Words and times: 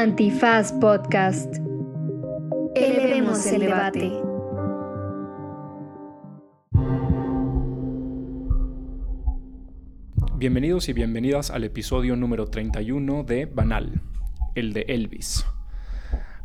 Antifaz 0.00 0.72
Podcast. 0.72 1.56
Elevemos 2.74 3.44
el 3.44 3.60
debate. 3.60 4.10
Bienvenidos 10.38 10.88
y 10.88 10.94
bienvenidas 10.94 11.50
al 11.50 11.64
episodio 11.64 12.16
número 12.16 12.46
31 12.46 13.24
de 13.24 13.44
Banal, 13.44 14.00
el 14.54 14.72
de 14.72 14.86
Elvis. 14.88 15.44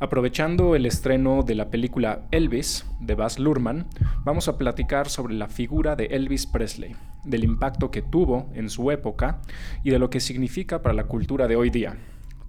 Aprovechando 0.01 0.75
el 0.75 0.85
estreno 0.85 1.41
de 1.43 1.55
la 1.55 1.69
película 1.69 2.27
Elvis 2.31 2.85
de 2.99 3.15
Baz 3.15 3.39
Luhrmann, 3.39 3.87
vamos 4.25 4.49
a 4.49 4.57
platicar 4.57 5.07
sobre 5.07 5.33
la 5.33 5.47
figura 5.47 5.95
de 5.95 6.07
Elvis 6.07 6.45
Presley, 6.45 6.97
del 7.23 7.45
impacto 7.45 7.89
que 7.89 8.01
tuvo 8.01 8.51
en 8.53 8.69
su 8.69 8.91
época 8.91 9.39
y 9.81 9.91
de 9.91 9.99
lo 9.99 10.09
que 10.09 10.19
significa 10.19 10.81
para 10.81 10.93
la 10.93 11.05
cultura 11.05 11.47
de 11.47 11.55
hoy 11.55 11.69
día. 11.69 11.95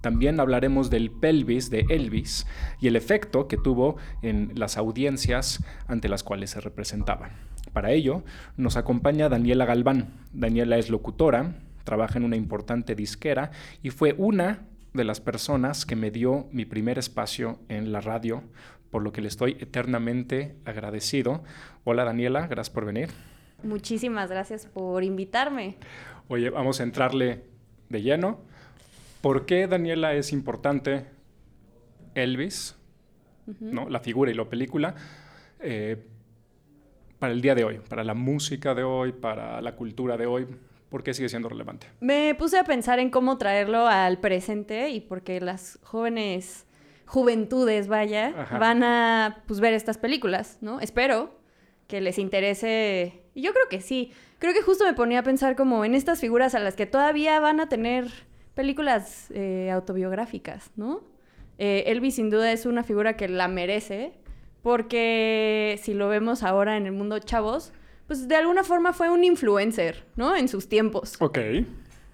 También 0.01 0.39
hablaremos 0.39 0.89
del 0.89 1.11
pelvis 1.11 1.69
de 1.69 1.85
Elvis 1.89 2.45
y 2.79 2.87
el 2.87 2.95
efecto 2.95 3.47
que 3.47 3.57
tuvo 3.57 3.97
en 4.21 4.51
las 4.55 4.77
audiencias 4.77 5.63
ante 5.87 6.09
las 6.09 6.23
cuales 6.23 6.51
se 6.51 6.61
representaba. 6.61 7.31
Para 7.73 7.91
ello, 7.91 8.23
nos 8.55 8.77
acompaña 8.77 9.29
Daniela 9.29 9.65
Galván. 9.65 10.13
Daniela 10.33 10.77
es 10.77 10.89
locutora, 10.89 11.55
trabaja 11.83 12.17
en 12.17 12.25
una 12.25 12.35
importante 12.35 12.95
disquera 12.95 13.51
y 13.81 13.89
fue 13.89 14.15
una 14.17 14.65
de 14.93 15.03
las 15.03 15.21
personas 15.21 15.85
que 15.85 15.95
me 15.95 16.11
dio 16.11 16.47
mi 16.51 16.65
primer 16.65 16.97
espacio 16.97 17.59
en 17.69 17.91
la 17.91 18.01
radio, 18.01 18.43
por 18.89 19.03
lo 19.03 19.11
que 19.11 19.21
le 19.21 19.27
estoy 19.27 19.57
eternamente 19.59 20.55
agradecido. 20.65 21.43
Hola 21.83 22.03
Daniela, 22.03 22.47
gracias 22.47 22.73
por 22.73 22.85
venir. 22.85 23.09
Muchísimas 23.63 24.29
gracias 24.29 24.65
por 24.65 25.03
invitarme. 25.03 25.77
Oye, 26.27 26.49
vamos 26.49 26.79
a 26.79 26.83
entrarle 26.83 27.43
de 27.89 28.01
lleno. 28.01 28.39
¿Por 29.27 29.45
qué 29.45 29.67
Daniela 29.67 30.13
es 30.13 30.31
importante 30.31 31.05
Elvis, 32.15 32.77
¿no? 33.59 33.89
la 33.89 33.99
figura 33.99 34.31
y 34.31 34.33
la 34.33 34.45
película, 34.45 34.95
eh, 35.59 36.01
para 37.19 37.33
el 37.33 37.41
día 37.41 37.53
de 37.53 37.65
hoy, 37.65 37.81
para 37.89 38.05
la 38.05 38.13
música 38.13 38.73
de 38.73 38.83
hoy, 38.83 39.11
para 39.11 39.59
la 39.59 39.75
cultura 39.75 40.15
de 40.15 40.27
hoy? 40.27 40.47
¿Por 40.87 41.03
qué 41.03 41.13
sigue 41.13 41.27
siendo 41.27 41.49
relevante? 41.49 41.87
Me 41.99 42.35
puse 42.35 42.57
a 42.57 42.63
pensar 42.63 42.99
en 42.99 43.09
cómo 43.09 43.37
traerlo 43.37 43.85
al 43.85 44.17
presente 44.21 44.91
y 44.91 45.01
porque 45.01 45.41
las 45.41 45.77
jóvenes 45.83 46.65
juventudes, 47.05 47.89
vaya, 47.89 48.47
van 48.57 48.81
a 48.81 49.43
pues, 49.45 49.59
ver 49.59 49.73
estas 49.73 49.97
películas, 49.97 50.57
¿no? 50.61 50.79
Espero 50.79 51.37
que 51.87 51.99
les 51.99 52.17
interese. 52.17 53.23
Y 53.35 53.41
yo 53.41 53.51
creo 53.51 53.67
que 53.69 53.81
sí. 53.81 54.13
Creo 54.39 54.53
que 54.53 54.61
justo 54.61 54.85
me 54.85 54.93
ponía 54.93 55.19
a 55.19 55.23
pensar 55.23 55.57
como 55.57 55.83
en 55.83 55.95
estas 55.95 56.21
figuras 56.21 56.55
a 56.55 56.59
las 56.59 56.77
que 56.77 56.85
todavía 56.85 57.41
van 57.41 57.59
a 57.59 57.67
tener 57.67 58.26
películas 58.57 59.29
eh, 59.35 59.69
autobiográficas, 59.71 60.71
¿no? 60.75 61.01
Eh, 61.59 61.83
Elvis 61.85 62.15
sin 62.15 62.31
duda 62.31 62.51
es 62.51 62.65
una 62.65 62.83
figura 62.83 63.15
que 63.15 63.27
la 63.27 63.47
merece 63.47 64.13
porque 64.63 65.79
si 65.83 65.93
lo 65.93 66.09
vemos 66.09 66.41
ahora 66.41 66.75
en 66.75 66.87
el 66.87 66.91
mundo 66.91 67.19
chavos, 67.19 67.71
pues 68.07 68.27
de 68.27 68.35
alguna 68.35 68.63
forma 68.63 68.93
fue 68.93 69.11
un 69.11 69.23
influencer, 69.23 70.05
¿no? 70.15 70.35
En 70.35 70.47
sus 70.47 70.67
tiempos. 70.67 71.15
Ok. 71.19 71.37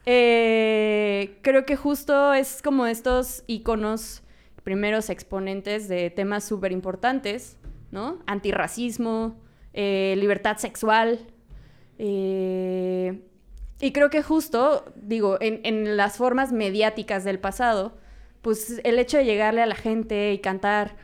Eh, 0.06 1.40
creo 1.42 1.66
que 1.66 1.78
justo 1.78 2.34
es 2.34 2.62
como 2.62 2.88
estos 2.88 3.46
iconos, 3.48 4.22
primeros 4.64 5.10
exponentes 5.10 5.88
de 5.88 6.10
temas 6.10 6.44
súper 6.44 6.74
importantes, 6.74 7.58
¿no? 7.90 8.20
Antirracismo, 8.28 9.40
eh, 9.74 10.16
libertad 10.18 10.58
sexual. 10.58 11.26
Eh, 11.98 13.24
y 13.84 13.92
creo 13.92 14.10
que 14.10 14.24
justo, 14.24 14.86
digo, 14.96 15.38
en, 15.42 15.98
las 15.98 16.16
formas 16.16 16.54
mediáticas 16.54 17.26
del 17.26 17.38
pasado, 17.38 17.98
pues 18.42 18.80
el 18.86 18.98
hecho 18.98 19.18
de 19.18 19.26
llegarle 19.26 19.62
a 19.62 19.66
la 19.66 19.76
gente 19.76 20.32
y 20.32 20.40
cantar 20.40 20.96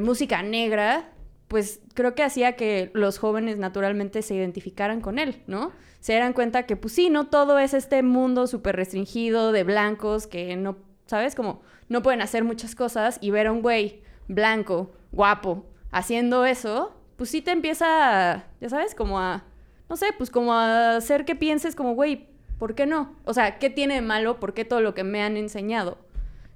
música 0.00 0.40
negra, 0.44 1.10
pues 1.48 1.80
creo 1.92 2.14
que 2.14 2.22
hacía 2.22 2.54
que 2.54 2.92
los 2.94 3.18
jóvenes 3.18 3.58
naturalmente 3.58 4.22
se 4.22 4.36
identificaran 4.36 5.00
con 5.00 5.18
él, 5.18 5.42
¿no? 5.48 5.72
Se 5.98 6.12
dieran 6.12 6.34
cuenta 6.34 6.66
que, 6.66 6.76
pues 6.76 6.94
sí, 6.94 7.10
no 7.10 7.26
todo 7.26 7.58
es 7.58 7.74
este 7.74 8.04
mundo 8.04 8.46
súper 8.46 8.76
restringido 8.76 9.50
de 9.50 9.64
blancos 9.64 10.28
que 10.28 10.54
no, 10.54 10.76
¿sabes? 11.06 11.34
Como 11.34 11.62
no 11.88 12.04
pueden 12.04 12.22
hacer 12.22 12.44
muchas 12.44 12.76
cosas 12.76 13.18
y 13.22 13.32
ver 13.32 13.48
a 13.48 13.52
un 13.52 13.60
güey 13.60 14.04
blanco, 14.28 14.92
guapo, 15.10 15.66
haciendo 15.90 16.44
eso, 16.44 16.94
pues 17.16 17.30
sí 17.30 17.42
te 17.42 17.50
empieza, 17.50 18.44
ya 18.60 18.68
sabes, 18.68 18.94
como 18.94 19.18
a, 19.18 19.42
no 19.88 19.96
sé, 19.96 20.06
pues 20.16 20.30
como 20.30 20.54
hacer 20.54 21.24
que 21.24 21.34
pienses 21.34 21.74
como, 21.74 21.94
güey, 21.94 22.28
¿por 22.58 22.74
qué 22.74 22.86
no? 22.86 23.14
O 23.24 23.34
sea, 23.34 23.58
¿qué 23.58 23.70
tiene 23.70 23.94
de 23.94 24.02
malo? 24.02 24.40
¿Por 24.40 24.54
qué 24.54 24.64
todo 24.64 24.80
lo 24.80 24.94
que 24.94 25.04
me 25.04 25.22
han 25.22 25.36
enseñado, 25.36 25.98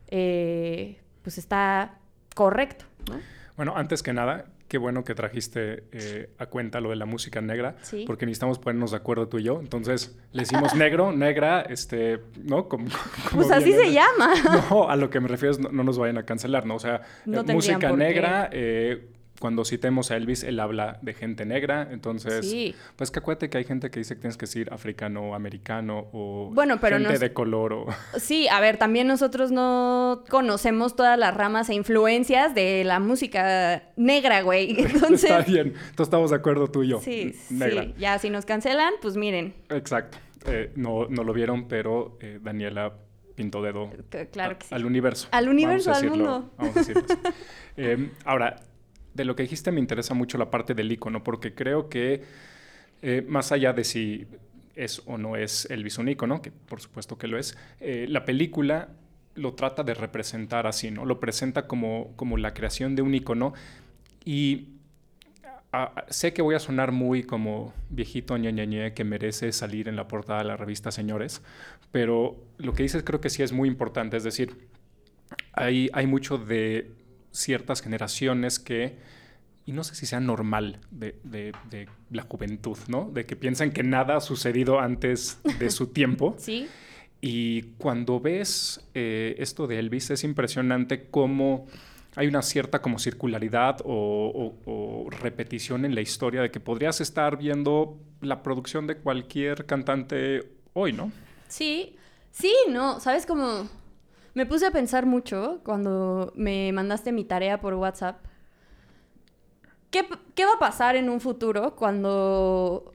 eh, 0.08 0.98
pues 1.22 1.38
está 1.38 1.98
correcto, 2.34 2.84
¿no? 3.10 3.20
Bueno, 3.56 3.74
antes 3.76 4.02
que 4.04 4.12
nada, 4.12 4.46
qué 4.68 4.78
bueno 4.78 5.02
que 5.02 5.14
trajiste 5.14 5.84
eh, 5.92 6.30
a 6.38 6.46
cuenta 6.46 6.80
lo 6.80 6.90
de 6.90 6.96
la 6.96 7.06
música 7.06 7.40
negra, 7.40 7.76
porque 8.06 8.26
necesitamos 8.26 8.58
ponernos 8.58 8.92
de 8.92 8.98
acuerdo 8.98 9.26
tú 9.28 9.38
y 9.38 9.42
yo. 9.42 9.60
Entonces, 9.60 10.16
le 10.32 10.42
decimos 10.42 10.74
negro, 10.74 11.10
negra, 11.16 11.62
este, 11.62 12.20
¿no? 12.44 12.68
Como, 12.68 12.86
pues 13.32 13.50
así 13.50 13.72
se 13.72 13.92
llama. 13.92 14.34
No, 14.70 14.88
a 14.88 14.96
lo 14.96 15.10
que 15.10 15.20
me 15.20 15.28
refiero 15.28 15.52
es 15.52 15.58
no, 15.58 15.82
nos 15.82 15.98
vayan 15.98 16.18
a 16.18 16.24
cancelar, 16.24 16.66
¿no? 16.66 16.76
O 16.76 16.78
sea, 16.78 17.02
música 17.26 17.90
negra, 17.92 18.48
eh, 18.52 19.08
cuando 19.38 19.64
citemos 19.64 20.10
a 20.10 20.16
Elvis, 20.16 20.42
él 20.42 20.58
habla 20.60 20.98
de 21.02 21.14
gente 21.14 21.46
negra, 21.46 21.88
entonces, 21.90 22.74
pues 22.96 23.10
que 23.10 23.18
acuérdate 23.20 23.50
que 23.50 23.58
hay 23.58 23.64
gente 23.64 23.90
que 23.90 24.00
dice 24.00 24.14
que 24.14 24.20
tienes 24.20 24.36
que 24.36 24.46
decir 24.46 24.72
africano, 24.72 25.34
americano 25.34 26.08
o 26.12 26.50
bueno, 26.52 26.78
pero 26.80 26.98
gente 26.98 27.18
de 27.18 27.32
color. 27.32 27.72
O... 27.72 27.86
Sí, 28.18 28.48
a 28.48 28.60
ver, 28.60 28.76
también 28.78 29.06
nosotros 29.06 29.50
no 29.52 30.24
conocemos 30.28 30.96
todas 30.96 31.18
las 31.18 31.34
ramas 31.34 31.68
e 31.70 31.74
influencias 31.74 32.54
de 32.54 32.84
la 32.84 33.00
música 33.00 33.84
negra, 33.96 34.42
güey. 34.42 34.70
Entonces... 34.80 35.24
Está 35.24 35.40
bien, 35.40 35.68
entonces 35.68 36.00
estamos 36.00 36.30
de 36.30 36.36
acuerdo 36.36 36.68
tú 36.68 36.82
y 36.82 36.88
yo. 36.88 37.00
Sí, 37.00 37.32
sí, 37.32 37.94
ya 37.98 38.18
si 38.18 38.30
nos 38.30 38.44
cancelan, 38.44 38.94
pues 39.00 39.16
miren. 39.16 39.54
Exacto, 39.68 40.18
eh, 40.46 40.72
no, 40.74 41.06
no 41.08 41.22
lo 41.24 41.32
vieron, 41.32 41.68
pero 41.68 42.18
eh, 42.20 42.38
Daniela 42.42 42.92
pintó 43.34 43.62
dedo 43.62 43.90
claro 44.32 44.58
que 44.58 44.66
sí. 44.66 44.74
al 44.74 44.84
universo. 44.84 45.28
Al 45.30 45.48
universo, 45.48 45.92
al 45.92 46.08
mundo. 46.08 46.50
Vamos 46.56 46.76
a 46.76 46.80
decirlo. 46.80 47.04
eh, 47.76 48.10
ahora, 48.24 48.56
de 49.14 49.24
lo 49.24 49.34
que 49.36 49.42
dijiste 49.42 49.72
me 49.72 49.80
interesa 49.80 50.14
mucho 50.14 50.38
la 50.38 50.50
parte 50.50 50.74
del 50.74 50.90
icono, 50.92 51.22
porque 51.24 51.54
creo 51.54 51.88
que 51.88 52.22
eh, 53.02 53.24
más 53.26 53.52
allá 53.52 53.72
de 53.72 53.84
si 53.84 54.26
es 54.74 55.02
o 55.06 55.18
no 55.18 55.36
es 55.36 55.66
Elvis 55.70 55.98
un 55.98 56.08
icono, 56.08 56.40
que 56.40 56.50
por 56.50 56.80
supuesto 56.80 57.18
que 57.18 57.26
lo 57.26 57.38
es, 57.38 57.56
eh, 57.80 58.06
la 58.08 58.24
película 58.24 58.88
lo 59.34 59.54
trata 59.54 59.82
de 59.82 59.94
representar 59.94 60.66
así, 60.66 60.90
¿no? 60.90 61.04
Lo 61.04 61.20
presenta 61.20 61.66
como, 61.66 62.12
como 62.16 62.36
la 62.36 62.54
creación 62.54 62.96
de 62.96 63.02
un 63.02 63.14
icono 63.14 63.54
y 64.24 64.68
sé 66.08 66.32
que 66.32 66.42
voy 66.42 66.54
a 66.54 66.58
sonar 66.58 66.92
muy 66.92 67.22
como 67.22 67.74
viejito 67.90 68.36
ñe, 68.38 68.94
que 68.94 69.04
merece 69.04 69.52
salir 69.52 69.88
en 69.88 69.96
la 69.96 70.08
portada 70.08 70.40
de 70.40 70.46
la 70.46 70.56
revista 70.56 70.90
Señores, 70.90 71.42
pero 71.92 72.36
lo 72.56 72.72
que 72.72 72.82
dices 72.82 73.02
creo 73.02 73.20
que 73.20 73.30
sí 73.30 73.42
es 73.42 73.52
muy 73.52 73.68
importante, 73.68 74.16
es 74.16 74.24
decir, 74.24 74.56
hay, 75.52 75.90
hay 75.92 76.06
mucho 76.06 76.38
de 76.38 76.90
ciertas 77.32 77.82
generaciones 77.82 78.58
que, 78.58 78.96
y 79.66 79.72
no 79.72 79.84
sé 79.84 79.94
si 79.94 80.06
sea 80.06 80.20
normal 80.20 80.80
de, 80.90 81.14
la 82.10 82.22
juventud, 82.22 82.78
¿no? 82.88 83.10
De 83.10 83.26
que 83.26 83.36
piensan 83.36 83.70
que 83.70 83.82
nada 83.82 84.16
ha 84.16 84.20
sucedido 84.20 84.80
antes 84.80 85.40
de 85.58 85.70
su 85.70 85.86
tiempo. 85.92 86.34
Sí. 86.38 86.68
Y 87.20 87.62
cuando 87.78 88.20
ves 88.20 88.80
eh, 88.94 89.34
esto 89.38 89.66
de 89.66 89.78
Elvis, 89.78 90.10
es 90.10 90.24
impresionante 90.24 91.08
cómo 91.10 91.66
hay 92.18 92.26
una 92.26 92.42
cierta 92.42 92.80
como 92.82 92.98
circularidad 92.98 93.78
o, 93.84 95.06
repetición 95.10 95.84
en 95.84 95.94
la 95.94 96.00
historia 96.00 96.42
de 96.42 96.50
que 96.50 96.60
podrías 96.60 97.00
estar 97.00 97.38
viendo 97.38 97.96
la 98.20 98.42
producción 98.42 98.86
de 98.86 98.96
cualquier 98.96 99.66
cantante 99.66 100.50
hoy, 100.74 100.92
¿no? 100.92 101.12
Sí, 101.48 101.96
sí, 102.32 102.52
no, 102.70 102.98
sabes 103.00 103.24
cómo 103.24 103.68
me 104.34 104.46
puse 104.46 104.66
a 104.66 104.70
pensar 104.70 105.06
mucho 105.06 105.60
cuando 105.64 106.32
me 106.36 106.72
mandaste 106.72 107.12
mi 107.12 107.24
tarea 107.24 107.60
por 107.60 107.74
WhatsApp. 107.74 108.24
¿Qué, 109.90 110.02
va 110.02 110.54
a 110.56 110.58
pasar 110.58 110.96
en 110.96 111.08
un 111.08 111.20
futuro 111.20 111.74
cuando 111.74 112.92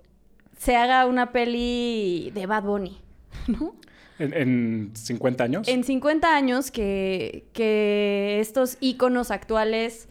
se 0.57 0.75
haga 0.75 1.05
una 1.05 1.31
peli 1.31 2.31
de 2.33 2.45
Bad 2.45 2.63
Bunny? 2.63 3.01
¿No? 3.47 3.75
¿En, 4.19 4.91
50 4.93 5.43
años? 5.43 5.67
En 5.67 5.83
50 5.83 6.35
años 6.35 6.71
que, 6.71 7.45
que 7.51 8.39
estos 8.39 8.77
íconos 8.79 9.31
actuales 9.31 10.07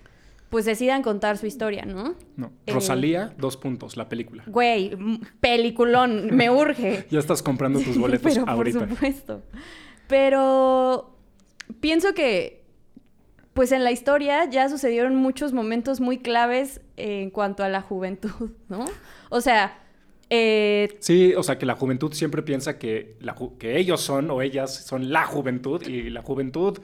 pues 0.53 0.67
decidan 0.67 1.01
contar 1.01 1.39
su 1.39 1.47
historia, 1.47 1.87
¿no? 1.87 2.15
No. 2.37 2.53
Eh, 2.67 2.75
Rosalía, 2.75 3.33
dos 3.39 3.57
puntos, 3.57 3.97
la 3.97 4.11
película. 4.11 4.45
Güey, 4.47 4.95
peliculón, 5.41 6.29
me 6.37 6.51
urge. 6.51 7.07
ya 7.11 7.21
estás 7.21 7.43
comprando 7.43 7.81
tus 7.81 7.97
boletos 7.99 8.35
Pero, 8.35 8.47
ahorita. 8.47 8.81
Por 8.81 8.89
supuesto. 8.91 9.43
Pero 10.09 11.17
pienso 11.81 12.15
que, 12.15 12.65
pues 13.55 13.73
en 13.73 13.85
la 13.85 13.93
historia 13.93 14.45
ya 14.47 14.69
sucedieron 14.69 15.15
muchos 15.17 15.53
momentos 15.53 16.01
muy 16.01 16.19
claves 16.19 16.81
en 16.97 17.31
cuanto 17.31 17.63
a 17.65 17.69
la 17.69 17.83
juventud, 17.83 18.51
¿no? 18.69 18.85
O 19.31 19.41
sea... 19.41 19.79
Eh, 20.35 20.97
sí, 21.01 21.35
o 21.35 21.43
sea 21.43 21.59
que 21.59 21.67
la 21.67 21.75
juventud 21.75 22.11
siempre 22.15 22.43
piensa 22.43 22.79
que, 22.79 23.19
que 23.59 23.77
ellos 23.77 24.01
son 24.01 24.31
o 24.31 24.41
ellas 24.41 24.75
son 24.87 25.13
la 25.13 25.27
juventud 25.27 25.83
y 25.87 26.09
la 26.09 26.23
juventud 26.23 26.79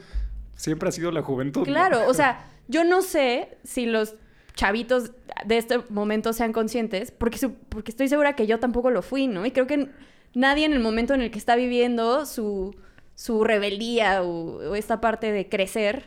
Siempre 0.58 0.88
ha 0.88 0.92
sido 0.92 1.12
la 1.12 1.22
juventud. 1.22 1.60
¿no? 1.60 1.66
Claro, 1.66 2.08
o 2.08 2.14
sea, 2.14 2.44
yo 2.68 2.82
no 2.84 3.00
sé 3.00 3.56
si 3.62 3.86
los 3.86 4.16
chavitos 4.54 5.12
de 5.46 5.56
este 5.56 5.78
momento 5.88 6.32
sean 6.32 6.52
conscientes, 6.52 7.12
porque, 7.12 7.38
su- 7.38 7.54
porque 7.54 7.92
estoy 7.92 8.08
segura 8.08 8.34
que 8.34 8.48
yo 8.48 8.58
tampoco 8.58 8.90
lo 8.90 9.02
fui, 9.02 9.28
¿no? 9.28 9.46
Y 9.46 9.52
creo 9.52 9.68
que 9.68 9.88
nadie 10.34 10.66
en 10.66 10.72
el 10.72 10.80
momento 10.80 11.14
en 11.14 11.22
el 11.22 11.30
que 11.30 11.38
está 11.38 11.54
viviendo 11.54 12.26
su, 12.26 12.74
su 13.18 13.42
rebeldía 13.42 14.22
o, 14.22 14.58
o 14.70 14.74
esta 14.76 15.00
parte 15.00 15.32
de 15.32 15.48
crecer 15.48 16.04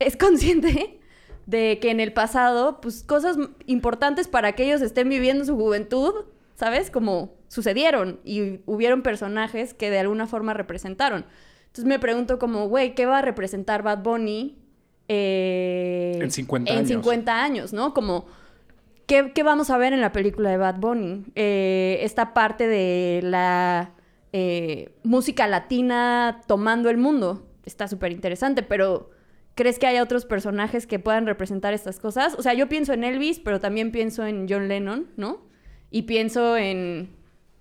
es 0.00 0.16
consciente 0.16 0.98
de 1.46 1.78
que 1.80 1.92
en 1.92 2.00
el 2.00 2.12
pasado, 2.12 2.80
pues 2.80 3.04
cosas 3.04 3.36
importantes 3.66 4.26
para 4.26 4.50
que 4.50 4.64
ellos 4.64 4.80
estén 4.80 5.08
viviendo 5.08 5.44
su 5.44 5.54
juventud, 5.54 6.12
¿sabes? 6.56 6.90
Como 6.90 7.32
sucedieron 7.46 8.18
y 8.24 8.58
hubieron 8.66 9.02
personajes 9.02 9.72
que 9.72 9.88
de 9.90 10.00
alguna 10.00 10.26
forma 10.26 10.52
representaron. 10.52 11.26
Entonces 11.66 11.84
me 11.84 12.00
pregunto 12.00 12.40
como, 12.40 12.66
güey, 12.66 12.96
¿qué 12.96 13.06
va 13.06 13.18
a 13.18 13.22
representar 13.22 13.84
Bad 13.84 14.02
Bunny 14.02 14.58
eh, 15.06 16.18
En 16.20 16.32
50 16.32 16.72
en 16.72 16.78
años. 16.78 16.88
50 16.88 17.40
años, 17.44 17.72
¿no? 17.72 17.94
Como, 17.94 18.26
¿qué, 19.06 19.30
qué 19.32 19.44
vamos 19.44 19.70
a 19.70 19.78
ver 19.78 19.92
en 19.92 20.00
la 20.00 20.10
película 20.10 20.50
de 20.50 20.56
Bad 20.56 20.80
Bunny? 20.80 21.24
Eh, 21.36 22.00
esta 22.02 22.34
parte 22.34 22.66
de 22.66 23.20
la 23.22 23.92
eh, 24.32 24.94
música 25.02 25.46
latina 25.46 26.40
tomando 26.46 26.88
el 26.90 26.96
mundo. 26.96 27.46
Está 27.64 27.86
súper 27.86 28.12
interesante, 28.12 28.62
pero 28.62 29.10
¿crees 29.54 29.78
que 29.78 29.86
haya 29.86 30.02
otros 30.02 30.24
personajes 30.24 30.86
que 30.86 30.98
puedan 30.98 31.26
representar 31.26 31.74
estas 31.74 32.00
cosas? 32.00 32.34
O 32.38 32.42
sea, 32.42 32.54
yo 32.54 32.68
pienso 32.68 32.92
en 32.92 33.04
Elvis, 33.04 33.38
pero 33.38 33.60
también 33.60 33.92
pienso 33.92 34.26
en 34.26 34.46
John 34.48 34.68
Lennon, 34.68 35.08
¿no? 35.16 35.42
Y 35.90 36.02
pienso 36.02 36.56
en... 36.56 37.14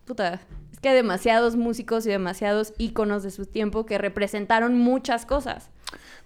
Puta, 0.05 0.41
es 0.71 0.79
que 0.79 0.89
hay 0.89 0.95
demasiados 0.95 1.55
músicos 1.57 2.05
y 2.05 2.09
demasiados 2.09 2.73
íconos 2.77 3.23
de 3.23 3.31
su 3.31 3.45
tiempo 3.45 3.85
que 3.85 3.97
representaron 3.97 4.77
muchas 4.77 5.25
cosas. 5.25 5.69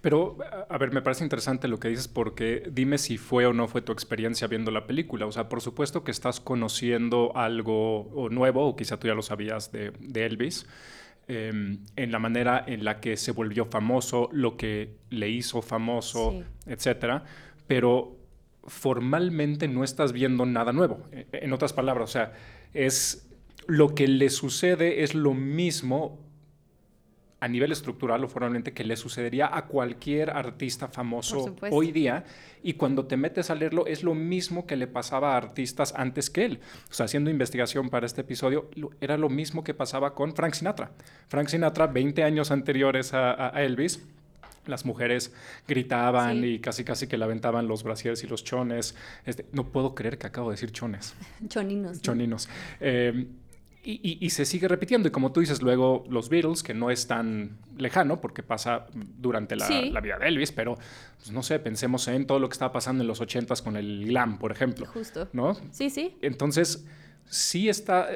Pero, 0.02 0.38
a- 0.70 0.78
ver, 0.78 0.92
me 0.94 1.02
parece 1.02 1.24
interesante 1.24 1.68
lo 1.68 1.80
que 1.80 1.88
dices 1.90 2.08
porque 2.08 2.64
dime 2.72 2.98
si 2.98 3.18
fue 3.18 3.46
o 3.48 3.54
no 3.54 3.68
fue 3.68 3.82
tu 3.82 3.92
experiencia 3.92 4.48
viendo 4.48 4.70
la 4.72 4.86
película. 4.88 5.26
O 5.26 5.32
sea, 5.32 5.50
por 5.50 5.62
supuesto 5.62 6.04
que 6.04 6.12
estás 6.12 6.40
conociendo 6.40 7.32
algo 7.36 8.02
o 8.14 8.30
nuevo, 8.30 8.68
o 8.68 8.76
quizá 8.76 8.98
tú 8.98 9.08
ya 9.08 9.16
lo 9.16 9.22
sabías 9.24 9.72
de, 9.72 9.92
de 10.00 10.26
Elvis, 10.26 10.66
eh, 11.28 11.78
en 11.96 12.12
la 12.12 12.20
manera 12.20 12.64
en 12.68 12.84
la 12.86 13.00
que 13.00 13.18
se 13.18 13.32
volvió 13.32 13.66
famoso, 13.66 14.30
lo 14.32 14.58
que 14.58 14.98
le 15.10 15.30
hizo 15.30 15.62
famoso, 15.64 16.32
Sí. 16.32 16.44
etcétera. 16.72 17.24
Pero 17.66 18.16
formalmente 18.68 19.68
no 19.68 19.84
estás 19.84 20.12
viendo 20.12 20.46
nada 20.46 20.72
nuevo. 20.74 21.00
E- 21.12 21.26
En 21.32 21.54
otras 21.54 21.74
palabras, 21.74 22.10
o 22.10 22.14
sea, 22.14 22.34
es 22.74 23.28
lo 23.68 23.96
que 23.96 24.08
le 24.08 24.30
sucede 24.30 25.04
es 25.04 25.16
lo 25.16 25.34
mismo 25.34 26.20
a 27.42 27.48
nivel 27.48 27.72
estructural 27.72 28.24
o 28.24 28.28
formalmente 28.30 28.74
que 28.74 28.84
le 28.84 28.96
sucedería 28.96 29.50
a 29.56 29.66
cualquier 29.68 30.30
artista 30.32 30.88
famoso 30.88 31.54
hoy 31.70 31.92
día 31.92 32.24
y 32.64 32.74
cuando 32.74 33.06
te 33.06 33.18
metes 33.18 33.50
a 33.50 33.56
leerlo 33.56 33.86
es 33.88 34.04
lo 34.04 34.16
mismo 34.16 34.66
que 34.66 34.76
le 34.78 34.88
pasaba 34.88 35.34
a 35.34 35.38
artistas 35.38 35.94
antes 35.98 36.30
que 36.30 36.46
él. 36.46 36.60
O 36.90 36.94
sea, 36.94 37.06
haciendo 37.06 37.30
investigación 37.30 37.90
para 37.90 38.06
este 38.06 38.22
episodio, 38.22 38.70
lo- 38.76 38.92
era 39.02 39.18
lo 39.18 39.30
mismo 39.30 39.64
que 39.64 39.74
pasaba 39.74 40.16
con 40.16 40.34
Frank 40.34 40.54
Sinatra. 40.54 40.92
Frank 41.28 41.50
Sinatra, 41.50 41.88
20 41.88 42.24
años 42.24 42.52
anteriores 42.52 43.14
a, 43.14 43.50
Elvis, 43.62 44.04
las 44.66 44.84
mujeres 44.86 45.32
gritaban 45.68 46.42
Sí. 46.42 46.48
y 46.54 46.60
casi 46.60 46.84
casi 46.84 47.06
que 47.06 47.18
le 47.18 47.26
aventaban 47.26 47.68
los 47.68 47.84
brasieres 47.84 48.24
y 48.24 48.28
los 48.28 48.44
chones. 48.44 48.96
Este, 49.26 49.46
no 49.52 49.68
puedo 49.72 49.94
creer 49.94 50.18
que 50.18 50.26
acabo 50.26 50.50
de 50.50 50.54
decir 50.56 50.72
chones 50.72 51.14
Choninos. 51.50 51.98
¿no? 51.98 52.02
choninos. 52.02 52.50
Eh, 52.80 53.28
y, 53.86 54.00
y- 54.04 54.18
y 54.20 54.30
se 54.32 54.46
sigue 54.46 54.68
repitiendo. 54.68 55.08
Y 55.08 55.12
como 55.12 55.32
tú 55.32 55.40
dices, 55.42 55.62
luego 55.62 56.04
los 56.10 56.30
Beatles, 56.30 56.64
que 56.64 56.74
no 56.74 56.90
es 56.92 57.08
tan 57.08 57.58
lejano 57.78 58.20
porque 58.20 58.44
pasa 58.44 58.88
durante 58.94 59.56
la, 59.56 59.68
Sí. 59.68 59.90
la 59.92 60.02
vida 60.02 60.18
de 60.18 60.28
Elvis, 60.28 60.52
pero 60.52 60.76
pues, 61.18 61.32
no 61.32 61.44
sé, 61.44 61.60
pensemos 61.60 62.08
en 62.08 62.26
todo 62.28 62.40
lo 62.40 62.50
que 62.50 62.54
estaba 62.54 62.72
pasando 62.72 63.04
en 63.04 63.08
los 63.08 63.22
80s 63.22 63.62
con 63.64 63.78
el 63.78 64.06
glam, 64.08 64.40
por 64.40 64.52
ejemplo. 64.52 64.86
Justo. 64.88 65.28
¿No? 65.34 65.56
Sí, 65.72 65.90
sí. 65.90 66.18
Entonces, 66.22 66.86
sí 67.30 67.70
está, 67.70 68.08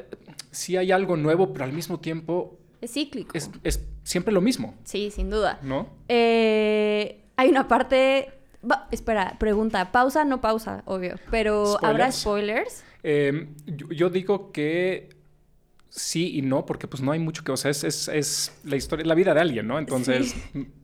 sí 0.52 0.76
hay 0.78 0.92
algo 0.92 1.16
nuevo, 1.18 1.54
pero 1.54 1.66
al 1.66 1.74
mismo 1.74 2.00
tiempo 2.00 2.58
Es 2.82 2.92
cíclico. 2.94 3.32
es, 3.38 3.50
es 3.64 3.86
siempre 4.04 4.34
lo 4.34 4.42
mismo, 4.42 4.76
Sí, 4.84 5.12
sin 5.12 5.30
duda. 5.30 5.60
¿no? 5.64 5.90
Eh, 6.08 7.26
hay 7.36 7.50
una 7.50 7.68
parte. 7.68 8.30
va- 8.70 8.88
espera, 8.92 9.38
pregunta. 9.40 9.92
Pausa, 9.92 10.26
no 10.26 10.42
pausa, 10.42 10.84
obvio. 10.86 11.16
Pero 11.32 11.78
¿habrá 11.84 12.12
¿Spoilers? 12.12 12.82
spoilers? 12.82 12.84
Eh, 13.04 13.48
yo, 13.66 13.88
yo 13.92 14.10
digo 14.10 14.52
que 14.52 15.10
sí 15.90 16.38
y 16.38 16.42
no, 16.44 16.66
porque 16.66 16.88
pues 16.88 17.02
no 17.02 17.12
hay 17.12 17.20
mucho 17.20 17.44
que, 17.44 17.52
o 17.52 17.58
sea, 17.58 17.72
es, 17.72 17.84
es, 17.84 18.08
es 18.10 18.54
la 18.64 18.76
historia, 18.76 19.06
la 19.06 19.16
vida 19.16 19.34
de 19.34 19.42
alguien, 19.42 19.68
¿no? 19.68 19.80
Entonces, 19.80 20.36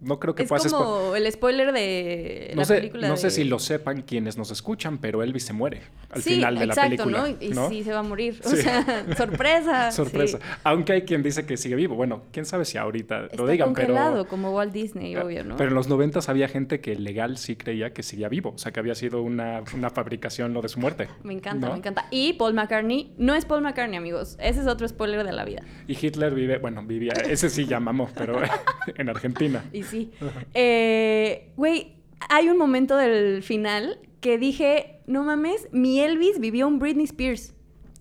no 0.02 0.19
creo 0.19 0.34
que 0.36 0.44
Es 0.44 0.50
puedas 0.50 0.66
spo- 0.66 0.78
como 0.78 1.16
el 1.16 1.31
spoiler 1.31 1.72
de 1.72 2.52
No 2.56 2.62
la 2.62 2.66
sé, 2.66 2.75
película. 2.75 3.07
no 3.07 3.18
sé 3.18 3.30
si 3.30 3.44
lo 3.44 3.60
sepan 3.60 4.02
quienes 4.02 4.38
nos 4.38 4.52
escuchan, 4.52 4.98
pero 4.98 5.22
Elvis 5.24 5.46
se 5.46 5.54
muere 5.54 5.84
al 6.10 6.22
Sí, 6.24 6.36
final 6.36 6.57
de 6.57 6.66
la 6.66 6.75
película. 6.75 7.18
¿no? 7.19 7.28
Y, 7.40 7.50
¿no? 7.50 7.69
sí 7.69 7.84
se 7.84 7.92
va 7.92 8.00
a 8.00 8.04
morir. 8.04 8.42
O 8.44 8.50
sea, 8.50 9.06
sorpresa. 9.18 9.92
Sorpresa. 9.92 10.40
Aunque 10.63 10.94
hay 10.94 11.02
quien 11.04 11.22
dice 11.24 11.46
que 11.46 11.56
sigue 11.58 11.75
vivo. 11.75 11.96
Bueno, 11.96 12.24
quién 12.31 12.46
sabe 12.46 12.66
si 12.66 12.78
ahorita 12.78 13.25
Está 13.25 13.38
lo 13.38 13.48
digan, 13.48 13.74
pero. 13.74 14.25
como 14.28 14.51
Walt 14.56 14.74
Disney, 14.74 15.16
obvio, 15.16 15.44
¿no? 15.44 15.56
Pero 15.56 15.69
en 15.69 15.75
los 15.75 15.88
noventas 15.88 16.30
había 16.30 16.48
gente 16.48 16.81
que 16.81 16.96
legal 16.96 17.38
sí 17.38 17.56
creía 17.56 17.94
que 17.94 18.01
seguía 18.04 18.28
vivo. 18.28 18.54
O 18.56 18.58
sea, 18.58 18.72
que 18.72 18.80
había 18.80 18.96
sido 18.96 19.22
una, 19.22 19.63
una 19.75 19.90
fabricación 19.92 20.54
lo 20.54 20.62
de 20.62 20.69
su 20.69 20.80
muerte. 20.80 21.08
Me 21.24 21.34
encanta, 21.34 21.68
¿no? 21.68 21.74
me 21.74 21.80
encanta. 21.80 22.08
Y 22.12 22.34
Paul 22.34 22.54
McCartney, 22.56 23.13
no 23.18 23.36
es 23.36 23.46
Paul 23.46 23.62
McCartney, 23.62 23.98
amigos. 23.98 24.36
Ese 24.40 24.62
es 24.62 24.68
otro 24.68 24.88
spoiler 24.88 25.05
de 25.24 25.31
la 25.34 25.46
vida. 25.46 25.62
Y 25.88 25.94
Hitler 26.06 26.34
vive, 26.34 26.57
bueno, 26.57 26.84
vivía, 26.84 27.13
ese 27.13 27.50
sí 27.50 27.66
ya 27.66 27.80
mamó, 27.80 28.10
pero 28.16 28.40
en 28.96 29.10
Argentina. 29.10 29.63
Y 29.74 29.84
sí. 29.84 30.12
Eh, 30.54 31.52
Güey, 31.56 31.96
hay 32.30 32.50
un 32.50 32.57
momento 32.57 32.98
del 32.98 33.44
final 33.44 34.00
que 34.22 34.38
dije, 34.38 35.02
no 35.07 35.24
mames, 35.24 35.68
mi 35.72 36.00
Elvis 36.00 36.40
vivió 36.40 36.68
un 36.68 36.80
Britney 36.80 37.06
Spears. 37.06 37.54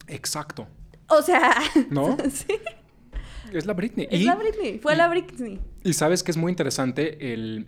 Exacto. 0.07 0.67
O 1.09 1.21
sea, 1.23 1.55
¿No? 1.91 2.17
sí, 2.31 2.55
Es 3.53 3.67
la 3.67 3.75
Britney. 3.75 4.09
es 4.11 4.21
Y- 4.21 4.25
la 4.25 4.35
Britney, 4.37 4.79
fue 4.79 4.95
y- 4.95 4.97
la 4.97 5.09
Britney. 5.09 5.61
Y 5.83 5.93
sabes 5.93 6.23
que 6.23 6.31
es 6.31 6.37
muy 6.39 6.51
interesante 6.51 7.33
el, 7.35 7.67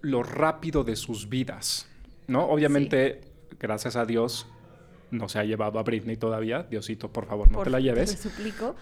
lo 0.00 0.22
rápido 0.24 0.82
de 0.82 0.96
sus 0.96 1.28
vidas, 1.28 1.88
¿no? 2.26 2.44
Obviamente, 2.48 3.20
gracias 3.60 3.94
a 3.96 4.04
Dios, 4.04 4.48
no 5.10 5.28
se 5.28 5.38
ha 5.38 5.44
llevado 5.44 5.78
a 5.78 5.82
Britney 5.82 6.16
todavía. 6.16 6.62
Diosito, 6.64 7.12
por 7.12 7.26
favor, 7.26 7.48
no 7.50 7.58
Por- 7.58 7.64
te 7.66 7.70
la 7.70 7.78
Te 7.78 7.84
lleves. 7.84 8.10
suplico. 8.12 8.74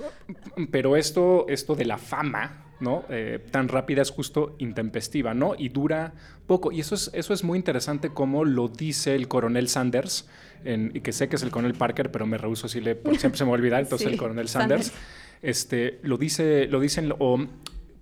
Pero 0.71 0.97
esto, 0.97 1.47
esto 1.49 1.75
de 1.75 1.85
la 1.85 1.99
fama, 1.99 2.67
¿no? 2.81 3.05
Eh, 3.09 3.45
tan 3.51 3.69
rápida 3.69 4.03
es 4.03 4.11
justo 4.11 4.57
intempestiva, 4.59 5.35
¿no? 5.35 5.55
Y 5.57 5.69
dura 5.69 6.13
poco. 6.47 6.73
Y 6.73 6.81
eso 6.81 6.95
es, 6.95 7.11
eso 7.15 7.33
es 7.35 7.45
muy 7.45 7.57
interesante 7.59 8.11
como 8.11 8.45
lo 8.45 8.69
dice 8.69 9.15
el 9.15 9.29
coronel 9.29 9.69
Sanders, 9.69 10.29
en- 10.65 10.91
y 10.95 11.01
que 11.01 11.13
sé 11.13 11.29
que 11.29 11.37
es 11.37 11.43
el 11.43 11.51
coronel 11.51 11.75
Parker, 11.75 12.11
pero 12.11 12.27
me 12.27 12.39
rehuso 12.39 12.69
si 12.69 12.81
le, 12.81 12.95
siempre 13.19 13.37
se 13.39 13.45
me 13.45 13.51
va 13.51 13.57
a 13.57 13.61
olvidar, 13.61 13.81
entonces 13.83 14.07
Sí, 14.09 14.13
el 14.15 14.19
coronel 14.19 14.49
Sanders, 14.49 14.87
Sanders. 14.87 15.05
este, 15.43 15.99
lo 16.03 16.17
dice, 16.17 16.67
lo 16.69 16.81
dicen, 16.81 17.13
o 17.19 17.47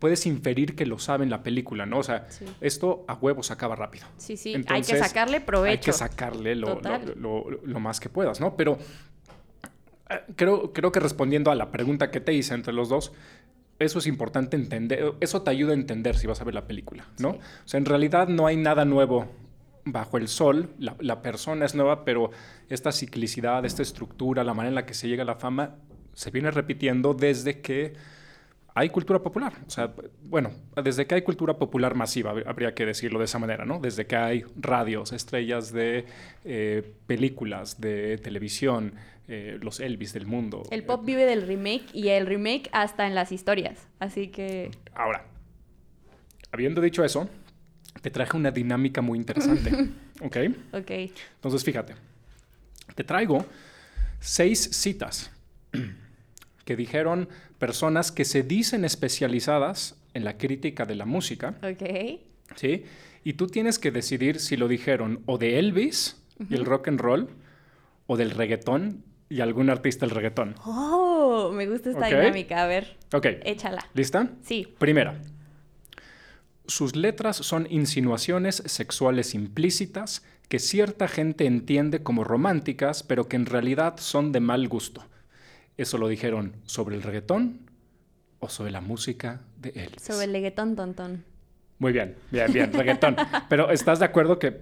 puedes 0.02 0.26
inferir 0.26 0.74
que 0.74 0.84
lo 0.84 0.98
sabe 0.98 1.22
en 1.22 1.30
la 1.30 1.44
película, 1.44 1.86
¿no? 1.86 1.98
O 1.98 2.02
sea, 2.02 2.26
Sí. 2.28 2.44
esto 2.60 3.04
a 3.06 3.14
huevos 3.14 3.52
acaba 3.52 3.76
rápido. 3.76 4.04
Sí, 4.16 4.36
sí, 4.36 4.52
hay 4.66 4.82
que 4.82 4.98
sacarle 4.98 5.40
provecho. 5.40 5.70
Hay 5.70 5.78
que 5.78 5.92
sacarle 5.92 6.56
lo, 6.56 6.74
Total. 6.74 7.14
lo- 7.16 7.48
lo- 7.48 7.60
lo 7.64 7.78
más 7.80 8.00
que 8.00 8.08
puedas, 8.08 8.40
¿no? 8.40 8.56
Pero 8.56 8.78
eh, 10.10 10.20
creo, 10.34 10.72
creo 10.72 10.90
que 10.90 10.98
respondiendo 10.98 11.52
a 11.52 11.54
la 11.54 11.70
pregunta 11.70 12.10
que 12.10 12.20
te 12.20 12.32
hice 12.32 12.54
entre 12.54 12.72
los 12.72 12.88
dos, 12.88 13.12
eso 13.78 14.00
es 14.00 14.08
importante 14.08 14.56
entender, 14.56 15.14
eso 15.20 15.42
te 15.42 15.50
ayuda 15.52 15.70
a 15.70 15.74
entender 15.74 16.16
si 16.16 16.26
vas 16.26 16.40
a 16.40 16.44
ver 16.44 16.54
la 16.54 16.66
película, 16.66 17.06
¿no? 17.20 17.32
Sí. 17.34 17.38
O 17.38 17.68
sea, 17.68 17.78
en 17.78 17.84
realidad 17.86 18.26
no 18.26 18.48
hay 18.48 18.56
nada 18.56 18.84
nuevo 18.84 19.28
bajo 19.84 20.16
el 20.18 20.26
sol, 20.26 20.70
la, 20.80 20.96
la 20.98 21.22
persona 21.22 21.64
es 21.64 21.76
nueva, 21.76 22.04
pero 22.04 22.32
esta 22.68 22.90
ciclicidad, 22.90 23.64
esta 23.64 23.82
estructura, 23.82 24.42
la 24.42 24.52
manera 24.52 24.70
en 24.70 24.74
la 24.74 24.84
que 24.86 24.94
se 24.94 25.06
llega 25.06 25.22
a 25.22 25.26
la 25.26 25.36
fama, 25.36 25.76
se 26.12 26.32
viene 26.32 26.50
repitiendo 26.50 27.14
desde 27.14 27.60
que 27.60 27.94
hay 28.74 28.88
cultura 28.90 29.18
popular. 29.22 29.52
O 29.66 29.70
sea, 29.70 29.92
bueno, 30.22 30.50
desde 30.82 31.06
que 31.06 31.14
hay 31.16 31.22
cultura 31.22 31.54
popular 31.58 31.94
masiva, 31.94 32.32
hab- 32.34 32.46
habría 32.46 32.74
que 32.74 32.86
decirlo 32.86 33.18
de 33.18 33.26
esa 33.26 33.38
manera, 33.38 33.64
¿no? 33.64 33.78
Desde 33.80 34.06
que 34.06 34.16
hay 34.16 34.44
radios, 34.56 35.12
estrellas 35.12 35.72
de 35.72 36.06
eh, 36.44 36.82
películas, 37.06 37.80
de 37.80 38.18
televisión, 38.18 38.94
eh, 39.28 39.58
los 39.60 39.78
Elvis 39.80 40.12
del 40.12 40.26
mundo. 40.26 40.62
El 40.70 40.84
pop 40.84 41.04
vive 41.04 41.24
del 41.26 41.46
remake 41.46 41.84
y 41.92 42.08
el 42.08 42.26
remake 42.26 42.68
hasta 42.72 43.06
en 43.06 43.14
las 43.14 43.30
historias. 43.32 43.88
Así 43.98 44.28
que 44.28 44.70
Ahora, 44.94 45.24
habiendo 46.50 46.80
dicho 46.80 47.04
eso, 47.04 47.28
te 48.00 48.10
traje 48.10 48.36
una 48.36 48.50
dinámica 48.50 49.00
muy 49.02 49.18
interesante, 49.18 49.70
¿ok? 50.22 50.36
Ok. 50.72 50.90
Entonces, 51.36 51.62
fíjate, 51.64 51.94
te 52.94 53.04
traigo 53.04 53.44
seis 54.18 54.60
citas 54.72 55.30
que 56.64 56.76
dijeron 56.76 57.28
personas 57.58 58.12
que 58.12 58.24
se 58.24 58.42
dicen 58.42 58.84
especializadas 58.84 59.96
en 60.14 60.24
la 60.24 60.36
crítica 60.38 60.84
de 60.84 60.94
la 60.94 61.04
música, 61.06 61.56
Ok. 61.62 62.20
¿sí? 62.56 62.84
Y 63.24 63.34
tú 63.34 63.46
tienes 63.46 63.78
que 63.78 63.90
decidir 63.90 64.40
si 64.40 64.56
lo 64.56 64.68
dijeron 64.68 65.22
o 65.26 65.38
de 65.38 65.58
Elvis 65.58 66.22
y 66.50 66.54
el 66.54 66.64
rock 66.64 66.88
and 66.88 67.00
roll, 67.00 67.28
o 68.06 68.16
del 68.16 68.30
reggaetón 68.32 69.04
y 69.28 69.40
algún 69.40 69.70
artista 69.70 70.04
del 70.06 70.14
reggaetón. 70.14 70.56
Oh, 70.64 71.52
me 71.54 71.66
gusta 71.68 71.90
esta 71.90 72.06
dinámica. 72.06 72.62
A 72.62 72.66
ver, 72.66 72.96
Ok, 73.14 73.26
échala. 73.44 73.86
¿lista? 73.94 74.28
Sí. 74.42 74.66
Primera. 74.78 75.20
Sus 76.66 76.94
letras 76.96 77.36
son 77.36 77.66
insinuaciones 77.70 78.62
sexuales 78.66 79.34
implícitas 79.34 80.22
que 80.48 80.58
cierta 80.58 81.08
gente 81.08 81.46
entiende 81.46 82.02
como 82.02 82.24
románticas, 82.24 83.02
pero 83.02 83.28
que 83.28 83.36
en 83.36 83.46
realidad 83.46 83.94
son 83.98 84.32
de 84.32 84.40
mal 84.40 84.68
gusto. 84.68 85.04
Eso 85.82 85.98
lo 85.98 86.06
dijeron 86.06 86.54
sobre 86.64 86.94
el 86.94 87.02
reggaetón 87.02 87.58
o 88.38 88.48
sobre 88.48 88.70
la 88.70 88.80
música 88.80 89.40
de 89.60 89.70
Elvis. 89.70 90.00
Sobre 90.02 90.24
el 90.26 90.32
leguetón 90.32 90.76
tontón. 90.76 91.24
Muy 91.80 91.92
bien, 91.92 92.14
bien, 92.30 92.52
bien, 92.52 92.72
reggaetón. 92.80 93.16
Pero 93.48 93.68
¿estás 93.70 93.98
de 93.98 94.04
acuerdo 94.04 94.38
que 94.38 94.60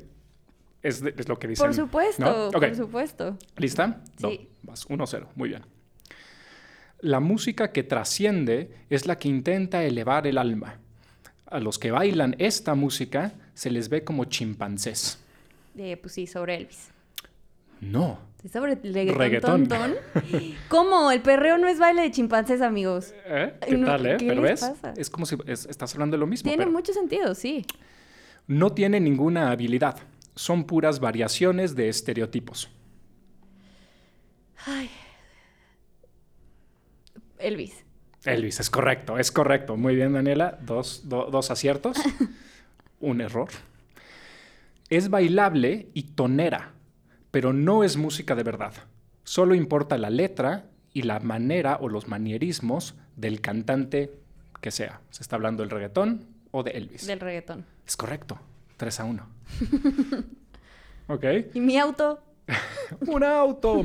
es, 0.83 1.03
de- 1.03 1.15
es 1.17 1.29
lo 1.29 1.39
que 1.39 1.49
dicen? 1.49 1.67
Por 1.67 1.75
supuesto, 1.75 2.25
¿no? 2.25 2.51
Por 2.51 2.75
supuesto. 2.75 3.37
¿Lista? 3.59 4.01
Sí. 4.19 4.49
No, 4.63 4.71
vas 4.71 4.89
1-0, 4.89 5.27
muy 5.35 5.51
bien. 5.51 5.63
La 7.01 7.21
música 7.21 7.71
que 7.71 7.83
trasciende 7.83 8.75
es 8.89 9.07
la 9.07 9.19
que 9.19 9.29
intenta 9.29 9.85
elevar 9.85 10.27
el 10.27 10.39
alma. 10.39 10.77
A 11.47 11.59
los 11.61 11.79
que 11.79 11.91
bailan 11.91 12.35
esta 12.39 12.75
música 12.75 13.33
se 13.53 13.71
les 13.71 13.91
ve 13.91 14.05
como 14.05 14.25
chimpancés. 14.25 15.19
Eh, 15.77 15.99
pues 16.01 16.15
sí, 16.15 16.27
sobre 16.27 16.55
Elvis. 16.57 16.89
No. 17.81 18.30
¿Es 18.43 18.53
sobre 18.53 18.75
Reggaetón. 18.75 19.69
tontón? 19.69 19.95
¿Cómo? 20.69 21.11
El 21.11 21.21
perreo 21.21 21.59
no 21.59 21.69
es 21.69 21.79
baile 21.79 22.03
de 22.03 22.11
chimpancés, 22.11 22.63
amigos. 22.63 23.13
¿Eh? 23.27 23.53
¿Qué 23.67 23.77
No, 23.77 23.87
tal, 23.87 24.07
eh? 24.07 24.17
¿qué 24.19 24.29
Pero 24.29 24.41
les 24.43 24.51
ves, 24.53 24.61
pasa? 24.71 24.95
es 24.97 25.11
como 25.11 25.27
si 25.27 25.37
es- 25.47 25.67
estás 25.67 25.93
hablando 25.95 26.17
de 26.17 26.21
lo 26.21 26.27
mismo. 26.27 26.45
Tiene 26.49 26.57
pero 26.65 26.71
mucho 26.71 26.93
sentido, 26.95 27.35
sí. 27.35 27.67
No 28.47 28.73
tiene 28.73 28.99
ninguna 28.99 29.51
habilidad. 29.51 29.99
Son 30.35 30.65
puras 30.65 31.01
variaciones 31.01 31.75
de 31.77 31.89
estereotipos. 31.91 32.71
Elvis. 37.39 37.85
Elvis, 38.25 38.61
es 38.61 38.69
correcto, 38.71 39.19
es 39.19 39.33
correcto. 39.33 39.77
Muy 39.77 39.95
bien, 39.95 40.13
Daniela. 40.13 40.59
Dos, 40.63 41.09
do- 41.09 41.29
dos 41.31 41.51
aciertos. 41.51 41.97
Un 43.01 43.21
error. 43.21 43.49
Es 44.91 45.09
bailable 45.09 45.89
y 45.95 46.03
tonera, 46.03 46.73
pero 47.31 47.53
no 47.53 47.85
es 47.85 47.97
música 47.97 48.35
de 48.35 48.43
verdad. 48.43 48.73
Solo 49.25 49.55
importa 49.55 49.99
la 49.99 50.11
letra 50.11 50.65
y 50.93 51.03
la 51.03 51.21
manera 51.21 51.79
o 51.81 51.89
los 51.89 52.09
manierismos 52.09 52.95
del 53.17 53.41
cantante 53.41 54.13
que 54.61 54.71
sea. 54.71 55.01
Se 55.11 55.23
está 55.23 55.37
hablando 55.37 55.63
del 55.63 55.71
reggaetón 55.71 56.27
o 56.51 56.63
de 56.63 56.73
Elvis. 56.73 57.07
Del 57.07 57.21
reggaetón. 57.21 57.65
Es 57.87 57.97
correcto. 57.97 58.39
3 58.77 59.01
a 59.01 59.05
1. 59.05 59.27
ok. 61.09 61.25
¿Y 61.55 61.61
mi 61.61 61.79
auto? 61.79 62.21
¡Un 63.07 63.23
auto! 63.23 63.85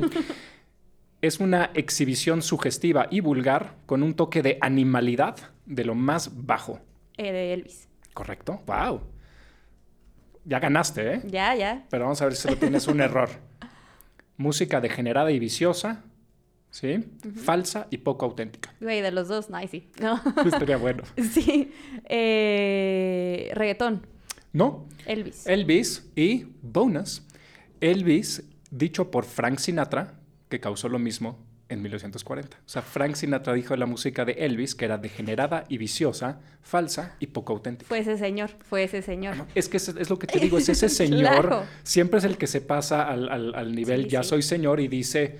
es 1.22 1.40
una 1.40 1.70
exhibición 1.74 2.42
sugestiva 2.42 3.08
y 3.10 3.20
vulgar 3.20 3.74
con 3.86 4.02
un 4.02 4.14
toque 4.14 4.42
de 4.42 4.58
animalidad 4.60 5.36
de 5.66 5.84
lo 5.84 5.94
más 5.94 6.46
bajo. 6.46 6.80
Eh, 7.16 7.32
de 7.32 7.54
Elvis. 7.54 7.88
¿Correcto? 8.14 8.62
¡Wow! 8.66 9.00
Ya 10.46 10.60
ganaste, 10.60 11.14
¿eh? 11.14 11.22
Ya, 11.26 11.54
ya. 11.56 11.84
Pero 11.90 12.04
vamos 12.04 12.22
a 12.22 12.26
ver 12.26 12.36
si 12.36 12.42
solo 12.42 12.56
tienes 12.56 12.86
un 12.86 13.00
error. 13.00 13.28
Música 14.36 14.80
degenerada 14.80 15.32
y 15.32 15.40
viciosa, 15.40 16.04
¿sí? 16.70 17.04
Falsa 17.34 17.88
y 17.90 17.98
poco 17.98 18.26
auténtica. 18.26 18.72
Güey, 18.80 19.00
de 19.00 19.10
los 19.10 19.26
dos, 19.26 19.50
nice, 19.50 19.68
sí. 19.68 19.90
No. 20.00 20.20
Estaría 20.44 20.76
bueno. 20.76 21.02
sí. 21.32 21.72
Eh, 22.04 23.50
reggaetón. 23.54 24.06
No, 24.52 24.86
Elvis. 25.06 25.46
Elvis 25.46 26.10
y 26.14 26.46
bonus. 26.62 27.26
Elvis, 27.80 28.44
dicho 28.70 29.10
por 29.10 29.24
Frank 29.24 29.58
Sinatra, 29.58 30.14
que 30.48 30.60
causó 30.60 30.88
lo 30.88 30.98
mismo 30.98 31.45
en 31.68 31.82
1940. 31.82 32.56
O 32.58 32.68
sea, 32.68 32.82
Frank 32.82 33.14
Sinatra 33.16 33.52
dijo 33.52 33.74
de 33.74 33.78
la 33.78 33.86
música 33.86 34.24
de 34.24 34.32
Elvis 34.32 34.74
que 34.74 34.84
era 34.84 34.98
degenerada 34.98 35.64
y 35.68 35.78
viciosa, 35.78 36.38
falsa 36.62 37.16
y 37.18 37.26
poco 37.28 37.52
auténtica. 37.54 37.88
Fue 37.88 37.98
ese 37.98 38.16
señor, 38.18 38.50
fue 38.68 38.84
ese 38.84 39.02
señor. 39.02 39.34
Es 39.54 39.68
que 39.68 39.78
es, 39.78 39.88
es 39.88 40.08
lo 40.10 40.18
que 40.18 40.26
te 40.28 40.38
digo, 40.38 40.58
es 40.58 40.68
ese 40.68 40.88
señor, 41.02 41.20
Claro. 41.20 41.64
siempre 41.82 42.18
es 42.18 42.24
el 42.24 42.38
que 42.38 42.46
se 42.46 42.60
pasa 42.60 43.08
al, 43.08 43.28
al- 43.28 43.54
al 43.54 43.74
nivel 43.74 44.04
Sí, 44.04 44.10
ya 44.10 44.22
sí. 44.22 44.28
soy 44.30 44.42
señor 44.42 44.78
y 44.80 44.88
dice 44.88 45.38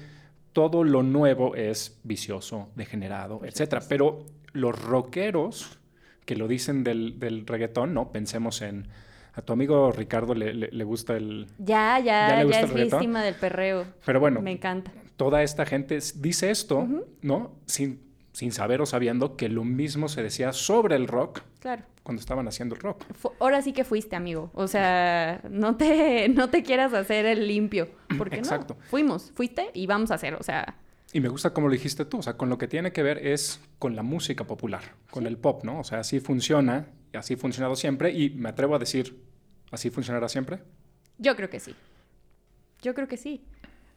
todo 0.53 0.83
lo 0.85 1.03
nuevo 1.03 1.55
es 1.55 1.99
vicioso, 2.03 2.71
degenerado, 2.75 3.43
etcétera. 3.45 3.83
Pero 3.89 4.25
los 4.53 4.81
rockeros 4.83 5.79
que 6.25 6.35
lo 6.35 6.49
dicen 6.49 6.83
del, 6.83 7.21
del 7.21 7.47
reggaetón, 7.47 7.95
¿no? 7.95 8.11
Pensemos 8.11 8.63
en 8.63 8.89
a 9.35 9.43
tu 9.43 9.53
amigo 9.53 9.93
Ricardo 9.93 10.35
le, 10.35 10.55
le- 10.55 10.71
le 10.73 10.85
gusta 10.85 11.15
el... 11.17 11.47
Ya, 11.59 11.99
¿Ya 12.01 12.29
ya, 12.29 12.29
le 12.31 12.51
ya, 12.51 12.61
gusta 12.61 12.61
es 12.83 12.91
víctima 12.91 13.23
del 13.23 13.35
perreo. 13.35 13.85
Pero 14.05 14.19
bueno, 14.19 14.41
Me 14.41 14.51
encanta. 14.53 14.91
Toda 15.17 15.43
esta 15.43 15.67
gente 15.67 15.99
dice 16.17 16.51
esto, 16.51 16.87
¿no? 17.23 17.53
Sin, 17.67 18.01
sin 18.33 18.53
saber 18.53 18.81
o 18.81 18.87
sabiendo 18.87 19.37
que 19.37 19.49
lo 19.49 19.65
mismo 19.65 20.09
se 20.09 20.23
decía 20.23 20.53
sobre 20.53 20.97
el 20.97 21.07
rock 21.09 21.41
Claro. 21.61 21.83
cuando 22.03 22.21
estaban 22.21 22.47
haciendo 22.49 22.75
el 22.75 22.81
rock. 22.83 23.05
Ahora 23.41 23.63
sí 23.63 23.73
que 23.73 23.85
fuiste, 23.85 24.15
amigo. 24.15 24.51
O 24.55 24.69
sea, 24.69 25.41
no 25.51 25.77
te, 25.77 26.29
no 26.29 26.49
te 26.51 26.63
quieras 26.63 26.93
hacer 26.93 27.27
el 27.27 27.49
limpio. 27.49 27.89
Porque 28.19 28.37
Exacto. 28.37 28.77
no. 28.79 28.85
Fuimos, 28.87 29.33
fuiste 29.35 29.71
y 29.75 29.87
vamos 29.87 30.11
a 30.11 30.15
hacer. 30.15 30.35
O 30.35 30.43
sea, 30.43 30.77
Y 31.13 31.21
me 31.21 31.29
gusta 31.29 31.53
como 31.55 31.69
lo 31.69 31.73
dijiste 31.73 32.05
tú, 32.05 32.19
o 32.19 32.23
sea, 32.23 32.37
con 32.37 32.49
lo 32.51 32.59
que 32.59 32.69
tiene 32.69 32.93
que 32.93 33.03
ver 33.03 33.27
es 33.27 33.61
con 33.79 33.97
la 33.97 34.03
música 34.03 34.45
popular, 34.45 34.83
con 35.11 35.27
el 35.27 35.39
pop, 35.39 35.65
¿no? 35.65 35.81
O 35.81 35.85
sea, 35.85 36.01
así 36.01 36.21
funciona, 36.21 36.89
y 37.13 37.17
así 37.17 37.35
ha 37.35 37.37
funcionado 37.39 37.75
siempre, 37.75 38.11
y 38.13 38.31
me 38.31 38.51
atrevo 38.51 38.75
a 38.75 38.79
decir, 38.79 39.19
¿así 39.71 39.89
funcionará 39.91 40.29
siempre? 40.29 40.59
yo 41.19 41.35
creo 41.35 41.49
que 41.49 41.59
sí. 41.61 41.75
Yo 42.83 42.95
creo 42.95 43.09
que 43.09 43.17
sí. 43.17 43.43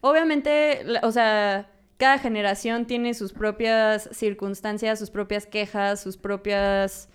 Obviamente, 0.02 0.82
o 1.04 1.12
sea, 1.12 1.72
cada 1.98 2.18
generación 2.18 2.86
tiene 2.86 3.14
sus 3.14 3.34
propias 3.34 4.10
circunstancias, 4.12 5.00
sus 5.00 5.10
propias 5.10 5.46
quejas, 5.46 6.02
sus 6.02 6.18
propias 6.18 7.10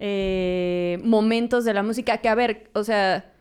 eh, 0.00 0.98
momentos 1.04 1.64
de 1.64 1.74
la 1.74 1.82
música. 1.82 2.18
Que 2.18 2.28
a 2.28 2.34
ver, 2.34 2.70
o 2.74 2.82
sea, 2.82 3.32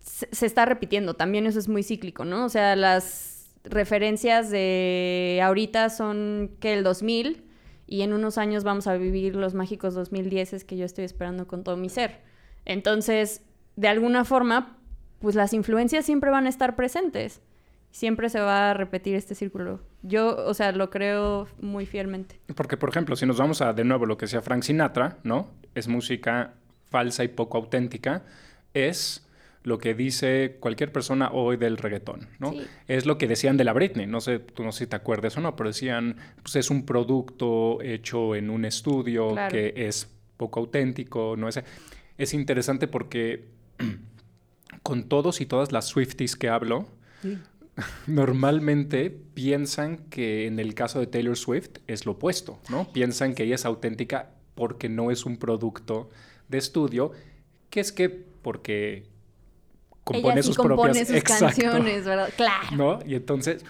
se, 0.00 0.28
se 0.30 0.46
está 0.46 0.66
repitiendo. 0.66 1.14
También 1.14 1.46
eso 1.46 1.58
es 1.58 1.68
muy 1.68 1.82
cíclico, 1.82 2.24
¿no? 2.24 2.44
O 2.44 2.48
sea, 2.48 2.76
las 2.76 3.50
referencias 3.64 4.50
de 4.50 5.40
ahorita 5.42 5.90
son 5.90 6.56
que 6.60 6.74
el 6.74 6.82
2000 6.84 7.44
y 7.86 8.02
en 8.02 8.12
unos 8.12 8.36
años 8.36 8.64
vamos 8.64 8.86
a 8.86 8.96
vivir 8.96 9.34
los 9.34 9.54
mágicos 9.54 9.94
2010 9.94 10.64
que 10.64 10.76
yo 10.76 10.84
estoy 10.84 11.04
esperando 11.04 11.46
con 11.46 11.64
todo 11.64 11.76
mi 11.76 11.88
ser. 11.88 12.20
Entonces, 12.66 13.40
de 13.76 13.88
alguna 13.88 14.26
forma, 14.26 14.76
pues 15.20 15.34
las 15.34 15.54
influencias 15.54 16.04
siempre 16.04 16.30
van 16.30 16.46
a 16.46 16.50
estar 16.50 16.76
presentes. 16.76 17.40
Siempre 17.90 18.28
se 18.28 18.40
va 18.40 18.70
a 18.70 18.74
repetir 18.74 19.14
este 19.14 19.34
círculo. 19.34 19.80
Yo, 20.02 20.36
o 20.46 20.54
sea, 20.54 20.72
lo 20.72 20.90
creo 20.90 21.48
muy 21.60 21.86
fielmente. 21.86 22.38
Porque, 22.54 22.76
por 22.76 22.90
ejemplo, 22.90 23.16
si 23.16 23.26
nos 23.26 23.38
vamos 23.38 23.60
a, 23.62 23.72
de 23.72 23.84
nuevo, 23.84 24.06
lo 24.06 24.16
que 24.16 24.26
decía 24.26 24.42
Frank 24.42 24.62
Sinatra, 24.62 25.18
¿no? 25.24 25.50
Es 25.74 25.88
música 25.88 26.54
falsa 26.90 27.24
y 27.24 27.28
poco 27.28 27.58
auténtica, 27.58 28.22
es 28.74 29.26
lo 29.64 29.78
que 29.78 29.94
dice 29.94 30.56
cualquier 30.60 30.92
persona 30.92 31.30
hoy 31.32 31.56
del 31.56 31.76
reggaetón, 31.76 32.28
¿no? 32.38 32.52
Sí. 32.52 32.66
Es 32.86 33.06
lo 33.06 33.18
que 33.18 33.26
decían 33.26 33.56
de 33.56 33.64
la 33.64 33.72
Britney, 33.72 34.06
no 34.06 34.20
sé, 34.20 34.38
tú 34.38 34.62
no 34.62 34.72
sé 34.72 34.84
si 34.84 34.86
te 34.86 34.96
acuerdas 34.96 35.36
o 35.36 35.40
no, 35.40 35.56
pero 35.56 35.68
decían, 35.68 36.16
pues 36.42 36.56
es 36.56 36.70
un 36.70 36.86
producto 36.86 37.80
hecho 37.82 38.34
en 38.34 38.50
un 38.50 38.64
estudio 38.64 39.32
Claro. 39.32 39.52
que 39.52 39.74
es 39.76 40.08
poco 40.36 40.60
auténtico, 40.60 41.34
no 41.36 41.48
es... 41.48 41.60
Es 42.16 42.34
interesante 42.34 42.88
porque 42.88 43.48
con 44.82 45.04
todos 45.04 45.40
y 45.40 45.46
todas 45.46 45.72
las 45.72 45.86
Swifties 45.86 46.36
que 46.36 46.48
hablo, 46.48 46.88
normalmente 48.06 49.10
piensan 49.10 49.98
que 50.10 50.46
en 50.46 50.58
el 50.58 50.74
caso 50.74 51.00
de 51.00 51.06
Taylor 51.06 51.36
Swift 51.36 51.78
es 51.86 52.06
lo 52.06 52.12
opuesto, 52.12 52.58
¿no? 52.68 52.90
Piensan 52.92 53.34
que 53.34 53.44
ella 53.44 53.54
es 53.54 53.64
auténtica 53.64 54.30
porque 54.54 54.88
no 54.88 55.10
es 55.10 55.24
un 55.24 55.36
producto 55.36 56.10
de 56.48 56.58
estudio, 56.58 57.12
que 57.70 57.80
es 57.80 57.92
que 57.92 58.08
porque 58.08 59.06
compone 60.04 60.34
Ella 60.34 60.42
sí 60.42 60.48
sus 60.48 60.56
compone 60.56 60.82
propias 60.82 61.08
sus 61.08 61.16
Exacto. 61.18 61.44
canciones, 61.46 62.04
¿verdad? 62.04 62.30
Claro. 62.36 62.76
¿no? 62.76 62.98
Y 63.06 63.14
entonces, 63.14 63.64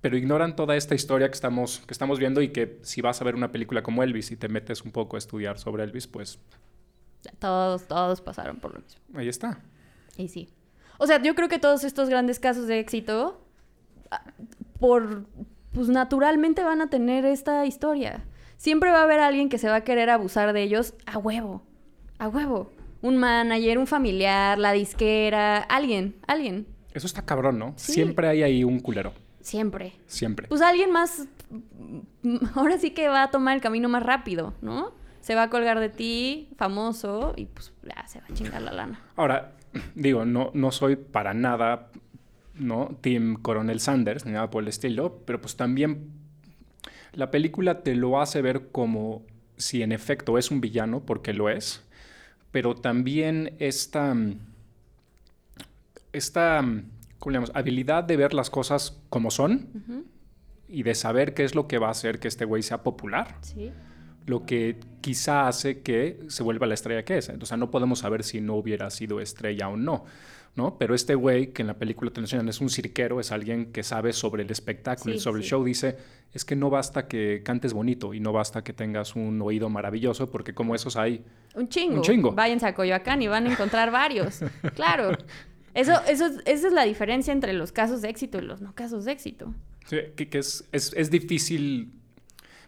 pero 0.00 0.16
ignoran 0.16 0.56
toda 0.56 0.76
esta 0.76 0.94
historia 0.94 1.28
que 1.28 1.34
estamos, 1.34 1.82
que 1.86 1.92
estamos 1.92 2.18
viendo 2.18 2.42
y 2.42 2.48
que 2.48 2.78
si 2.82 3.00
vas 3.00 3.20
a 3.20 3.24
ver 3.24 3.34
una 3.34 3.52
película 3.52 3.82
como 3.82 4.02
Elvis 4.02 4.30
y 4.32 4.36
te 4.36 4.48
metes 4.48 4.82
un 4.82 4.90
poco 4.92 5.16
a 5.16 5.18
estudiar 5.18 5.58
sobre 5.58 5.84
Elvis, 5.84 6.06
pues 6.06 6.38
Todos, 7.38 7.86
todos 7.86 8.20
pasaron 8.20 8.58
por 8.58 8.74
lo 8.74 8.80
mismo. 8.80 9.00
ahí 9.14 9.28
está. 9.28 9.60
Y 10.16 10.28
sí. 10.28 10.50
O 11.02 11.06
sea, 11.06 11.20
yo 11.22 11.34
creo 11.34 11.48
que 11.48 11.58
todos 11.58 11.82
estos 11.82 12.10
grandes 12.10 12.38
casos 12.38 12.66
de 12.66 12.78
éxito, 12.78 13.40
ah, 14.10 14.22
por, 14.78 15.24
pues 15.72 15.88
naturalmente 15.88 16.62
van 16.62 16.82
a 16.82 16.90
tener 16.90 17.24
esta 17.24 17.64
historia. 17.64 18.22
Siempre 18.58 18.90
va 18.90 19.00
a 19.00 19.04
haber 19.04 19.18
alguien 19.18 19.48
que 19.48 19.56
se 19.56 19.70
va 19.70 19.76
a 19.76 19.80
querer 19.80 20.10
abusar 20.10 20.52
de 20.52 20.62
ellos 20.62 20.92
a 21.06 21.16
huevo, 21.16 21.62
a 22.18 22.28
huevo. 22.28 22.70
Un 23.00 23.16
manager, 23.16 23.78
un 23.78 23.86
familiar, 23.86 24.58
la 24.58 24.72
disquera, 24.72 25.56
alguien, 25.62 26.16
alguien, 26.26 26.66
Eso 26.92 27.06
está 27.06 27.24
cabrón, 27.24 27.58
¿no? 27.58 27.72
Sí. 27.76 27.94
Siempre 27.94 28.28
hay 28.28 28.42
ahí 28.42 28.62
un 28.62 28.78
culero, 28.78 29.14
siempre. 29.40 29.94
siempre. 30.06 30.48
Pues 30.48 30.60
alguien 30.60 30.90
más, 30.90 31.26
mm, 32.22 32.36
ahora 32.56 32.76
sí 32.76 32.90
que 32.90 33.08
va 33.08 33.22
a 33.22 33.30
tomar 33.30 33.54
el 33.54 33.62
camino 33.62 33.88
más 33.88 34.02
rápido, 34.02 34.52
¿no? 34.60 34.92
Se 35.22 35.34
va 35.34 35.44
a 35.44 35.48
colgar 35.48 35.80
de 35.80 35.88
ti, 35.88 36.50
famoso, 36.58 37.32
y 37.36 37.46
pues 37.46 37.72
ya 37.82 38.06
se 38.06 38.20
va 38.20 38.26
a 38.28 38.34
chingar 38.34 38.60
la 38.60 38.72
lana. 38.72 39.00
Ahora, 39.16 39.52
digo, 39.94 40.24
no, 40.24 40.50
no 40.54 40.70
soy 40.72 40.96
para 40.96 41.34
nada, 41.34 41.90
¿no? 42.54 42.96
Team 43.00 43.36
Coronel 43.36 43.80
Sanders, 43.80 44.26
ni 44.26 44.32
nada 44.32 44.50
por 44.50 44.62
el 44.62 44.68
estilo, 44.68 45.20
pero 45.24 45.40
pues 45.40 45.56
también 45.56 46.10
la 47.12 47.30
película 47.30 47.82
te 47.82 47.94
lo 47.94 48.20
hace 48.20 48.42
ver 48.42 48.68
como 48.70 49.22
si 49.56 49.82
en 49.82 49.92
efecto 49.92 50.38
es 50.38 50.50
un 50.50 50.60
villano, 50.60 51.00
porque 51.00 51.34
lo 51.34 51.48
es, 51.48 51.84
pero 52.50 52.74
también 52.74 53.54
esta, 53.58 54.16
esta 56.12 56.64
¿cómo 57.18 57.30
le 57.30 57.36
llamamos? 57.36 57.54
habilidad 57.54 58.04
de 58.04 58.16
ver 58.16 58.34
las 58.34 58.50
cosas 58.50 59.00
como 59.08 59.30
son 59.30 60.06
y 60.68 60.82
de 60.82 60.94
saber 60.94 61.34
qué 61.34 61.44
es 61.44 61.54
lo 61.54 61.68
que 61.68 61.78
va 61.78 61.88
a 61.88 61.90
hacer 61.90 62.18
que 62.18 62.28
este 62.28 62.44
güey 62.44 62.62
sea 62.62 62.82
popular. 62.82 63.36
Sí. 63.42 63.70
Lo 64.26 64.44
que 64.44 64.76
quizá 65.00 65.48
hace 65.48 65.80
que 65.80 66.20
se 66.28 66.42
vuelva 66.42 66.66
la 66.66 66.74
estrella 66.74 67.04
que 67.04 67.18
es. 67.18 67.30
Sea, 67.42 67.56
no 67.56 67.70
podemos 67.70 68.00
saber 68.00 68.22
si 68.22 68.40
no 68.40 68.54
hubiera 68.56 68.90
sido 68.90 69.20
estrella 69.20 69.68
o 69.68 69.76
no. 69.76 70.04
¿no? 70.56 70.76
Pero 70.78 70.96
este 70.96 71.14
güey 71.14 71.52
que 71.52 71.62
en 71.62 71.68
la 71.68 71.78
película 71.78 72.10
te 72.10 72.20
es 72.22 72.60
un 72.60 72.70
cirquero, 72.70 73.20
es 73.20 73.30
alguien 73.30 73.70
que 73.72 73.84
sabe 73.84 74.12
sobre 74.12 74.42
el 74.42 74.50
espectáculo 74.50 75.14
y 75.14 75.18
Sí, 75.18 75.22
sobre 75.24 75.42
sí. 75.42 75.46
el 75.46 75.50
show. 75.50 75.64
Dice, 75.64 75.96
es 76.34 76.44
que 76.44 76.56
no 76.56 76.70
basta 76.70 77.06
que 77.06 77.42
cantes 77.44 77.72
bonito 77.72 78.12
y 78.14 78.20
no 78.20 78.32
basta 78.32 78.62
que 78.64 78.72
tengas 78.72 79.14
un 79.14 79.40
oído 79.42 79.68
maravilloso, 79.70 80.28
porque 80.28 80.52
como 80.52 80.74
esos 80.74 80.96
hay... 80.96 81.24
Un 81.54 81.68
chingo. 81.68 81.96
Un 81.96 82.02
chingo. 82.02 82.32
Váyanse 82.32 82.66
a 82.66 82.74
Coyoacán 82.74 83.22
y 83.22 83.28
van 83.28 83.46
a 83.46 83.52
encontrar 83.52 83.90
varios. 83.92 84.40
Claro. 84.74 85.16
Eso, 85.72 85.92
eso, 86.08 86.26
es- 86.26 86.40
esa 86.46 86.66
es 86.66 86.72
la 86.72 86.82
diferencia 86.84 87.32
entre 87.32 87.52
los 87.52 87.70
casos 87.70 88.02
de 88.02 88.08
éxito 88.10 88.38
y 88.38 88.42
los 88.42 88.60
no 88.60 88.74
casos 88.74 89.04
de 89.04 89.12
éxito. 89.12 89.54
Sí, 89.86 89.98
que, 90.16 90.28
que 90.28 90.38
es, 90.38 90.68
es, 90.72 90.92
es 90.96 91.10
difícil, 91.12 91.92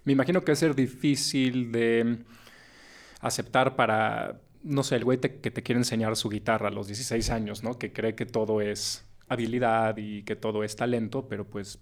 me 0.05 0.13
imagino 0.13 0.45
que 0.45 0.53
es 0.53 0.59
ser 0.59 0.75
difícil 0.75 1.73
de 1.73 2.19
aceptar 3.21 3.77
para, 3.77 4.41
no 4.63 4.83
sé, 4.83 4.97
el 4.97 5.05
güey 5.05 5.19
te- 5.19 5.41
que 5.41 5.51
te 5.51 5.63
quiere 5.63 5.79
enseñar 5.81 6.17
su 6.17 6.29
guitarra 6.29 6.69
a 6.69 6.71
los 6.71 6.87
16 6.89 7.31
años, 7.31 7.63
¿no? 7.63 7.79
Que 7.79 7.93
cree 7.93 8.15
que 8.15 8.27
todo 8.27 8.61
es 8.61 9.05
habilidad 9.29 9.97
y 9.97 10.23
que 10.25 10.37
todo 10.37 10.65
es 10.65 10.77
talento, 10.77 11.29
pero 11.29 11.45
pues 11.47 11.79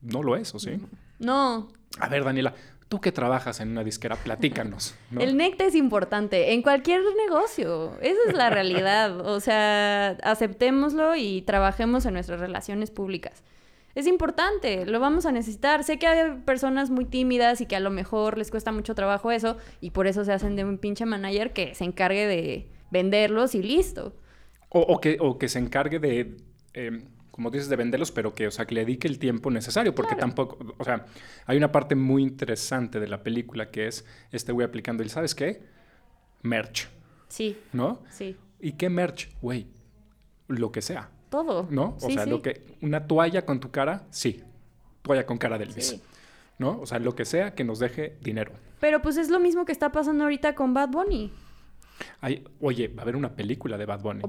no 0.00 0.22
lo 0.22 0.36
es, 0.36 0.54
¿o 0.54 0.58
sí? 0.58 0.80
No, 1.18 1.68
A 1.98 2.08
ver, 2.08 2.22
Daniela, 2.22 2.54
tú 2.88 3.00
que 3.00 3.10
trabajas 3.10 3.58
en 3.60 3.70
una 3.70 3.82
disquera, 3.82 4.14
platícanos. 4.16 4.94
¿no? 5.10 5.20
el 5.20 5.36
NECT 5.36 5.60
es 5.62 5.74
importante 5.74 6.52
en 6.52 6.62
cualquier 6.62 7.00
negocio. 7.26 7.98
Esa 8.00 8.18
es 8.28 8.34
la 8.34 8.50
realidad. 8.50 9.20
O 9.26 9.40
sea, 9.40 10.10
aceptémoslo 10.22 11.16
y 11.16 11.42
trabajemos 11.42 12.06
en 12.06 12.14
nuestras 12.14 12.38
relaciones 12.38 12.90
públicas. 12.92 13.42
Es 13.98 14.06
importante, 14.06 14.86
lo 14.86 15.00
vamos 15.00 15.26
a 15.26 15.32
necesitar. 15.32 15.82
Sé 15.82 15.98
que 15.98 16.06
hay 16.06 16.38
personas 16.44 16.88
muy 16.88 17.04
tímidas 17.04 17.60
y 17.60 17.66
que 17.66 17.74
a 17.74 17.80
lo 17.80 17.90
mejor 17.90 18.38
les 18.38 18.48
cuesta 18.48 18.70
mucho 18.70 18.94
trabajo 18.94 19.32
eso 19.32 19.56
y 19.80 19.90
por 19.90 20.06
eso 20.06 20.24
se 20.24 20.32
hacen 20.32 20.54
de 20.54 20.62
un 20.64 20.78
pinche 20.78 21.04
manager 21.04 21.52
que 21.52 21.74
se 21.74 21.82
encargue 21.82 22.28
de 22.28 22.68
venderlos 22.92 23.56
y 23.56 23.62
listo. 23.64 24.14
O, 24.68 24.82
o 24.82 25.00
que, 25.00 25.16
o 25.20 25.36
que 25.36 25.48
se 25.48 25.58
encargue 25.58 25.98
de, 25.98 26.36
eh, 26.74 27.02
como 27.32 27.50
dices, 27.50 27.68
de 27.68 27.74
venderlos, 27.74 28.12
pero 28.12 28.36
que, 28.36 28.46
o 28.46 28.52
sea, 28.52 28.66
que 28.66 28.76
le 28.76 28.82
dedique 28.82 29.08
el 29.08 29.18
tiempo 29.18 29.50
necesario, 29.50 29.92
porque 29.96 30.14
tampoco, 30.14 30.76
o 30.78 30.84
sea, 30.84 31.04
hay 31.46 31.56
una 31.56 31.72
parte 31.72 31.96
muy 31.96 32.22
interesante 32.22 33.00
de 33.00 33.08
la 33.08 33.24
película 33.24 33.72
que 33.72 33.88
es 33.88 34.04
este 34.30 34.52
güey 34.52 34.64
aplicando 34.64 35.02
el, 35.02 35.10
¿sabes 35.10 35.34
qué? 35.34 35.60
Merch, 36.42 36.88
Sí, 37.26 37.58
¿no? 37.72 38.04
sí. 38.10 38.36
¿Y 38.60 38.74
qué 38.74 38.90
merch? 38.90 39.28
Güey, 39.42 39.66
lo 40.46 40.70
que 40.70 40.82
sea, 40.82 41.10
Todo. 41.30 41.66
¿no? 41.70 41.96
O 42.00 42.06
Sí, 42.08 42.14
sea, 42.14 42.24
sí. 42.24 42.30
lo 42.30 42.42
que, 42.42 42.64
una 42.82 43.06
toalla 43.06 43.44
con 43.44 43.60
tu 43.60 43.70
cara, 43.70 44.06
sí, 44.10 44.42
toalla 45.02 45.26
con 45.26 45.38
cara 45.38 45.58
de 45.58 45.64
Elvis, 45.64 45.86
Sí. 45.88 46.02
¿no? 46.58 46.80
O 46.80 46.86
sea, 46.86 46.98
lo 46.98 47.14
que 47.14 47.24
sea 47.24 47.54
que 47.54 47.64
nos 47.64 47.78
deje 47.78 48.16
dinero. 48.20 48.52
Pero 48.80 49.02
pues 49.02 49.16
es 49.16 49.28
lo 49.30 49.40
mismo 49.40 49.64
que 49.64 49.72
está 49.72 49.90
pasando 49.92 50.24
ahorita 50.24 50.54
con 50.54 50.72
Bad 50.74 50.88
Bunny. 50.90 51.32
Hay, 52.20 52.44
oye, 52.60 52.88
va 52.88 53.00
a 53.00 53.02
haber 53.02 53.16
una 53.16 53.34
película 53.34 53.76
de 53.76 53.86
Bad 53.86 54.00
Bunny 54.02 54.22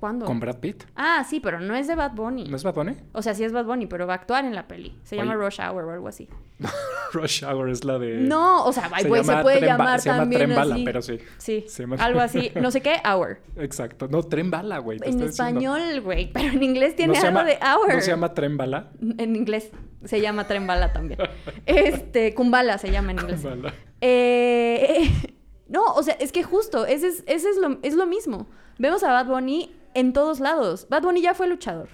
¿Cuándo? 0.00 0.24
con 0.24 0.40
Brad 0.40 0.56
Pitt. 0.60 0.84
Ah, 0.96 1.24
sí, 1.28 1.40
pero 1.40 1.60
no 1.60 1.74
es 1.76 1.86
de 1.86 1.94
Bad 1.94 2.12
Bunny. 2.12 2.44
¿No 2.44 2.56
es 2.56 2.64
Bad 2.64 2.74
Bunny? 2.74 2.96
O 3.12 3.20
sea, 3.20 3.34
sí 3.34 3.44
es 3.44 3.52
Bad 3.52 3.66
Bunny, 3.66 3.86
pero 3.86 4.06
va 4.06 4.14
a 4.14 4.16
actuar 4.16 4.44
en 4.46 4.54
la 4.54 4.66
peli. 4.66 4.98
Se 5.04 5.14
llama. 5.14 5.34
Rush 5.34 5.60
Hour 5.60 5.84
o 5.84 5.92
algo 5.92 6.08
así. 6.08 6.26
Rush 7.12 7.44
Hour 7.44 7.68
es 7.68 7.84
la 7.84 7.98
de... 7.98 8.14
No, 8.20 8.64
o 8.64 8.72
sea, 8.72 8.88
se 8.88 9.02
se 9.02 9.08
puede 9.08 9.58
Tren 9.58 9.70
llamar 9.70 10.00
se 10.00 10.08
llama 10.08 10.20
también 10.22 10.42
Tren 10.46 10.56
Bala, 10.56 10.74
así. 10.74 10.84
pero 10.84 11.02
sí. 11.02 11.18
Sí, 11.38 11.64
Se 11.68 11.82
llama- 11.82 11.96
algo 11.96 12.20
así. 12.20 12.50
No 12.60 12.70
sé 12.70 12.80
qué, 12.80 12.96
Hour. 13.04 13.40
Exacto. 13.56 14.08
No, 14.08 14.22
tren 14.22 14.50
bala, 14.50 14.78
güey. 14.78 14.98
En 15.02 15.20
español, 15.22 16.00
güey, 16.00 16.32
pero 16.32 16.48
en 16.48 16.62
inglés 16.62 16.96
tiene 16.96 17.12
¿No 17.14 17.20
se 17.20 17.26
algo 17.26 17.40
llama- 17.40 17.50
de 17.50 17.58
Hour. 17.62 17.94
¿No 17.94 18.00
se 18.00 18.10
llama 18.10 18.34
tren 18.34 18.56
bala? 18.56 18.90
En 19.18 19.36
inglés 19.36 19.70
se 20.04 20.20
llama 20.20 20.46
Tren 20.46 20.66
Bala 20.66 20.94
también. 20.94 21.20
Este, 21.66 22.32
Kumbala 22.34 22.78
se 22.78 22.90
llama 22.90 23.10
en 23.12 23.18
inglés. 23.20 23.42
Bala. 23.42 23.74
Eh, 24.00 25.10
no, 25.68 25.84
o 25.94 26.02
sea, 26.02 26.14
es 26.14 26.32
que 26.32 26.42
justo, 26.42 26.86
ese 26.86 27.08
es, 27.08 27.22
ese 27.26 27.50
es, 27.50 27.56
lo, 27.58 27.78
es 27.82 27.94
lo 27.94 28.06
mismo. 28.06 28.46
Vemos 28.78 29.02
a 29.02 29.12
Bad 29.12 29.26
Bunny 29.26 29.74
en 29.94 30.12
todos 30.12 30.40
lados. 30.40 30.86
Bad 30.88 31.02
Bunny 31.02 31.22
ya 31.22 31.34
fue 31.34 31.48
luchador. 31.48 31.88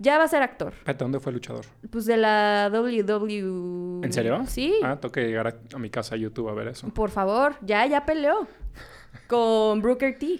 Ya 0.00 0.16
va 0.16 0.24
a 0.24 0.28
ser 0.28 0.42
actor. 0.42 0.74
Espérate, 0.74 1.04
¿dónde 1.04 1.18
fue 1.18 1.32
luchador? 1.32 1.64
Pues 1.90 2.06
de 2.06 2.16
la 2.16 2.70
WW. 2.72 4.04
¿En 4.04 4.12
serio? 4.12 4.44
Sí. 4.46 4.74
Ah, 4.84 4.96
tengo 5.00 5.10
que 5.12 5.26
llegar 5.26 5.48
a, 5.48 5.56
a 5.74 5.78
mi 5.78 5.90
casa 5.90 6.14
a 6.14 6.18
YouTube 6.18 6.48
a 6.48 6.52
ver 6.54 6.68
eso. 6.68 6.88
Por 6.90 7.10
favor, 7.10 7.56
ya, 7.62 7.84
ya 7.86 8.06
peleó. 8.06 8.46
Con 9.26 9.82
Brooker 9.82 10.16
T. 10.18 10.38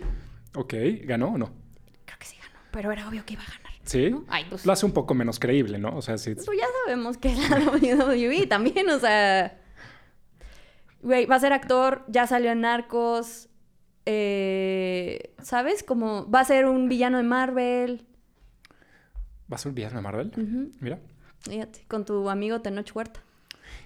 Ok, 0.55 0.75
¿ganó 1.05 1.33
o 1.35 1.39
no? 1.39 1.51
Creo 2.05 2.19
que 2.19 2.27
sí 2.27 2.37
ganó, 2.37 2.61
pero 2.71 2.93
era 2.93 3.09
obvio 3.09 3.25
que 3.27 3.35
iba 3.35 3.43
a 3.43 3.47
ganar. 3.47 3.73
¿Sí? 3.83 4.11
¿no? 4.11 4.25
Ay, 4.29 4.45
pues, 4.49 4.65
Lo 4.67 4.73
hace 4.73 4.85
un 4.87 4.93
poco 4.93 5.15
menos 5.15 5.39
creíble, 5.41 5.79
¿no? 5.79 5.97
O 5.97 6.03
sea, 6.03 6.19
sí. 6.19 6.35
pues 6.35 6.47
ya 6.47 6.67
sabemos 6.85 7.17
que 7.17 7.33
es 7.33 7.51
la 7.51 7.59
WWE 7.73 8.47
también, 8.47 8.89
o 8.91 8.99
sea. 9.01 9.59
Güey, 11.01 11.27
va 11.27 11.37
a 11.37 11.41
ser 11.41 11.53
actor, 11.53 12.05
ya 12.09 12.27
salió 12.27 12.51
en 12.53 12.61
Narcos. 12.61 13.48
Eh, 14.11 15.35
¿Sabes? 15.43 15.83
Como 15.83 16.31
va 16.31 16.41
a 16.41 16.45
ser 16.47 16.65
un 16.65 16.89
villano 16.89 17.19
de 17.19 17.25
Marvel. 17.25 18.07
¿Va 19.53 19.57
a 19.57 19.59
ser 19.59 19.69
un 19.69 19.75
villano 19.75 19.97
de 19.97 20.03
Marvel? 20.03 20.73
Mira. 20.81 20.99
Fíjate, 21.41 21.85
con 21.89 22.07
tu 22.07 22.31
amigo 22.31 22.63
Tenoch 22.63 22.91
Huerta. 22.95 23.21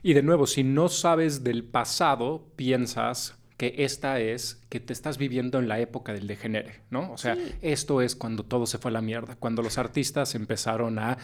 Y 0.00 0.14
de 0.14 0.22
nuevo, 0.22 0.46
si 0.46 0.62
no 0.62 0.88
sabes 0.88 1.42
del 1.42 1.64
pasado, 1.64 2.46
piensas 2.54 3.36
que 3.62 3.84
esta 3.84 4.18
es 4.18 4.60
que 4.68 4.80
te 4.80 4.92
estás 4.92 5.18
viviendo 5.18 5.60
en 5.60 5.68
la 5.68 5.78
época 5.78 6.12
del 6.12 6.26
degenere, 6.26 6.80
¿no? 6.90 7.12
O 7.12 7.16
sea, 7.16 7.36
Sí. 7.36 7.42
esto 7.62 8.00
es 8.02 8.16
cuando 8.16 8.42
todo 8.42 8.66
se 8.66 8.78
fue 8.78 8.90
a 8.90 8.94
la 8.94 9.00
mierda, 9.02 9.36
cuando 9.36 9.62
los 9.62 9.78
artistas 9.78 10.34
empezaron 10.34 10.98
a, 10.98 11.16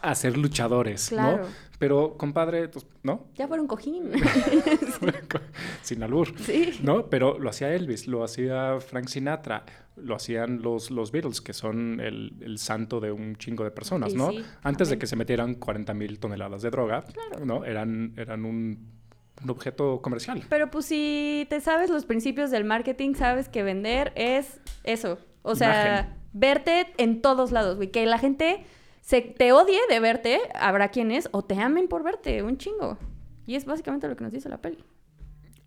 a 0.00 0.14
ser 0.14 0.36
luchadores, 0.38 1.08
Claro. 1.08 1.42
¿no? 1.42 1.48
Pero, 1.80 2.16
compadre, 2.16 2.68
pues, 2.68 2.86
¿no? 3.02 3.26
Ya 3.34 3.48
fueron 3.48 3.66
cojín. 3.66 4.12
Sin 5.82 6.02
albur, 6.04 6.32
sí. 6.38 6.78
¿no? 6.84 7.06
Pero 7.10 7.38
lo 7.40 7.50
hacía 7.50 7.74
Elvis, 7.74 8.06
lo 8.06 8.22
hacía 8.22 8.78
Frank 8.80 9.08
Sinatra, 9.08 9.64
lo 9.96 10.14
hacían 10.14 10.62
los, 10.62 10.92
los 10.92 11.10
Beatles, 11.10 11.40
que 11.40 11.52
son 11.52 11.98
el, 12.00 12.34
el 12.40 12.58
santo 12.58 13.00
de 13.00 13.10
un 13.10 13.34
chingo 13.36 13.64
de 13.64 13.72
personas, 13.72 14.12
Sí, 14.12 14.18
¿no? 14.18 14.30
Antes 14.62 14.88
de 14.90 14.98
que 14.98 15.08
se 15.08 15.16
metieran 15.16 15.56
40 15.56 15.92
mil 15.94 16.20
toneladas 16.20 16.62
de 16.62 16.70
droga, 16.70 17.04
¿no? 17.44 17.64
Eran, 17.64 18.14
eran 18.16 18.44
un, 18.44 19.01
un 19.42 19.50
objeto 19.50 20.00
comercial. 20.02 20.42
Pero 20.48 20.70
pues 20.70 20.86
si 20.86 21.46
te 21.50 21.60
sabes 21.60 21.90
los 21.90 22.04
principios 22.06 22.50
del 22.50 22.64
marketing, 22.64 23.14
sabes 23.14 23.48
que 23.48 23.62
vender 23.62 24.12
es 24.16 24.60
eso. 24.84 25.18
O 25.42 25.54
sea, 25.56 26.00
Imagen. 26.00 26.14
verte 26.32 26.86
en 26.98 27.22
todos 27.22 27.50
lados, 27.52 27.76
güey. 27.76 27.90
Que 27.90 28.06
la 28.06 28.18
gente 28.18 28.64
se 29.00 29.20
te 29.20 29.52
odie 29.52 29.80
de 29.88 29.98
verte, 30.00 30.38
habrá 30.54 30.88
quienes, 30.88 31.28
o 31.32 31.44
te 31.44 31.54
amen 31.60 31.88
por 31.88 32.04
verte, 32.04 32.42
un 32.42 32.56
chingo. 32.58 32.98
Y 33.46 33.56
es 33.56 33.64
básicamente 33.64 34.06
lo 34.08 34.14
que 34.16 34.22
nos 34.24 34.32
dice 34.32 34.48
la 34.48 34.58
peli. 34.60 34.78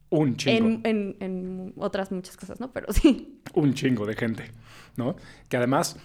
Un 0.10 0.38
chingo. 0.38 0.68
En, 0.68 0.82
en- 0.86 1.16
en 1.20 1.74
otras 1.78 2.12
muchas 2.12 2.38
cosas, 2.38 2.60
¿no? 2.62 2.72
Pero 2.72 2.88
sí. 2.94 3.42
un 3.54 3.74
chingo 3.74 4.06
de 4.06 4.14
gente, 4.16 4.52
¿no? 4.96 5.16
Que 5.50 5.58
además, 5.58 5.98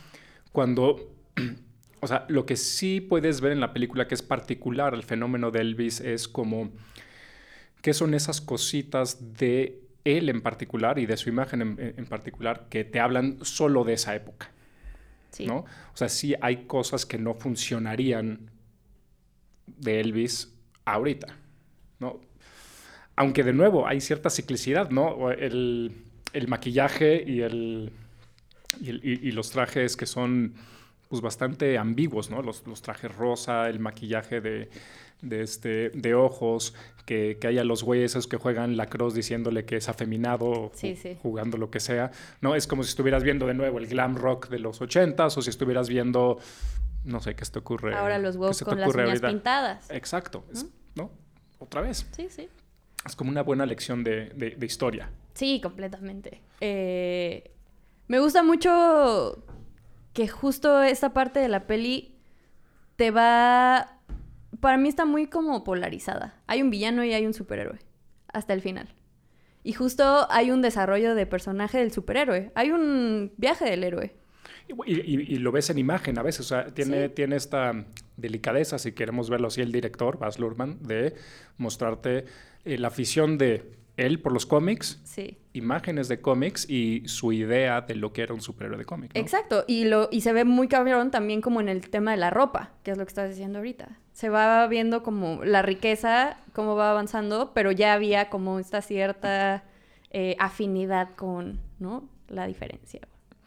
cuando, 0.50 1.14
o 2.00 2.06
sea, 2.08 2.24
lo 2.28 2.46
que 2.46 2.56
sí 2.56 3.00
puedes 3.00 3.40
ver 3.40 3.52
en 3.52 3.60
la 3.60 3.72
película 3.72 4.08
que 4.08 4.14
es 4.16 4.22
particular 4.22 4.94
al 4.94 5.04
fenómeno 5.04 5.52
de 5.52 5.60
Elvis 5.60 6.00
es 6.00 6.26
como, 6.26 6.70
¿qué 7.82 7.94
son 7.94 8.14
esas 8.14 8.40
cositas 8.40 9.34
de 9.36 9.80
él 10.04 10.28
en 10.28 10.40
particular 10.40 10.98
y 10.98 11.06
de 11.06 11.16
su 11.16 11.28
imagen 11.28 11.60
en, 11.62 11.94
en 11.96 12.06
particular 12.06 12.66
que 12.70 12.84
te 12.84 13.00
hablan 13.00 13.38
solo 13.42 13.84
de 13.84 13.94
esa 13.94 14.14
época, 14.14 14.50
Sí. 15.30 15.46
¿no? 15.46 15.58
O 15.58 15.96
sea, 15.96 16.08
sí 16.08 16.34
hay 16.40 16.64
cosas 16.64 17.06
que 17.06 17.16
no 17.18 17.34
funcionarían 17.34 18.50
de 19.66 20.00
Elvis 20.00 20.52
ahorita, 20.84 21.28
¿no? 22.00 22.20
Aunque 23.16 23.44
de 23.44 23.52
nuevo 23.52 23.86
hay 23.86 24.00
cierta 24.00 24.28
ciclicidad, 24.30 24.90
¿no? 24.90 25.30
El, 25.30 25.92
el 26.32 26.48
maquillaje 26.48 27.22
y, 27.26 27.42
el, 27.42 27.92
y, 28.80 28.88
el- 28.88 29.00
y- 29.04 29.28
y 29.28 29.32
los 29.32 29.50
trajes 29.50 29.96
que 29.96 30.06
son 30.06 30.54
pues 31.10 31.20
bastante 31.22 31.76
ambiguos, 31.76 32.30
¿no? 32.30 32.40
Los, 32.40 32.64
los 32.68 32.82
trajes 32.82 33.12
rosa, 33.14 33.68
el 33.68 33.80
maquillaje 33.80 34.40
de, 34.40 34.70
de, 35.22 35.42
este, 35.42 35.90
de 35.90 36.14
ojos, 36.14 36.72
que, 37.04 37.36
que 37.40 37.48
haya 37.48 37.64
los 37.64 37.82
güeyes 37.82 38.12
esos 38.12 38.28
que 38.28 38.36
juegan 38.36 38.76
lacrosse 38.76 39.16
diciéndole 39.16 39.64
que 39.64 39.76
es 39.76 39.88
afeminado, 39.88 40.70
Sí, 40.72 40.92
ju- 40.92 40.96
sí. 40.96 41.18
jugando 41.20 41.58
lo 41.58 41.68
que 41.68 41.80
sea, 41.80 42.12
¿no? 42.40 42.54
Es 42.54 42.68
como 42.68 42.84
si 42.84 42.90
estuvieras 42.90 43.24
viendo 43.24 43.48
de 43.48 43.54
nuevo 43.54 43.78
el 43.78 43.88
glam 43.88 44.14
rock 44.14 44.48
de 44.50 44.60
los 44.60 44.80
ochentas 44.80 45.36
o 45.36 45.42
si 45.42 45.50
estuvieras 45.50 45.88
viendo, 45.88 46.38
no 47.04 47.20
sé, 47.20 47.34
¿qué 47.34 47.44
se 47.44 47.50
te 47.52 47.58
ocurre? 47.58 47.92
Ahora 47.96 48.18
los 48.18 48.36
¿Qué 48.36 48.40
huevos 48.42 48.62
con 48.62 48.78
las 48.78 48.88
ocurre 48.88 49.02
uñas 49.06 49.14
ahorita? 49.16 49.28
pintadas. 49.30 49.90
Exacto, 49.90 50.44
es- 50.52 50.64
¿no? 50.94 51.10
Otra 51.58 51.80
vez. 51.80 52.06
Sí, 52.12 52.28
sí. 52.30 52.48
Es 53.04 53.16
como 53.16 53.30
una 53.32 53.42
buena 53.42 53.66
lección 53.66 54.04
de, 54.04 54.26
de- 54.36 54.50
de 54.50 54.66
historia. 54.66 55.10
Sí, 55.34 55.60
completamente. 55.60 56.40
Eh, 56.60 57.50
me 58.06 58.20
gusta 58.20 58.44
mucho 58.44 59.42
que 60.12 60.28
justo 60.28 60.82
esta 60.82 61.12
parte 61.12 61.40
de 61.40 61.48
la 61.48 61.66
peli 61.66 62.16
te 62.96 63.10
va... 63.10 63.96
Para 64.60 64.76
mí 64.76 64.88
está 64.88 65.04
muy 65.04 65.26
como 65.26 65.64
polarizada. 65.64 66.34
Hay 66.46 66.60
un 66.62 66.70
villano 66.70 67.04
y 67.04 67.12
hay 67.14 67.24
un 67.26 67.32
superhéroe. 67.34 67.78
Hasta 68.32 68.52
el 68.52 68.60
final. 68.60 68.88
Y 69.62 69.72
justo 69.72 70.26
hay 70.30 70.50
un 70.50 70.62
desarrollo 70.62 71.14
de 71.14 71.26
personaje 71.26 71.78
del 71.78 71.92
superhéroe. 71.92 72.50
Hay 72.54 72.70
un 72.70 73.32
viaje 73.36 73.64
del 73.64 73.84
héroe. 73.84 74.14
Y, 74.86 74.92
y- 74.94 75.34
y 75.34 75.36
lo 75.38 75.50
ves 75.52 75.70
en 75.70 75.78
imagen 75.78 76.18
a 76.18 76.22
veces, 76.22 76.40
o 76.40 76.48
sea, 76.48 76.66
tiene, 76.72 77.08
Sí. 77.08 77.14
tiene 77.14 77.36
esta 77.36 77.72
delicadeza, 78.16 78.78
si 78.78 78.92
queremos 78.92 79.28
verlo 79.28 79.48
así, 79.48 79.60
el 79.60 79.72
director, 79.72 80.18
Baz 80.18 80.38
Luhrmann, 80.38 80.78
de 80.82 81.14
mostrarte 81.56 82.24
eh, 82.64 82.78
la 82.78 82.88
afición 82.88 83.36
de 83.38 83.72
él 84.06 84.20
por 84.20 84.32
los 84.32 84.46
cómics, 84.46 85.00
Sí. 85.04 85.38
imágenes 85.52 86.08
de 86.08 86.20
cómics 86.20 86.68
y 86.68 87.02
su 87.06 87.32
idea 87.32 87.80
de 87.82 87.94
lo 87.94 88.12
que 88.12 88.22
era 88.22 88.34
un 88.34 88.40
superhéroe 88.40 88.78
de 88.78 88.84
cómic. 88.84 89.12
¿no? 89.14 89.20
Exacto. 89.20 89.64
Y, 89.66 89.84
lo, 89.84 90.08
y 90.10 90.20
se 90.22 90.32
ve 90.32 90.44
muy 90.44 90.68
cabrón 90.68 91.10
también 91.10 91.40
como 91.40 91.60
en 91.60 91.68
el 91.68 91.88
tema 91.90 92.10
de 92.12 92.16
la 92.16 92.30
ropa, 92.30 92.70
que 92.82 92.90
es 92.92 92.98
lo 92.98 93.04
que 93.04 93.08
estás 93.10 93.28
diciendo 93.30 93.58
ahorita. 93.58 93.88
Se 94.12 94.28
va 94.28 94.66
viendo 94.66 95.02
como 95.02 95.44
la 95.44 95.62
riqueza, 95.62 96.36
cómo 96.52 96.76
va 96.76 96.90
avanzando, 96.90 97.52
pero 97.54 97.72
ya 97.72 97.94
había 97.94 98.28
como 98.30 98.58
esta 98.58 98.82
cierta 98.82 99.64
eh, 100.10 100.36
afinidad 100.38 101.10
con, 101.14 101.60
¿no? 101.78 102.08
La 102.28 102.46
diferencia, 102.46 103.00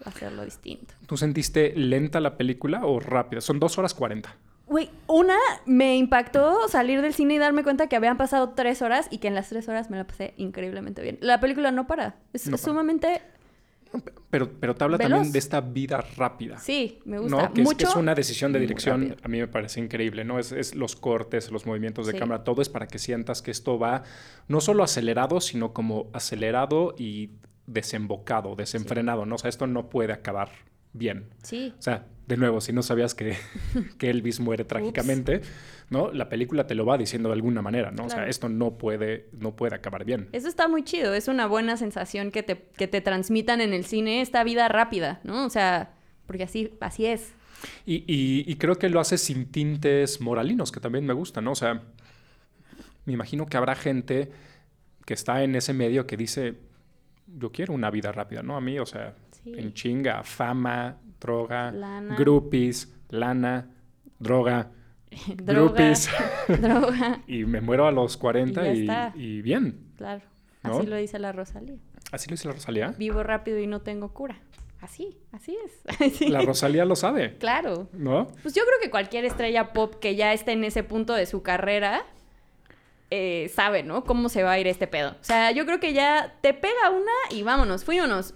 hacerlo 0.05 0.43
distinto. 0.45 0.93
¿Tú 1.07 1.17
sentiste 1.17 1.73
lenta 1.75 2.19
la 2.19 2.37
película 2.37 2.85
o 2.85 2.99
rápida? 2.99 3.41
Son 3.41 3.59
dos 3.59 3.77
horas 3.77 3.93
cuarenta. 3.93 4.35
Güey, 4.67 4.89
una 5.07 5.35
me 5.65 5.97
impactó 5.97 6.67
salir 6.69 7.01
del 7.01 7.13
cine 7.13 7.35
y 7.35 7.37
darme 7.37 7.63
cuenta 7.63 7.87
que 7.87 7.95
habían 7.95 8.17
pasado 8.17 8.49
tres 8.55 8.81
horas 8.81 9.07
y 9.11 9.17
que 9.19 9.27
en 9.27 9.35
las 9.35 9.49
tres 9.49 9.67
horas 9.67 9.89
me 9.89 9.97
la 9.97 10.05
pasé 10.07 10.33
increíblemente 10.37 11.01
bien. 11.01 11.17
La 11.21 11.39
película 11.39 11.71
no 11.71 11.85
para. 11.85 12.15
Es 12.33 12.47
No 12.47 12.51
para. 12.57 12.63
sumamente... 12.63 13.21
Pero, 14.31 14.49
pero 14.59 14.73
te 14.73 14.83
habla 14.83 14.97
Veloz. 14.97 15.11
también 15.11 15.31
de 15.33 15.37
esta 15.37 15.61
vida 15.61 16.03
rápida. 16.17 16.57
Sí, 16.57 16.99
me 17.05 17.19
gusta. 17.19 17.35
¿no? 17.49 17.53
Que, 17.53 17.61
es, 17.61 17.67
que 17.67 17.75
Mucho, 17.75 17.87
es 17.89 17.95
una 17.95 18.15
decisión 18.15 18.51
de 18.51 18.59
dirección, 18.59 19.15
a 19.21 19.27
mí 19.27 19.37
me 19.39 19.47
parece 19.47 19.79
increíble, 19.81 20.23
¿no? 20.25 20.39
Es, 20.39 20.51
es 20.51 20.73
los 20.73 20.95
cortes, 20.95 21.51
los 21.51 21.67
movimientos 21.67 22.07
de 22.07 22.13
Sí. 22.13 22.17
cámara, 22.17 22.43
todo 22.43 22.63
es 22.63 22.69
para 22.69 22.87
que 22.87 22.97
sientas 22.97 23.43
que 23.43 23.51
esto 23.51 23.77
va 23.77 24.01
no 24.47 24.61
solo 24.61 24.83
acelerado, 24.83 25.39
sino 25.41 25.73
como 25.73 26.07
acelerado 26.13 26.95
y 26.97 27.33
desembocado, 27.67 28.55
desenfrenado, 28.55 29.27
¿no? 29.27 29.35
O 29.35 29.37
sea, 29.37 29.49
esto 29.49 29.67
no 29.67 29.89
puede 29.89 30.11
acabar 30.13 30.49
bien. 30.93 31.29
Sí, 31.43 31.73
O 31.77 31.81
sea, 31.81 32.07
de 32.27 32.37
nuevo, 32.37 32.61
si 32.61 32.71
no 32.73 32.81
sabías 32.83 33.13
que, 33.15 33.35
que 33.97 34.09
Elvis 34.09 34.39
muere 34.39 34.63
trágicamente, 34.63 35.41
¿no? 35.89 36.11
La 36.11 36.29
película 36.29 36.65
te 36.67 36.75
lo 36.75 36.85
va 36.85 36.97
diciendo 36.97 37.29
de 37.29 37.33
alguna 37.35 37.61
manera, 37.61 37.91
¿no? 37.91 38.05
O 38.05 38.09
sea, 38.09 38.27
esto 38.27 38.47
no 38.49 38.77
puede, 38.77 39.29
no 39.33 39.55
puede 39.55 39.75
acabar 39.75 40.05
bien. 40.05 40.29
Eso 40.31 40.47
está 40.47 40.67
muy 40.67 40.83
chido, 40.83 41.13
es 41.13 41.27
una 41.27 41.47
buena 41.47 41.75
sensación 41.77 42.31
que 42.31 42.41
te, 42.43 42.69
que 42.77 42.87
te 42.87 43.01
transmitan 43.01 43.59
en 43.61 43.73
el 43.73 43.85
cine 43.85 44.21
esta 44.21 44.43
vida 44.43 44.67
rápida, 44.69 45.19
¿no? 45.23 45.45
O 45.45 45.49
sea, 45.49 45.93
porque 46.25 46.43
así, 46.43 46.71
así 46.79 47.05
es. 47.05 47.33
Y, 47.85 48.03
y- 48.07 48.43
y 48.49 48.55
creo 48.55 48.75
que 48.77 48.89
lo 48.89 48.99
hace 48.99 49.17
sin 49.17 49.51
tintes 49.51 50.19
moralinos, 50.21 50.71
que 50.71 50.79
también 50.79 51.05
me 51.05 51.13
gusta, 51.13 51.41
¿no? 51.41 51.51
O 51.51 51.55
sea, 51.55 51.81
me 53.05 53.13
imagino 53.13 53.45
que 53.45 53.57
habrá 53.57 53.75
gente 53.75 54.31
que 55.05 55.13
está 55.13 55.43
en 55.43 55.55
ese 55.55 55.73
medio 55.73 56.07
que 56.07 56.15
dice, 56.17 56.55
yo 57.37 57.51
quiero 57.51 57.73
una 57.73 57.89
vida 57.91 58.11
rápida, 58.13 58.41
¿no? 58.43 58.55
A 58.55 58.61
mí, 58.61 58.79
o 58.79 58.85
sea, 58.85 59.15
Sí. 59.43 59.51
en 59.57 59.73
chinga, 59.73 60.23
fama, 60.23 60.97
droga, 61.23 61.71
Lana. 61.71 62.15
groupies, 62.15 62.93
lana, 63.09 63.69
droga, 64.19 64.69
Droga, 65.35 65.53
groupies. 65.53 66.09
droga, 66.61 67.21
y 67.27 67.45
me 67.45 67.61
muero 67.61 67.87
a 67.87 67.91
los 67.91 68.17
40 68.17 69.13
Y 69.15 69.41
bien. 69.41 69.91
claro. 69.97 70.21
¿No? 70.63 70.77
Así 70.77 70.87
lo 70.87 70.95
dice 70.95 71.19
la 71.19 71.31
Rosalía. 71.33 71.75
Así 72.11 72.29
lo 72.29 72.35
dice 72.35 72.47
la 72.47 72.53
Rosalía. 72.53 72.93
Vivo 72.97 73.21
rápido 73.23 73.59
y 73.59 73.67
no 73.67 73.81
tengo 73.81 74.13
cura. 74.13 74.37
Así, 74.79 75.17
así 75.31 75.57
es. 75.65 76.29
La 76.29 76.41
Rosalía 76.41 76.83
lo 76.85 76.95
sabe, 76.97 77.37
Claro. 77.37 77.87
¿no? 77.93 78.27
Pues 78.41 78.53
yo 78.53 78.63
creo 78.63 78.79
que 78.81 78.89
cualquier 78.89 79.23
estrella 79.25 79.71
pop 79.73 79.95
que 79.95 80.15
ya 80.15 80.33
esté 80.33 80.51
en 80.53 80.63
ese 80.65 80.83
punto 80.83 81.13
de 81.13 81.25
su 81.25 81.41
carrera 81.41 82.03
eh, 83.11 83.49
sabe, 83.53 83.83
¿no? 83.83 84.03
Cómo 84.03 84.27
se 84.29 84.43
va 84.43 84.51
a 84.53 84.59
ir 84.59 84.67
este 84.67 84.87
pedo. 84.87 85.11
O 85.11 85.23
sea, 85.23 85.51
yo 85.51 85.65
creo 85.65 85.79
que 85.79 85.93
ya 85.93 86.35
te 86.41 86.53
pega 86.53 86.89
una 86.89 87.11
y 87.29 87.43
vámonos, 87.43 87.85
fuímonos 87.85 88.33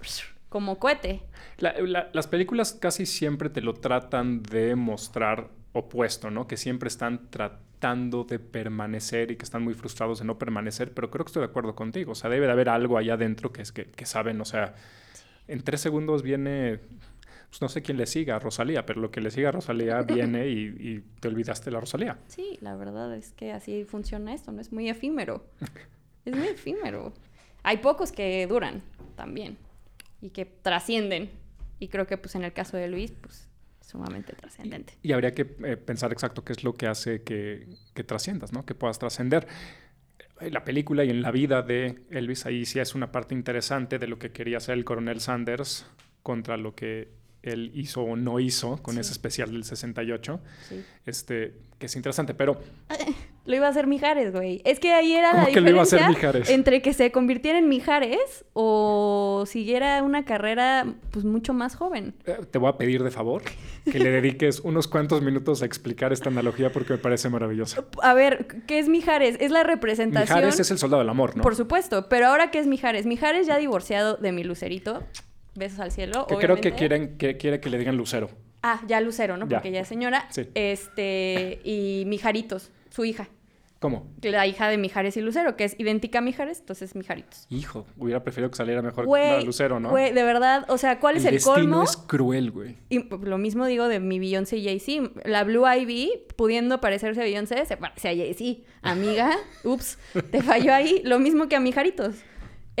como 0.48 0.78
cohete. 0.78 1.22
La- 1.58 1.74
la- 1.80 2.08
las 2.12 2.26
películas 2.28 2.72
casi 2.72 3.04
siempre 3.06 3.50
te 3.50 3.60
lo 3.60 3.74
tratan 3.74 4.42
de 4.42 4.74
mostrar 4.76 5.48
opuesto, 5.72 6.30
¿no? 6.30 6.46
Que 6.46 6.56
siempre 6.56 6.88
están 6.88 7.30
tratando 7.30 8.24
de 8.24 8.38
permanecer 8.38 9.30
y 9.30 9.36
que 9.36 9.44
están 9.44 9.62
muy 9.62 9.74
frustrados 9.74 10.20
de 10.20 10.24
no 10.24 10.38
permanecer, 10.38 10.92
pero 10.94 11.10
creo 11.10 11.24
que 11.24 11.30
estoy 11.30 11.40
de 11.42 11.48
acuerdo 11.48 11.74
contigo. 11.74 12.12
O 12.12 12.14
sea, 12.14 12.30
debe 12.30 12.46
de 12.46 12.52
haber 12.52 12.68
algo 12.68 12.96
allá 12.96 13.14
adentro 13.14 13.52
que 13.52 13.62
es 13.62 13.72
que, 13.72 13.86
que 13.86 14.06
saben, 14.06 14.40
o 14.40 14.44
sea, 14.44 14.74
en 15.48 15.62
tres 15.62 15.80
segundos 15.80 16.22
viene, 16.22 16.78
pues 17.48 17.60
no 17.60 17.68
sé 17.68 17.82
quién 17.82 17.96
le 17.96 18.06
siga 18.06 18.36
a 18.36 18.38
Rosalía, 18.38 18.84
pero 18.86 19.00
lo 19.00 19.10
que 19.10 19.20
le 19.20 19.30
siga 19.30 19.48
a 19.48 19.52
Rosalía 19.52 20.02
viene 20.02 20.48
y, 20.48 20.60
y 20.78 21.04
te 21.20 21.28
olvidaste 21.28 21.66
de 21.66 21.70
la 21.72 21.80
Rosalía. 21.80 22.18
Sí, 22.28 22.58
la 22.60 22.76
verdad 22.76 23.14
es 23.16 23.32
que 23.32 23.52
así 23.52 23.84
funciona 23.84 24.32
esto, 24.34 24.52
¿no? 24.52 24.60
Es 24.60 24.72
muy 24.72 24.88
efímero. 24.88 25.44
Es 26.24 26.36
muy 26.36 26.48
efímero. 26.48 27.14
Hay 27.62 27.78
pocos 27.78 28.12
que 28.12 28.46
duran 28.46 28.82
también 29.16 29.56
y 30.20 30.28
que 30.30 30.44
trascienden. 30.44 31.30
Y 31.78 31.88
creo 31.88 32.06
que 32.06 32.18
pues 32.18 32.34
en 32.34 32.44
el 32.44 32.52
caso 32.52 32.76
de 32.76 32.88
Luis, 32.88 33.12
pues 33.12 33.48
sumamente 33.80 34.32
trascendente. 34.34 34.94
Y 35.02 35.12
habría 35.12 35.32
que 35.32 35.42
eh, 35.64 35.76
pensar 35.76 36.12
exacto 36.12 36.44
qué 36.44 36.52
es 36.52 36.62
lo 36.64 36.74
que 36.74 36.86
hace 36.86 37.22
que, 37.22 37.66
que 37.94 38.04
trasciendas, 38.04 38.52
¿no? 38.52 38.66
Que 38.66 38.74
puedas 38.74 38.98
trascender. 38.98 39.46
En 40.40 40.52
la 40.52 40.62
película 40.64 41.04
y 41.04 41.10
en 41.10 41.22
la 41.22 41.30
vida 41.30 41.62
de 41.62 42.02
Elvis, 42.10 42.46
ahí 42.46 42.64
sí 42.66 42.78
es 42.78 42.94
una 42.94 43.10
parte 43.10 43.34
interesante 43.34 43.98
de 43.98 44.06
lo 44.06 44.18
que 44.18 44.30
quería 44.30 44.58
hacer 44.58 44.76
el 44.76 44.84
coronel 44.84 45.20
Sanders 45.20 45.86
contra 46.22 46.56
lo 46.56 46.74
que 46.74 47.08
él 47.42 47.70
hizo 47.74 48.02
o 48.02 48.14
no 48.16 48.40
hizo 48.40 48.76
con 48.82 48.94
Sí. 48.94 49.00
ese 49.00 49.12
especial 49.12 49.50
del 49.52 49.64
68, 49.64 50.40
Sí. 50.68 50.84
este, 51.06 51.54
que 51.78 51.86
es 51.86 51.96
interesante, 51.96 52.34
pero 52.34 52.60
Lo 53.48 53.56
iba 53.56 53.66
a 53.66 53.70
hacer 53.70 53.86
Mijares, 53.86 54.30
güey. 54.30 54.60
Es 54.66 54.78
que 54.78 54.92
ahí 54.92 55.14
era 55.14 55.32
la 55.32 55.40
¿Cómo 55.44 55.54
que 55.54 55.60
lo 55.62 55.70
iba 55.70 55.80
a 55.80 55.82
hacer 55.84 56.00
diferencia 56.00 56.28
Mijares? 56.28 56.50
entre 56.50 56.82
que 56.82 56.92
se 56.92 57.10
convirtiera 57.10 57.58
en 57.58 57.66
Mijares 57.66 58.44
o 58.52 59.44
siguiera 59.46 60.02
una 60.02 60.26
carrera 60.26 60.84
pues 61.10 61.24
mucho 61.24 61.54
más 61.54 61.74
joven. 61.74 62.12
eh, 62.26 62.36
te 62.50 62.58
voy 62.58 62.68
a 62.68 62.76
pedir 62.76 63.02
de 63.02 63.10
favor 63.10 63.40
que 63.90 63.98
le 63.98 64.10
dediques 64.10 64.60
unos 64.64 64.86
cuantos 64.86 65.22
minutos 65.22 65.62
a 65.62 65.64
explicar 65.64 66.12
esta 66.12 66.28
analogía 66.28 66.70
porque 66.70 66.92
me 66.92 66.98
parece 66.98 67.30
maravillosa. 67.30 67.84
A 68.02 68.12
ver, 68.12 68.46
¿qué 68.66 68.78
es 68.78 68.90
Mijares? 68.90 69.38
Es 69.40 69.50
la 69.50 69.62
representación... 69.62 70.36
Mijares 70.38 70.60
es 70.60 70.70
el 70.70 70.76
soldado 70.76 71.00
del 71.00 71.08
amor, 71.08 71.34
¿no? 71.34 71.42
Por 71.42 71.56
supuesto, 71.56 72.06
pero 72.10 72.26
ahora 72.26 72.50
¿qué 72.50 72.58
es 72.58 72.66
Mijares? 72.66 73.06
Mijares 73.06 73.46
ya 73.46 73.56
divorciado 73.56 74.18
de 74.18 74.30
mi 74.30 74.44
Lucerito. 74.44 75.02
Besos 75.54 75.80
al 75.80 75.90
cielo. 75.90 76.26
que 76.26 76.36
creo 76.36 76.56
que 76.60 76.72
quieren 76.72 77.16
que 77.16 77.38
quiere 77.38 77.60
que 77.60 77.70
le 77.70 77.78
digan 77.78 77.96
Lucero. 77.96 78.28
Ah, 78.62 78.82
ya 78.86 79.00
Lucero, 79.00 79.38
¿no? 79.38 79.48
Ya. 79.48 79.56
Porque 79.58 79.70
ya 79.70 79.80
es 79.80 79.88
señora. 79.88 80.26
Sí. 80.30 80.48
Este, 80.54 81.60
y 81.64 82.04
Mijaritos, 82.06 82.70
su 82.90 83.04
hija. 83.06 83.28
¿Cómo? 83.78 84.12
La 84.22 84.46
hija 84.46 84.68
de 84.68 84.76
Mijares 84.76 85.16
y 85.16 85.20
Lucero, 85.20 85.56
que 85.56 85.62
es 85.62 85.78
idéntica 85.78 86.18
a 86.18 86.22
Mijares, 86.22 86.58
entonces 86.58 86.96
Mijaritos. 86.96 87.46
Hijo, 87.48 87.86
hubiera 87.96 88.24
preferido 88.24 88.50
que 88.50 88.56
saliera 88.56 88.82
mejor 88.82 89.06
Güey, 89.06 89.44
Lucero, 89.44 89.78
¿no? 89.78 89.90
Güey, 89.90 90.12
de 90.12 90.22
verdad, 90.24 90.64
o 90.68 90.78
sea, 90.78 90.98
¿cuál 90.98 91.16
es 91.16 91.24
el 91.24 91.34
destino 91.34 91.54
colmo? 91.54 91.82
es 91.84 91.96
cruel, 91.96 92.50
güey. 92.50 92.76
Y 92.88 93.04
lo 93.08 93.38
mismo 93.38 93.66
digo 93.66 93.86
de 93.86 94.00
mi 94.00 94.18
Beyoncé 94.18 94.56
y 94.56 94.64
Jay-Z. 94.64 95.12
La 95.24 95.44
Blue 95.44 95.64
Ivy, 95.64 96.24
pudiendo 96.34 96.80
parecerse 96.80 97.20
a 97.20 97.24
Beyoncé, 97.24 97.64
se 97.66 97.76
parece 97.76 98.08
a 98.08 98.16
Jay-Z. 98.16 98.64
Amiga, 98.82 99.30
ups, 99.64 99.98
te 100.32 100.42
falló 100.42 100.74
ahí. 100.74 101.00
Lo 101.04 101.20
mismo 101.20 101.48
que 101.48 101.54
a 101.54 101.60
Mijaritos. 101.60 102.16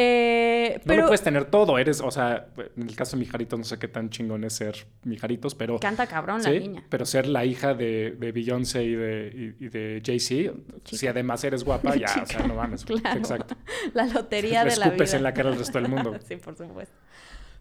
Eh, 0.00 0.74
No 0.76 0.82
pero 0.86 1.00
lo 1.02 1.06
puedes 1.08 1.22
tener 1.22 1.46
todo, 1.46 1.76
eres, 1.76 2.00
o 2.00 2.10
sea, 2.12 2.46
en 2.76 2.88
el 2.88 2.94
caso 2.94 3.16
de 3.16 3.20
Mijaritos 3.24 3.58
no 3.58 3.64
sé 3.64 3.78
qué 3.80 3.88
tan 3.88 4.10
chingón 4.10 4.44
es 4.44 4.52
ser 4.52 4.86
Mijaritos, 5.02 5.56
pero... 5.56 5.80
canta 5.80 6.06
cabrón 6.06 6.40
la 6.40 6.50
niña. 6.50 6.84
pero 6.88 7.04
ser 7.04 7.26
la 7.26 7.44
hija 7.44 7.74
de, 7.74 8.12
de 8.12 8.30
Beyoncé 8.30 8.84
y 8.84 8.94
de, 8.94 9.54
y, 9.60 9.64
y 9.64 9.68
de 9.68 10.00
Jay-Z, 10.04 10.52
si 10.84 11.06
además 11.08 11.42
eres 11.42 11.64
guapa, 11.64 11.96
ya, 11.96 12.22
o 12.22 12.26
sea, 12.26 12.38
no 12.46 12.54
mames. 12.54 12.84
Claro. 12.84 13.18
Exacto. 13.18 13.56
La 13.92 14.06
lotería 14.06 14.60
de 14.64 14.76
la 14.76 14.84
escupes 14.86 15.10
vida. 15.10 15.16
en 15.16 15.22
la 15.24 15.34
cara 15.34 15.48
al 15.50 15.58
resto 15.58 15.80
del 15.80 15.88
mundo. 15.90 16.14
sí, 16.28 16.36
por 16.36 16.56
supuesto. 16.56 16.94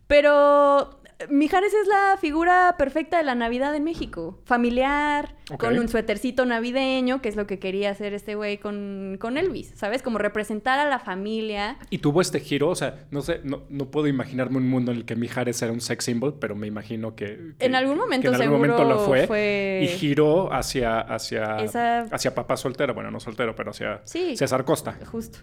Pero 0.05 0.99
Mijares 1.29 1.73
es 1.73 1.87
la 1.87 2.15
figura 2.21 2.75
perfecta 2.77 3.17
de 3.17 3.23
la 3.23 3.33
Navidad 3.33 3.73
en 3.75 3.83
México. 3.83 4.39
Familiar, 4.45 5.33
con 5.57 5.77
un 5.79 5.87
suétercito 5.87 6.45
navideño, 6.45 7.21
que 7.23 7.29
es 7.29 7.35
lo 7.35 7.47
que 7.47 7.57
quería 7.57 7.89
hacer 7.89 8.13
este 8.13 8.35
güey 8.35 8.59
con, 8.59 9.17
con 9.19 9.37
Elvis, 9.39 9.73
¿sabes? 9.75 10.03
Como 10.03 10.19
representar 10.19 10.77
a 10.77 10.87
la 10.87 10.99
familia. 10.99 11.77
Y 11.89 11.97
tuvo 11.97 12.21
este 12.21 12.39
giro, 12.39 12.69
o 12.69 12.75
sea, 12.75 13.07
no 13.09 13.21
sé, 13.23 13.41
no, 13.43 13.63
no 13.69 13.89
puedo 13.89 14.05
imaginarme 14.07 14.57
un 14.57 14.69
mundo 14.69 14.91
en 14.91 14.97
el 14.99 15.05
que 15.05 15.15
Mijares 15.15 15.59
era 15.63 15.71
un 15.71 15.81
sex 15.81 16.05
symbol, 16.05 16.35
pero 16.39 16.55
me 16.55 16.67
imagino 16.67 17.15
que... 17.15 17.53
que- 17.57 17.65
En 17.65 17.73
algún 17.73 17.95
que 17.95 18.01
momento 18.01 18.27
en 18.27 18.33
algún 18.35 18.45
seguro 18.61 18.73
momento 18.77 18.83
lo 18.87 18.99
fue. 19.05 19.25
fue- 19.25 19.79
Y 19.83 19.87
giró 19.87 20.53
hacia, 20.53 20.99
hacia, 20.99 21.57
Esa- 21.63 22.01
hacia 22.11 22.35
papá 22.35 22.57
soltero, 22.57 22.93
bueno, 22.93 23.09
no 23.09 23.19
soltero, 23.19 23.55
pero 23.55 23.71
hacia 23.71 24.01
Sí. 24.03 24.37
César 24.37 24.65
Costa. 24.65 24.95
Justo. 25.11 25.39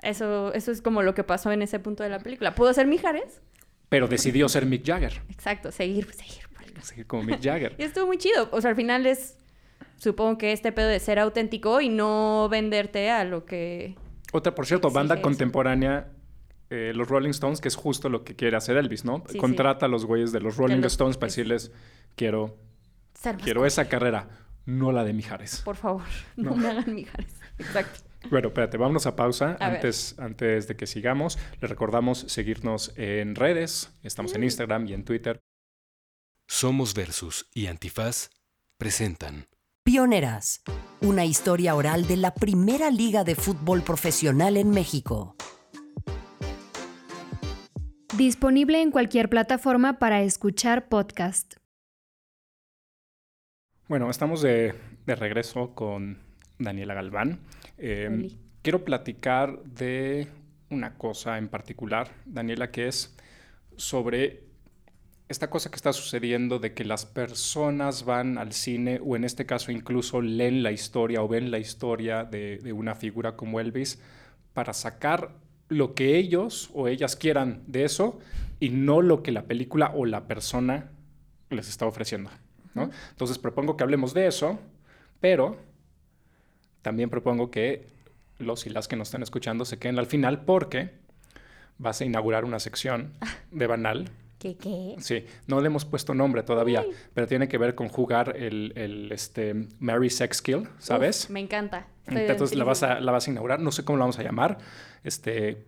Eso, 0.00 0.52
eso 0.54 0.70
es 0.70 0.80
como 0.80 1.02
lo 1.02 1.14
que 1.14 1.24
pasó 1.24 1.50
en 1.50 1.62
ese 1.62 1.80
punto 1.80 2.02
de 2.04 2.08
la 2.08 2.18
película. 2.20 2.54
¿Pudo 2.54 2.72
ser 2.72 2.86
Mijares? 2.86 3.40
Pero 3.92 4.08
decidió 4.08 4.48
ser 4.48 4.66
Mick 4.66 4.84
Jagger. 4.84 5.20
Exacto, 5.30 5.70
seguir, 5.70 6.10
seguir. 6.12 6.48
por 6.54 6.64
el- 6.66 6.76
Así 6.78 7.04
como 7.04 7.22
Mick 7.22 7.40
Jagger. 7.42 7.74
Y 7.78 7.82
estuvo 7.82 8.06
muy 8.06 8.18
chido. 8.18 8.48
O 8.52 8.60
sea, 8.60 8.70
al 8.70 8.76
final 8.76 9.06
es, 9.06 9.36
supongo 9.98 10.38
que 10.38 10.52
este 10.52 10.72
pedo 10.72 10.88
de 10.88 10.98
ser 10.98 11.18
auténtico 11.18 11.80
y 11.80 11.88
no 11.88 12.48
venderte 12.50 13.10
a 13.10 13.22
lo 13.24 13.44
que... 13.44 13.94
Otra, 14.32 14.54
por 14.54 14.64
cierto, 14.66 14.90
banda 14.90 15.16
eso. 15.16 15.22
contemporánea, 15.22 16.08
eh, 16.70 16.92
los 16.94 17.06
Rolling 17.08 17.30
Stones, 17.30 17.60
que 17.60 17.68
es 17.68 17.76
justo 17.76 18.08
lo 18.08 18.24
que 18.24 18.34
quiere 18.34 18.56
hacer 18.56 18.78
Elvis, 18.78 19.04
¿no? 19.04 19.22
Sí, 19.28 19.36
Contrata 19.36 19.84
a 19.86 19.88
los 19.90 20.06
güeyes 20.06 20.32
de 20.32 20.40
los 20.40 20.56
Rolling 20.56 20.76
los- 20.80 20.92
Stones 20.92 21.18
para 21.18 21.28
es- 21.28 21.36
decirles, 21.36 21.70
quiero, 22.16 22.56
quiero 23.44 23.66
esa 23.66 23.88
carrera. 23.90 24.28
no 24.64 24.90
la 24.90 25.04
de 25.04 25.12
Mijares. 25.12 25.60
Por 25.64 25.76
favor, 25.76 26.02
no, 26.36 26.50
No. 26.52 26.56
me 26.56 26.68
hagan 26.68 26.94
Mijares. 26.94 27.34
Exacto. 27.58 28.00
Bueno, 28.30 28.48
espérate, 28.48 28.76
vámonos 28.76 29.06
a 29.06 29.16
pausa. 29.16 29.56
A 29.58 29.66
ver. 29.68 29.76
antes, 29.76 30.16
antes 30.18 30.68
de 30.68 30.76
que 30.76 30.86
sigamos, 30.86 31.38
les 31.60 31.68
recordamos 31.68 32.20
seguirnos 32.28 32.92
en 32.96 33.34
redes. 33.34 33.90
Estamos 34.02 34.32
Mm. 34.32 34.36
en 34.36 34.44
Instagram 34.44 34.86
y 34.86 34.94
en 34.94 35.04
Twitter. 35.04 35.40
Somos 36.48 36.94
Versus 36.94 37.48
y 37.54 37.66
Antifaz 37.66 38.30
presentan 38.78 39.46
Pioneras, 39.84 40.62
una 41.00 41.24
historia 41.24 41.74
oral 41.74 42.06
de 42.06 42.16
la 42.16 42.34
primera 42.34 42.90
liga 42.90 43.24
de 43.24 43.34
fútbol 43.34 43.82
profesional 43.82 44.56
en 44.56 44.70
México. 44.70 45.34
Disponible 48.16 48.80
en 48.82 48.90
cualquier 48.90 49.28
plataforma 49.28 49.98
para 49.98 50.22
escuchar 50.22 50.88
podcast. 50.88 51.54
Bueno, 53.88 54.10
estamos 54.10 54.42
de, 54.42 54.74
de 55.06 55.14
regreso 55.16 55.74
con 55.74 56.22
Daniela 56.62 56.94
Galván. 56.94 57.40
Eh, 57.78 58.08
Oli. 58.10 58.38
quiero 58.62 58.84
platicar 58.84 59.62
de 59.64 60.28
una 60.70 60.94
cosa 60.94 61.38
en 61.38 61.48
particular, 61.48 62.10
Daniela, 62.24 62.70
que 62.70 62.88
es 62.88 63.14
sobre 63.76 64.44
esta 65.28 65.48
cosa 65.48 65.70
que 65.70 65.76
está 65.76 65.92
sucediendo 65.92 66.58
de 66.58 66.74
que 66.74 66.84
las 66.84 67.06
personas 67.06 68.04
van 68.04 68.36
al 68.38 68.52
cine 68.52 69.00
o 69.02 69.16
en 69.16 69.24
este 69.24 69.46
caso 69.46 69.72
incluso 69.72 70.20
leen 70.20 70.62
la 70.62 70.72
historia 70.72 71.22
o 71.22 71.28
ven 71.28 71.50
la 71.50 71.58
historia 71.58 72.24
de, 72.24 72.58
de 72.58 72.72
una 72.72 72.94
figura 72.94 73.34
como 73.34 73.58
Elvis 73.58 74.00
para 74.52 74.74
sacar 74.74 75.30
lo 75.68 75.94
que 75.94 76.18
ellos 76.18 76.70
o 76.74 76.86
ellas 76.86 77.16
quieran 77.16 77.62
de 77.66 77.84
eso 77.84 78.18
y 78.60 78.68
no 78.68 79.00
lo 79.00 79.22
que 79.22 79.32
la 79.32 79.44
película 79.44 79.92
o 79.94 80.04
la 80.04 80.26
persona 80.26 80.90
les 81.50 81.68
está 81.68 81.86
ofreciendo. 81.86 82.30
¿no? 82.74 82.90
Entonces 83.10 83.38
propongo 83.38 83.76
que 83.76 83.84
hablemos 83.84 84.14
de 84.14 84.26
eso, 84.26 84.58
pero 85.20 85.56
también 86.82 87.10
propongo 87.10 87.50
que 87.50 87.86
los 88.38 88.66
y 88.66 88.70
las 88.70 88.88
que 88.88 88.96
nos 88.96 89.08
están 89.08 89.22
escuchando 89.22 89.64
se 89.64 89.78
queden 89.78 89.98
al 89.98 90.06
final 90.06 90.44
porque 90.44 90.90
vas 91.78 92.00
a 92.00 92.04
inaugurar 92.04 92.44
una 92.44 92.58
sección 92.58 93.12
de 93.50 93.66
Banal. 93.66 94.10
¿Qué 94.38 94.56
qué? 94.56 94.96
Sí, 94.98 95.24
no 95.46 95.60
le 95.60 95.68
hemos 95.68 95.84
puesto 95.84 96.14
nombre 96.14 96.42
todavía, 96.42 96.84
pero 97.14 97.28
tiene 97.28 97.46
que 97.46 97.58
ver 97.58 97.76
con 97.76 97.88
jugar 97.88 98.36
el, 98.36 98.72
el, 98.74 99.12
este, 99.12 99.68
Mary 99.78 100.10
Sex 100.10 100.42
Kill, 100.42 100.68
¿sabes? 100.78 101.24
Uf, 101.24 101.30
me 101.30 101.38
encanta. 101.38 101.86
Estoy 102.06 102.22
Entonces 102.22 102.58
la 102.58 102.64
vas, 102.64 102.82
a, 102.82 102.98
la 102.98 103.12
vas 103.12 103.28
a 103.28 103.30
inaugurar, 103.30 103.60
no 103.60 103.70
sé 103.70 103.84
cómo 103.84 103.98
la 103.98 104.02
vamos 104.02 104.18
a 104.18 104.24
llamar, 104.24 104.58
este, 105.04 105.64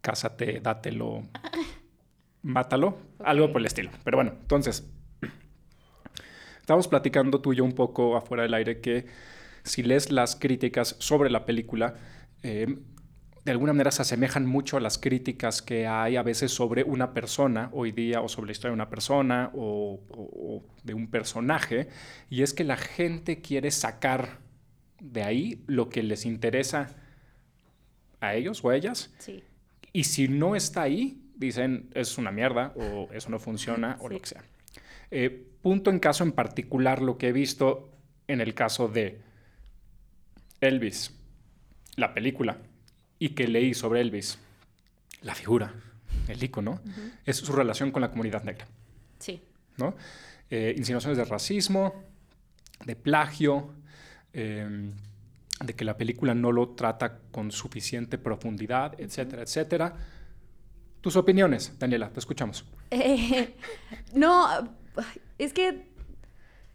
cásate, 0.00 0.60
dátelo, 0.60 1.24
mátalo, 2.42 2.98
algo 3.18 3.50
por 3.50 3.60
el 3.60 3.66
estilo. 3.66 3.90
Pero 4.04 4.16
bueno, 4.16 4.34
entonces, 4.42 4.88
estábamos 6.60 6.86
platicando 6.86 7.40
tú 7.40 7.52
y 7.52 7.56
yo 7.56 7.64
un 7.64 7.74
poco 7.74 8.16
afuera 8.16 8.44
del 8.44 8.54
aire 8.54 8.80
que 8.80 9.06
si 9.64 9.82
lees 9.82 10.12
las 10.12 10.36
críticas 10.36 10.96
sobre 11.00 11.30
la 11.30 11.44
película, 11.46 11.94
eh, 12.42 12.78
de 13.44 13.50
alguna 13.52 13.72
manera 13.74 13.90
se 13.90 14.02
asemejan 14.02 14.46
mucho 14.46 14.76
a 14.76 14.80
las 14.80 14.96
críticas 14.96 15.60
que 15.60 15.86
hay 15.86 16.16
a 16.16 16.22
veces 16.22 16.50
sobre 16.52 16.82
una 16.82 17.12
persona 17.12 17.68
hoy 17.72 17.92
día 17.92 18.20
o 18.22 18.28
sobre 18.28 18.46
la 18.46 18.52
historia 18.52 18.70
de 18.70 18.74
una 18.74 18.88
persona 18.88 19.50
o, 19.54 20.00
o- 20.08 20.30
o 20.58 20.64
de 20.82 20.94
un 20.94 21.08
personaje, 21.10 21.88
y 22.30 22.42
es 22.42 22.54
que 22.54 22.64
la 22.64 22.76
gente 22.76 23.40
quiere 23.42 23.70
sacar 23.70 24.38
de 25.00 25.22
ahí 25.22 25.62
lo 25.66 25.90
que 25.90 26.02
les 26.02 26.24
interesa 26.24 26.96
a 28.20 28.34
ellos 28.34 28.64
o 28.64 28.70
a 28.70 28.76
ellas, 28.76 29.12
Sí. 29.18 29.42
y 29.92 30.04
si 30.04 30.28
no 30.28 30.56
está 30.56 30.82
ahí, 30.82 31.20
dicen 31.36 31.90
es 31.94 32.16
una 32.16 32.30
mierda 32.30 32.72
o 32.76 33.08
eso 33.12 33.28
no 33.28 33.38
funciona 33.38 33.98
o 34.00 34.08
lo 34.08 34.18
que 34.20 34.26
sea. 34.26 34.44
Eh, 35.10 35.46
punto 35.62 35.90
en 35.90 35.98
caso 35.98 36.24
en 36.24 36.32
particular, 36.32 37.02
lo 37.02 37.18
que 37.18 37.28
he 37.28 37.32
visto 37.32 37.90
en 38.26 38.40
el 38.40 38.54
caso 38.54 38.88
de 38.88 39.20
Elvis, 40.68 41.14
la 41.96 42.14
película, 42.14 42.58
y 43.18 43.30
que 43.30 43.48
leí 43.48 43.74
sobre 43.74 44.00
Elvis, 44.00 44.38
la 45.22 45.34
figura, 45.34 45.72
el 46.28 46.42
icono, 46.42 46.80
es 47.24 47.36
su 47.36 47.52
relación 47.52 47.90
con 47.90 48.02
la 48.02 48.10
comunidad 48.10 48.42
negra. 48.44 48.66
Sí. 49.18 49.40
¿no? 49.76 49.94
Eh, 50.50 50.74
insinuaciones 50.76 51.18
de 51.18 51.24
racismo, 51.24 52.04
de 52.84 52.96
plagio, 52.96 53.74
eh, 54.32 54.92
de 55.64 55.74
que 55.74 55.84
la 55.84 55.96
película 55.96 56.34
no 56.34 56.52
lo 56.52 56.70
trata 56.70 57.18
con 57.30 57.50
suficiente 57.50 58.18
profundidad, 58.18 58.98
etcétera, 59.00 59.42
etcétera. 59.42 59.96
Tus 61.00 61.16
opiniones, 61.16 61.78
Daniela, 61.78 62.10
te 62.10 62.18
escuchamos. 62.18 62.64
Eh, 62.90 63.54
no, 64.14 64.48
es 65.38 65.52
que 65.52 65.94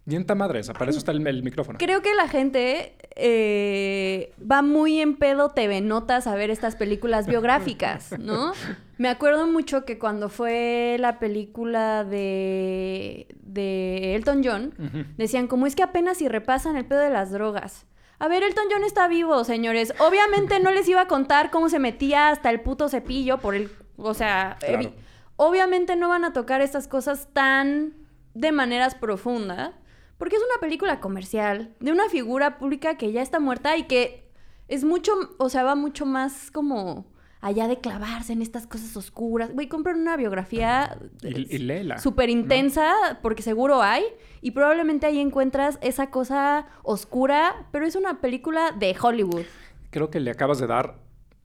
Dienta 0.06 0.34
madres, 0.34 0.70
para 0.70 0.90
eso 0.90 0.98
está 0.98 1.12
el, 1.12 1.26
el 1.28 1.44
micrófono. 1.44 1.78
creo 1.78 2.02
que 2.02 2.16
la 2.16 2.28
gente 2.28 2.96
eh, 3.16 4.34
va 4.40 4.62
muy 4.62 5.00
en 5.00 5.16
pedo 5.18 5.50
TV 5.50 5.82
Notas 5.82 6.28
a 6.28 6.36
ver 6.36 6.50
estas 6.50 6.76
películas 6.76 7.28
biográficas, 7.28 8.18
¿no? 8.20 8.54
Me 8.98 9.10
acuerdo 9.10 9.48
mucho 9.48 9.86
que 9.86 9.98
cuando 9.98 10.30
fue 10.30 10.98
la 11.00 11.20
película 11.20 12.04
de, 12.04 13.28
de 13.42 14.16
Elton 14.16 14.42
John, 14.44 14.74
decían, 15.18 15.48
como 15.48 15.68
es 15.68 15.76
que 15.76 15.84
apenas 15.84 16.18
si 16.18 16.28
repasan 16.28 16.76
el 16.76 16.86
pedo 16.86 17.00
de 17.00 17.10
las 17.10 17.32
drogas. 17.32 17.86
A 18.20 18.28
ver, 18.28 18.44
Elton 18.44 18.66
John 18.70 18.84
está 18.84 19.08
vivo, 19.08 19.44
señores. 19.46 19.94
Obviamente 20.00 20.60
no 20.60 20.72
les 20.72 20.88
iba 20.90 21.02
a 21.02 21.08
contar 21.08 21.50
cómo 21.52 21.70
se 21.70 21.80
metía 21.80 22.30
hasta 22.30 22.50
el 22.50 22.60
puto 22.60 22.90
cepillo 22.90 23.38
por 23.38 23.56
el... 23.56 23.72
O 23.96 24.14
sea, 24.14 24.58
Claro. 24.60 24.92
obviamente 25.38 25.96
no 25.96 26.10
van 26.10 26.26
a 26.26 26.34
tocar 26.34 26.60
estas 26.60 26.90
cosas 26.90 27.30
tan 27.32 27.94
de 28.34 28.52
maneras 28.52 28.96
profundas, 28.96 29.72
porque 30.20 30.36
es 30.36 30.44
una 30.44 30.60
película 30.62 31.00
comercial 31.00 31.74
de 31.80 31.92
una 31.92 32.08
figura 32.10 32.60
pública 32.60 32.96
que 32.98 33.12
ya 33.12 33.24
está 33.24 33.40
muerta 33.40 33.76
y 33.78 33.84
que 33.84 34.30
es 34.68 34.84
mucho, 34.84 35.14
o 35.40 35.50
sea, 35.50 35.64
va 35.64 35.74
mucho 35.74 36.06
más 36.06 36.52
como 36.52 37.08
allá 37.42 37.68
de 37.70 37.80
clavarse 37.80 38.34
en 38.34 38.42
estas 38.42 38.68
cosas 38.68 38.96
oscuras. 38.98 39.52
Güey, 39.54 39.68
compren 39.68 39.98
una 39.98 40.18
biografía 40.18 40.98
Y, 41.24 41.56
y 41.56 41.58
léela. 41.60 41.98
súper 41.98 42.30
intensa, 42.30 42.94
porque 43.24 43.42
seguro 43.42 43.82
hay, 43.82 44.04
y 44.42 44.52
probablemente 44.52 45.08
ahí 45.08 45.20
encuentras 45.20 45.80
esa 45.82 46.12
cosa 46.12 46.68
oscura, 46.84 47.68
pero 47.72 47.88
es 47.88 47.96
una 47.96 48.20
película 48.22 48.72
de 48.78 48.96
Hollywood. 49.02 49.46
Creo 49.90 50.12
que 50.12 50.20
le 50.20 50.30
acabas 50.32 50.60
de 50.60 50.68
dar 50.68 51.00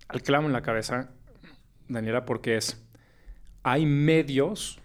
al 0.08 0.20
clavo 0.22 0.46
en 0.46 0.52
la 0.52 0.62
cabeza, 0.62 1.10
Daniela, 1.88 2.24
porque 2.24 2.56
es, 2.56 2.84
hay 3.62 3.86
medios 3.86 4.80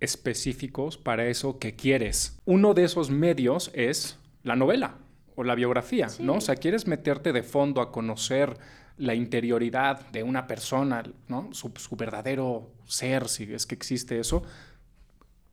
específicos 0.00 0.98
para 0.98 1.26
eso 1.26 1.58
que 1.58 1.74
quieres. 1.74 2.38
Uno 2.44 2.74
de 2.74 2.84
esos 2.84 3.10
medios 3.10 3.70
es 3.74 4.18
la 4.42 4.56
novela 4.56 4.96
o 5.34 5.44
la 5.44 5.54
biografía, 5.54 6.08
Sí. 6.08 6.22
¿no? 6.22 6.34
O 6.34 6.40
sea, 6.40 6.56
quieres 6.56 6.86
meterte 6.86 7.32
de 7.32 7.42
fondo 7.42 7.80
a 7.80 7.92
conocer 7.92 8.56
la 8.98 9.14
interioridad 9.14 10.06
de 10.10 10.22
una 10.22 10.46
persona, 10.46 11.02
¿no? 11.28 11.50
Su, 11.52 11.70
su 11.76 11.96
verdadero 11.96 12.70
ser, 12.86 13.28
si 13.28 13.44
es 13.52 13.66
que 13.66 13.74
existe 13.74 14.18
eso. 14.18 14.42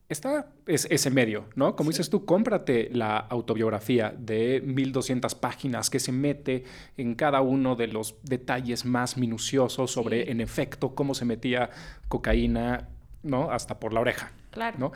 Está 0.09 0.47
es, 0.67 0.85
ese 0.91 1.09
medio, 1.09 1.45
¿no? 1.55 1.75
Como 1.75 1.89
dices 1.89 2.09
tú, 2.09 2.23
cómprate 2.25 2.89
la 2.93 3.17
autobiografía 3.17 4.13
de 4.17 4.61
1200 4.63 5.33
páginas 5.35 5.89
que 5.89 5.99
se 5.99 6.11
mete 6.11 6.65
en 6.97 7.15
cada 7.15 7.41
uno 7.41 7.75
de 7.75 7.87
los 7.87 8.15
detalles 8.23 8.85
más 8.85 9.17
minuciosos 9.17 9.91
sobre, 9.91 10.25
Sí. 10.25 10.31
en 10.31 10.39
efecto, 10.41 10.93
cómo 10.93 11.13
se 11.15 11.25
metía 11.25 11.69
cocaína, 12.09 12.89
¿no? 13.23 13.51
Hasta 13.51 13.79
por 13.79 13.93
la 13.93 13.99
oreja, 14.01 14.31
Claro. 14.51 14.77
¿no? 14.79 14.91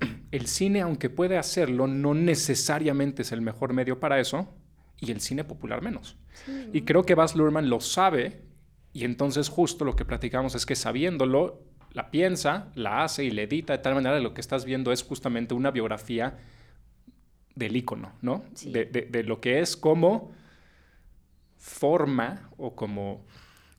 El 0.30 0.46
cine, 0.46 0.80
aunque 0.80 1.10
puede 1.10 1.36
hacerlo, 1.38 1.86
no 1.86 2.14
necesariamente 2.14 3.22
es 3.22 3.32
el 3.32 3.40
mejor 3.42 3.72
medio 3.72 4.00
para 4.00 4.18
eso, 4.18 4.48
y 4.98 5.10
el 5.10 5.20
cine 5.20 5.44
popular 5.44 5.82
menos. 5.82 6.16
Y 6.72 6.82
creo 6.82 7.02
que 7.04 7.14
Baz 7.14 7.34
Luhrmann 7.36 7.68
lo 7.68 7.80
sabe, 7.80 8.42
y 8.92 9.04
entonces 9.04 9.48
justo 9.48 9.84
lo 9.84 9.94
que 9.96 10.04
platicamos 10.04 10.54
es 10.54 10.64
que 10.64 10.76
sabiéndolo, 10.76 11.60
la 11.92 12.10
piensa, 12.10 12.70
la 12.74 13.02
hace 13.04 13.24
y 13.24 13.30
le 13.30 13.42
edita 13.42 13.74
de 13.74 13.80
tal 13.80 13.94
manera 13.94 14.16
que 14.16 14.22
lo 14.22 14.32
que 14.32 14.40
estás 14.40 14.64
viendo 14.64 14.92
es 14.92 15.02
justamente 15.02 15.54
una 15.54 15.70
biografía 15.70 16.38
del 17.54 17.76
ícono, 17.76 18.12
¿no? 18.22 18.44
Sí. 18.54 18.72
De, 18.72 18.86
de- 18.86 19.02
de 19.02 19.22
lo 19.24 19.40
que 19.40 19.60
es 19.60 19.76
como 19.76 20.32
forma 21.58 22.50
o 22.56 22.74
como, 22.74 23.24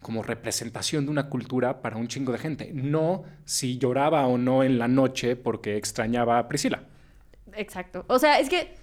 como 0.04 0.22
representación 0.22 1.06
de 1.06 1.12
una 1.12 1.30
cultura 1.30 1.82
para 1.82 1.98
un 1.98 2.08
chingo 2.08 2.32
de 2.32 2.38
gente. 2.38 2.70
No 2.74 3.24
si 3.46 3.80
lloraba 3.80 4.28
o 4.28 4.38
no 4.38 4.64
en 4.64 4.78
la 4.78 4.88
noche 4.88 5.36
porque 5.36 5.78
extrañaba 5.78 6.38
a 6.38 6.48
Priscila. 6.48 6.84
Exacto. 7.54 8.06
O 8.08 8.20
sea, 8.20 8.40
es 8.40 8.50
que 8.50 8.76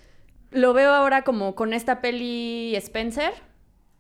lo 0.51 0.73
veo 0.73 0.93
ahora 0.93 1.23
como 1.23 1.55
con 1.55 1.73
esta 1.73 2.01
peli 2.01 2.75
Spencer, 2.77 3.33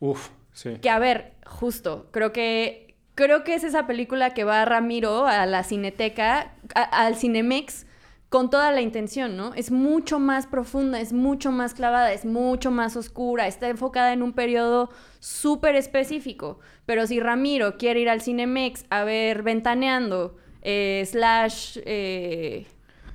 Uf, 0.00 0.30
sí. 0.52 0.78
que 0.82 0.90
a 0.90 0.98
ver, 0.98 1.34
justo, 1.46 2.08
creo 2.10 2.32
que 2.32 2.96
creo 3.14 3.44
que 3.44 3.54
es 3.54 3.64
esa 3.64 3.86
película 3.86 4.30
que 4.34 4.44
va 4.44 4.64
Ramiro 4.64 5.26
a 5.26 5.44
la 5.46 5.62
Cineteca, 5.62 6.54
a- 6.74 7.04
al 7.04 7.16
Cinemex 7.16 7.86
con 8.30 8.48
toda 8.48 8.70
la 8.70 8.80
intención, 8.80 9.36
¿no? 9.36 9.52
Es 9.54 9.72
mucho 9.72 10.20
más 10.20 10.46
profunda, 10.46 11.00
es 11.00 11.12
mucho 11.12 11.50
más 11.50 11.74
clavada, 11.74 12.12
es 12.12 12.24
mucho 12.24 12.70
más 12.70 12.96
oscura, 12.96 13.48
está 13.48 13.68
enfocada 13.68 14.12
en 14.12 14.22
un 14.22 14.32
periodo 14.32 14.88
súper 15.18 15.74
específico. 15.74 16.60
Pero 16.86 17.08
si 17.08 17.18
Ramiro 17.18 17.76
quiere 17.76 18.00
ir 18.00 18.08
al 18.08 18.22
Cinemex 18.22 18.86
a 18.88 19.02
ver 19.02 19.42
Ventaneando, 19.42 20.36
eh, 20.62 21.04
slash 21.06 21.80
eh, 21.84 22.66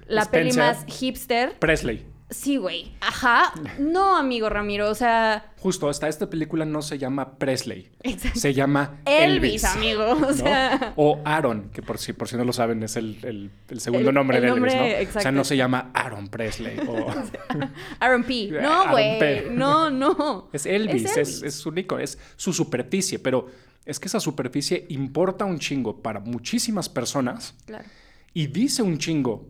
la 0.05 0.25
peli 0.25 0.49
Spencer. 0.49 0.85
más 0.85 0.85
hipster, 0.99 1.59
Presley. 1.59 2.14
Sí, 2.31 2.57
güey. 2.57 2.91
Ajá. 3.01 3.53
No, 3.77 4.17
amigo 4.17 4.49
Ramiro, 4.49 4.89
o 4.89 4.95
sea... 4.95 5.53
Justo, 5.59 5.87
hasta 5.89 6.07
esta 6.07 6.27
película 6.29 6.65
no 6.65 6.81
se 6.81 6.97
llama 6.97 7.37
Presley. 7.37 7.91
Exacto. 8.01 8.39
Se 8.39 8.53
llama 8.55 8.99
Elvis, 9.05 9.63
Elvis. 9.63 9.65
amigo. 9.65 10.03
O 10.05 10.15
¿no? 10.19 10.33
sea... 10.33 10.93
O 10.95 11.21
Aaron, 11.23 11.69
que 11.69 11.83
por 11.83 11.99
si, 11.99 12.13
por 12.13 12.27
si 12.27 12.35
no 12.35 12.43
lo 12.43 12.51
saben 12.51 12.81
es 12.81 12.95
el, 12.95 13.19
el- 13.23 13.51
el 13.69 13.79
segundo 13.79 14.09
El- 14.09 14.15
nombre 14.15 14.41
de 14.41 14.47
nombre, 14.47 14.71
Elvis, 14.97 15.13
¿no? 15.13 15.19
O 15.19 15.21
sea, 15.21 15.31
no 15.31 15.43
se 15.43 15.55
llama 15.55 15.91
Aaron 15.93 16.27
Presley. 16.29 16.79
o- 16.87 17.13
Aaron 17.99 18.23
P. 18.23 18.49
No, 18.61 18.89
güey. 18.91 19.19
No, 19.51 19.89
no. 19.91 20.49
es 20.51 20.65
Elvis, 20.65 21.05
es, 21.05 21.17
Elvis. 21.17 21.43
es, 21.43 21.65
único, 21.67 21.99
es 21.99 22.17
su 22.37 22.53
superficie, 22.53 23.19
pero 23.19 23.47
es 23.85 23.99
que 23.99 24.07
esa 24.07 24.19
superficie 24.19 24.87
importa 24.89 25.45
un 25.45 25.59
chingo 25.59 26.01
para 26.01 26.19
muchísimas 26.19 26.89
personas 26.89 27.53
Claro. 27.67 27.85
y 28.33 28.47
dice 28.47 28.81
un 28.81 28.97
chingo 28.97 29.47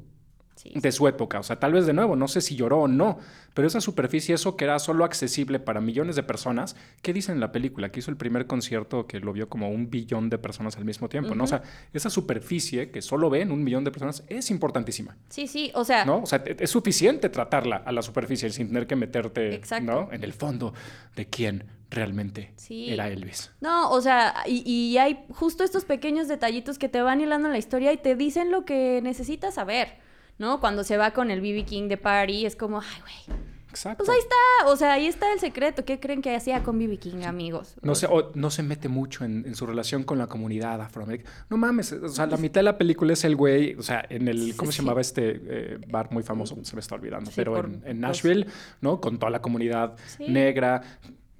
Sí. 0.73 0.80
de 0.80 0.91
su 0.91 1.08
época. 1.08 1.39
O 1.39 1.43
sea, 1.43 1.60
tal 1.60 1.73
vez 1.73 1.86
de 1.86 1.93
nuevo, 1.93 2.15
no 2.15 2.28
sé 2.28 2.41
si 2.41 2.56
lloró 2.56 2.82
o 2.82 2.88
no, 2.88 3.19
pero 3.54 3.67
esa 3.67 3.80
superficie, 3.82 4.34
eso 4.36 4.58
que 4.58 4.65
era 4.65 4.80
solo 4.80 5.06
accesible 5.06 5.60
para 5.60 5.80
millones 5.80 6.15
de 6.15 6.23
personas, 6.23 6.75
¿qué 7.01 7.13
dice 7.13 7.32
en 7.32 7.39
la 7.39 7.51
película? 7.51 7.91
Que 7.91 7.99
hizo 7.99 8.10
el 8.12 8.17
primer 8.17 8.47
concierto 8.47 9.06
que 9.08 9.19
lo 9.19 9.32
vio 9.32 9.47
como 9.47 9.69
un 9.69 9.89
billón 9.89 10.30
de 10.30 10.38
personas 10.38 10.75
al 10.78 10.86
mismo 10.86 11.08
tiempo, 11.08 11.36
¿no? 11.36 11.43
O 11.43 11.47
sea, 11.47 11.62
esa 11.93 12.10
superficie 12.10 12.89
que 12.89 13.01
solo 13.01 13.30
ven 13.30 13.51
un 13.51 13.63
millón 13.63 13.84
de 13.84 13.91
personas 13.91 14.23
es 14.28 14.49
importantísima, 14.51 15.15
Sí, 15.30 15.47
sí. 15.47 15.71
O 15.75 15.84
sea... 15.86 16.04
¿no? 16.06 16.17
O 16.23 16.25
sea, 16.25 16.43
e- 16.45 16.58
es 16.60 16.69
suficiente 16.71 17.30
tratarla 17.30 17.78
a 17.86 17.91
la 17.91 18.01
superficie 18.01 18.49
sin 18.49 18.67
tener 18.67 18.88
que 18.88 18.95
meterte. 18.95 19.62
¿no? 19.82 20.10
En 20.12 20.23
el 20.23 20.34
fondo 20.34 20.73
de 21.15 21.28
quién 21.28 21.63
realmente 21.91 22.51
Sí. 22.56 22.91
era 22.91 23.08
Elvis. 23.10 23.51
No, 23.62 23.91
o 23.91 24.01
sea, 24.01 24.34
y, 24.47 24.63
y 24.69 24.97
hay 24.97 25.23
justo 25.30 25.63
estos 25.63 25.86
pequeños 25.86 26.28
detallitos 26.28 26.78
que 26.80 26.89
te 26.89 27.01
van 27.01 27.21
hilando 27.21 27.47
en 27.47 27.51
la 27.54 27.60
historia 27.60 27.93
y 27.93 27.97
te 27.97 28.15
dicen 28.15 28.51
lo 28.51 28.65
que 28.65 28.99
necesitas 29.04 29.54
saber, 29.56 30.04
¿no? 30.38 30.60
Cuando 30.60 30.84
se 30.84 30.98
va 30.98 31.12
con 31.12 31.32
el 31.32 31.41
BB 31.41 31.65
King 31.65 31.88
de 31.88 31.98
party, 31.98 32.45
es 32.45 32.56
como, 32.56 32.80
ay, 32.82 33.02
güey, 33.02 33.39
Exacto. 33.69 34.04
pues 34.06 34.10
ahí 34.10 34.19
está, 34.19 34.69
o 34.71 34.76
sea, 34.78 34.93
ahí 34.93 35.06
está 35.08 35.32
el 35.34 35.39
secreto. 35.39 35.84
¿Qué 35.86 36.00
creen 36.00 36.21
que 36.21 36.34
hacía 36.36 36.63
con 36.63 36.80
BB 36.80 36.98
King, 36.98 37.24
amigos? 37.26 37.76
No 37.82 37.93
se, 37.95 38.06
o 38.08 38.32
no 38.36 38.50
se 38.50 38.63
mete 38.63 38.88
mucho 38.88 39.26
en, 39.26 39.43
en 39.45 39.54
su 39.56 39.65
relación 39.65 40.04
con 40.04 40.17
la 40.17 40.28
comunidad 40.28 40.80
afroamericana. 40.82 41.30
No 41.50 41.58
mames, 41.58 41.91
o 41.91 42.08
sea, 42.10 42.26
la 42.28 42.38
mitad 42.38 42.60
de 42.60 42.63
la 42.63 42.78
película 42.78 43.13
es 43.13 43.24
el 43.26 43.36
güey, 43.36 43.76
o 43.76 43.84
sea, 43.84 44.06
en 44.10 44.28
el, 44.28 44.56
¿cómo 44.56 44.71
se 44.71 44.78
Sí. 44.78 44.82
llamaba 44.84 45.02
este 45.02 45.41
eh, 45.45 45.78
bar 45.88 46.10
muy 46.12 46.24
famoso? 46.24 46.58
Se 46.63 46.76
me 46.76 46.80
está 46.80 46.95
olvidando, 46.95 47.30
Sí, 47.32 47.36
pero 47.36 47.54
por- 47.54 47.65
en, 47.65 47.74
en 47.74 47.82
pues- 47.82 47.95
Nashville, 47.98 48.48
¿no? 48.82 49.02
Con 49.02 49.19
toda 49.19 49.30
la 49.30 49.41
comunidad 49.41 49.95
negra. 50.19 50.82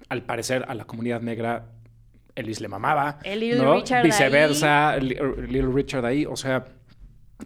Al 0.08 0.22
parecer, 0.22 0.64
a 0.68 0.74
la 0.74 0.84
comunidad 0.84 1.20
negra, 1.20 1.70
Elvis 2.36 2.60
le 2.60 2.68
mamaba. 2.68 3.18
El 3.24 3.40
Little 3.40 3.64
¿no? 3.64 3.74
Richard 3.76 4.00
ahí. 4.04 4.10
Viceversa, 4.10 4.96
Li- 4.98 5.16
Little 5.48 5.72
Richard 5.72 6.04
ahí. 6.04 6.26
O 6.26 6.36
sea, 6.36 6.66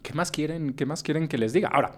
¿qué 0.02 0.12
más 0.12 0.30
quieren? 0.30 0.74
¿Qué 0.74 0.86
más 0.86 1.02
quieren 1.02 1.28
que 1.28 1.38
les 1.38 1.52
diga? 1.52 1.68
Ahora, 1.68 1.92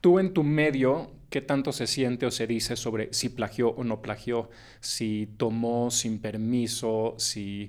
tú 0.00 0.18
en 0.18 0.32
tu 0.32 0.42
medio, 0.42 1.10
¿qué 1.30 1.40
tanto 1.40 1.72
se 1.72 1.86
siente 1.86 2.26
o 2.26 2.30
se 2.30 2.46
dice 2.46 2.76
sobre 2.76 3.12
si 3.12 3.28
plagió 3.28 3.70
o 3.70 3.84
no 3.84 4.02
plagió? 4.02 4.50
Si 4.80 5.34
tomó 5.36 5.90
sin 5.90 6.20
permiso, 6.20 7.14
si 7.18 7.68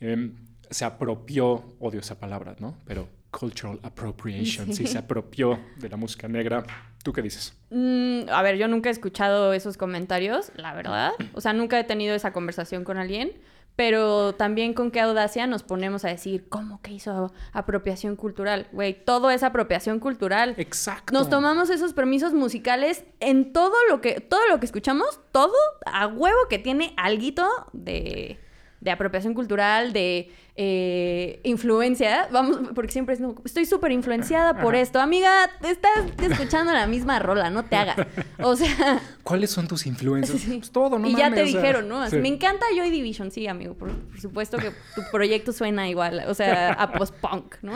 em, 0.00 0.34
se 0.70 0.84
apropió, 0.84 1.76
odio 1.80 2.00
esa 2.00 2.18
palabra, 2.18 2.56
¿no? 2.58 2.76
Pero 2.84 3.08
cultural 3.30 3.78
appropriation, 3.82 4.72
si 4.74 4.86
se 4.86 4.98
apropió 4.98 5.58
de 5.76 5.88
la 5.88 5.96
música 5.96 6.28
negra. 6.28 6.64
¿Tú 7.02 7.12
qué 7.12 7.22
dices? 7.22 7.54
Mm, 7.70 8.28
a 8.28 8.42
ver, 8.42 8.56
yo 8.56 8.68
nunca 8.68 8.88
he 8.88 8.92
escuchado 8.92 9.52
esos 9.52 9.76
comentarios, 9.76 10.52
la 10.56 10.74
verdad. 10.74 11.12
O 11.32 11.40
sea, 11.40 11.52
nunca 11.52 11.78
he 11.78 11.84
tenido 11.84 12.14
esa 12.14 12.32
conversación 12.32 12.84
con 12.84 12.98
alguien. 12.98 13.32
Pero 13.76 14.34
también 14.34 14.74
con 14.74 14.90
qué 14.90 15.00
audacia 15.00 15.46
nos 15.46 15.62
ponemos 15.62 16.04
a 16.04 16.08
decir, 16.08 16.48
¿cómo 16.48 16.82
que 16.82 16.92
hizo 16.92 17.32
apropiación 17.52 18.16
cultural? 18.16 18.68
Güey, 18.72 19.04
todo 19.04 19.30
es 19.30 19.42
apropiación 19.42 20.00
cultural. 20.00 20.54
Exacto. 20.58 21.12
Nos 21.12 21.30
tomamos 21.30 21.70
esos 21.70 21.94
permisos 21.94 22.34
musicales 22.34 23.04
en 23.20 23.52
todo 23.52 23.74
lo 23.88 24.00
que, 24.00 24.20
todo 24.20 24.46
lo 24.48 24.60
que 24.60 24.66
escuchamos, 24.66 25.20
todo 25.32 25.54
a 25.86 26.06
huevo 26.06 26.38
que 26.50 26.58
tiene 26.58 26.92
alguito 26.96 27.48
de, 27.72 28.38
de 28.80 28.90
apropiación 28.90 29.34
cultural, 29.34 29.92
de 29.92 30.32
eh, 30.56 31.40
influencia. 31.44 32.28
Vamos, 32.32 32.70
porque 32.74 32.92
siempre 32.92 33.14
es, 33.14 33.20
no, 33.20 33.34
estoy 33.44 33.66
súper 33.66 33.92
influenciada 33.92 34.60
por 34.60 34.74
Ajá. 34.74 34.82
esto. 34.82 35.00
Amiga, 35.00 35.30
te 35.60 35.70
estás 35.70 36.06
escuchando 36.22 36.72
la 36.72 36.86
misma 36.86 37.18
rola, 37.18 37.50
no 37.50 37.64
te 37.64 37.76
hagas. 37.76 38.06
O 38.38 38.56
sea, 38.56 39.00
¿Cuáles 39.22 39.50
son 39.50 39.68
tus 39.68 39.86
influencias? 39.86 40.40
Sí. 40.40 40.58
Pues 40.58 40.70
todo, 40.70 40.98
¿no? 40.98 41.08
y 41.08 41.14
ya 41.14 41.30
te 41.30 41.36
sea, 41.36 41.44
dijeron, 41.44 41.88
¿no? 41.88 42.00
Así, 42.00 42.16
sí. 42.16 42.22
Me 42.22 42.28
encanta 42.28 42.66
Joy 42.74 42.90
Division, 42.90 43.30
sí, 43.30 43.46
amigo. 43.46 43.74
Por, 43.74 43.90
por 43.92 44.20
supuesto 44.20 44.56
que 44.56 44.70
tu 44.94 45.02
proyecto 45.12 45.52
suena 45.52 45.88
igual, 45.88 46.24
o 46.26 46.34
sea, 46.34 46.72
a 46.72 46.92
post-punk, 46.92 47.56
¿no? 47.62 47.72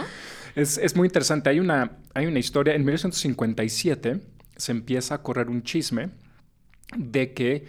Es, 0.54 0.78
es 0.78 0.96
muy 0.96 1.06
interesante. 1.06 1.50
Hay 1.50 1.60
una, 1.60 1.98
hay 2.14 2.26
una 2.26 2.38
historia. 2.38 2.74
En 2.74 2.82
1957 2.84 4.20
se 4.56 4.72
empieza 4.72 5.16
a 5.16 5.22
correr 5.22 5.50
un 5.50 5.62
chisme 5.62 6.10
de 6.96 7.32
que, 7.34 7.66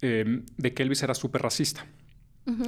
eh, 0.00 0.42
de 0.56 0.74
que 0.74 0.82
Elvis 0.82 1.02
era 1.02 1.14
súper 1.14 1.42
racista. 1.42 1.86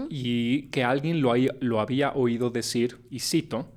Y 0.09 0.63
que 0.69 0.85
alguien 0.85 1.21
lo, 1.21 1.33
hay- 1.33 1.51
lo 1.61 1.81
había 1.81 2.13
oído 2.13 2.51
decir, 2.51 2.99
y 3.11 3.21
cito, 3.21 3.73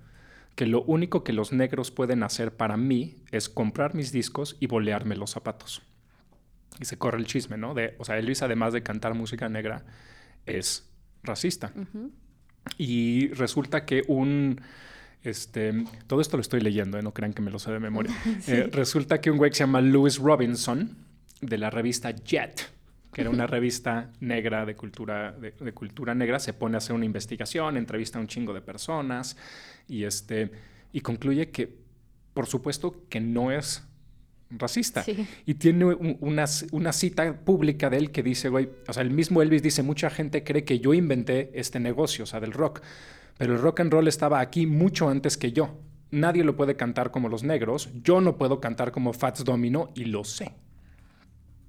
que 0.56 0.66
lo 0.66 0.82
único 0.84 1.24
que 1.24 1.34
los 1.34 1.52
negros 1.54 1.92
pueden 1.92 2.24
hacer 2.24 2.54
para 2.56 2.78
mí 2.78 3.16
es 3.32 3.50
comprar 3.50 3.96
mis 3.96 4.12
discos 4.12 4.58
y 4.60 4.68
bolearme 4.68 5.16
los 5.16 5.32
zapatos. 5.32 5.82
Y 6.80 6.86
se 6.86 6.98
corre 6.98 7.18
el 7.18 7.26
chisme, 7.26 7.58
¿no? 7.58 7.74
De, 7.74 7.96
o 7.98 8.06
sea, 8.06 8.18
Elvis, 8.18 8.42
además 8.42 8.72
de 8.74 8.82
cantar 8.84 9.14
música 9.14 9.50
negra, 9.50 9.86
es 10.46 10.90
racista. 11.24 11.74
Y 12.78 13.30
resulta 13.30 13.86
que 13.86 14.04
un... 14.08 14.62
Este, 15.22 15.74
todo 16.08 16.22
esto 16.22 16.38
lo 16.38 16.42
estoy 16.42 16.62
leyendo, 16.62 16.98
¿eh? 16.98 17.02
no 17.02 17.14
crean 17.14 17.34
que 17.34 17.42
me 17.42 17.52
lo 17.52 17.60
sé 17.60 17.72
de 17.72 17.80
memoria. 17.80 18.16
Eh, 18.48 18.70
resulta 18.72 19.20
que 19.20 19.32
un 19.32 19.38
güey 19.38 19.52
que 19.52 19.58
se 19.58 19.64
llama 19.64 19.82
Louis 19.82 20.18
Robinson, 20.18 20.96
de 21.42 21.58
la 21.58 21.70
revista 21.70 22.12
Jet, 22.12 22.70
que 23.14 23.22
era 23.22 23.30
una 23.30 23.48
revista 23.48 24.12
negra 24.20 24.66
de 24.66 24.76
cultura, 24.76 25.32
de, 25.32 25.52
de 25.52 25.72
cultura 25.74 26.14
negra, 26.14 26.40
se 26.40 26.54
pone 26.54 26.76
a 26.76 26.80
hacer 26.80 26.96
una 26.96 27.06
investigación, 27.06 27.76
entrevista 27.78 28.20
a 28.20 28.22
un 28.22 28.28
chingo 28.28 28.54
de 28.54 28.62
personas 28.62 29.36
y, 29.88 30.04
este, 30.04 30.52
y 30.94 31.02
concluye 31.02 31.50
que, 31.50 31.76
por 32.34 32.46
supuesto, 32.46 33.06
que 33.10 33.20
no 33.20 33.52
es 33.52 33.84
racista. 34.52 35.04
Sí. 35.04 35.28
Y 35.46 35.56
tiene 35.56 35.86
un- 35.86 36.18
una, 36.22 36.46
una 36.72 36.94
cita 36.94 37.40
pública 37.42 37.90
de 37.90 37.98
él 37.98 38.12
que 38.12 38.24
dice, 38.24 38.50
güey, 38.50 38.70
o 38.88 38.94
sea, 38.94 39.04
el 39.04 39.12
mismo 39.12 39.42
Elvis 39.42 39.62
dice, 39.64 39.84
mucha 39.84 40.10
gente 40.10 40.44
cree 40.44 40.64
que 40.64 40.80
yo 40.80 40.94
inventé 40.94 41.52
este 41.54 41.80
negocio, 41.80 42.24
o 42.24 42.28
sea, 42.28 42.40
del 42.40 42.52
rock, 42.54 42.82
pero 43.38 43.54
el 43.54 43.62
rock 43.62 43.80
and 43.82 43.92
roll 43.92 44.08
estaba 44.08 44.40
aquí 44.40 44.66
mucho 44.66 45.10
antes 45.10 45.38
que 45.38 45.52
yo. 45.52 45.80
Nadie 46.12 46.44
lo 46.44 46.56
puede 46.56 46.76
cantar 46.76 47.12
como 47.12 47.30
los 47.30 47.44
negros, 47.44 47.90
yo 48.04 48.22
no 48.22 48.38
puedo 48.38 48.60
cantar 48.60 48.92
como 48.92 49.14
Fats 49.14 49.44
Domino 49.44 49.92
y 49.96 50.06
lo 50.06 50.24
sé. 50.24 50.52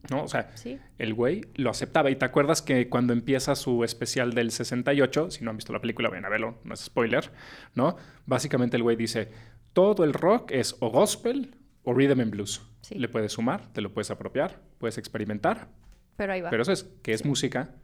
¿No? 0.09 0.25
O 0.25 0.29
sea, 0.29 0.51
Sí. 0.57 0.79
el 0.99 1.13
güey 1.13 1.43
lo 1.57 1.69
aceptaba. 1.71 2.11
Y 2.11 2.17
te 2.17 2.25
acuerdas 2.25 2.63
que 2.63 2.89
cuando 2.89 3.13
empieza 3.13 3.55
su 3.55 3.85
especial 3.85 4.33
del 4.33 4.51
68, 4.51 5.31
si 5.31 5.45
no 5.45 5.51
han 5.51 5.57
visto 5.57 5.73
la 5.75 5.81
película, 5.81 6.09
vayan 6.09 6.25
a 6.25 6.31
verlo, 6.31 6.59
no 6.65 6.73
es 6.75 6.81
spoiler, 6.81 7.31
¿no? 7.75 7.97
Básicamente 8.25 8.77
el 8.79 8.83
güey 8.83 8.97
dice, 8.97 9.31
todo 9.75 10.05
el 10.05 10.15
rock 10.15 10.53
es 10.53 10.75
o 10.81 10.89
gospel 10.91 11.55
o 11.85 11.93
rhythm 11.93 12.21
and 12.21 12.31
blues. 12.31 12.63
Sí. 12.81 12.95
Le 12.95 13.09
puedes 13.09 13.33
sumar, 13.33 13.71
te 13.75 13.83
lo 13.83 13.93
puedes 13.93 14.11
apropiar, 14.11 14.59
puedes 14.79 14.97
experimentar, 14.97 15.69
Pero 16.17 16.33
ahí 16.33 16.41
va. 16.41 16.49
pero 16.51 16.63
eso 16.63 16.73
es 16.73 16.85
que 17.03 17.13
es 17.13 17.25
música 17.27 17.75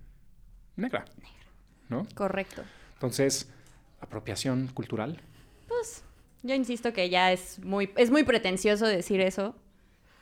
negra, 0.74 1.05
¿no? 1.90 2.07
Correcto. 2.14 2.62
Entonces, 2.94 3.52
apropiación 4.00 4.68
cultural. 4.68 5.20
Pues 5.68 6.02
yo 6.42 6.55
insisto 6.55 6.92
que 6.94 7.11
ya 7.11 7.31
es 7.33 7.59
muy, 7.62 7.90
es 7.96 8.11
muy 8.11 8.24
pretencioso 8.24 8.87
decir 8.87 9.20
eso 9.20 9.55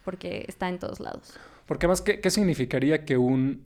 porque 0.04 0.44
está 0.48 0.68
en 0.68 0.78
todos 0.80 0.98
lados. 1.00 1.34
Porque 1.66 1.86
además, 1.86 2.02
¿qué, 2.02 2.20
qué 2.20 2.30
significaría 2.30 3.04
que 3.04 3.16
un 3.16 3.62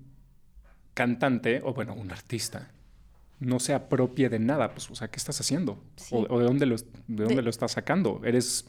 cantante, 0.95 1.61
o 1.65 1.75
bueno, 1.75 1.95
un 1.95 2.11
artista, 2.11 2.71
no 3.41 3.59
se 3.61 3.75
apropie 3.75 4.29
de 4.29 4.39
nada? 4.39 4.73
Pues, 4.73 4.91
o 4.91 4.95
sea, 4.95 5.09
¿qué 5.09 5.17
estás 5.17 5.41
haciendo? 5.41 5.83
Sí. 5.97 6.15
O, 6.15 6.27
o 6.35 6.39
de 6.39 6.45
dónde 6.45 6.67
lo, 6.67 6.77
de 6.77 6.85
dónde 7.07 7.37
De- 7.37 7.43
lo 7.43 7.51
estás 7.51 7.73
sacando? 7.73 8.21
Eres, 8.25 8.67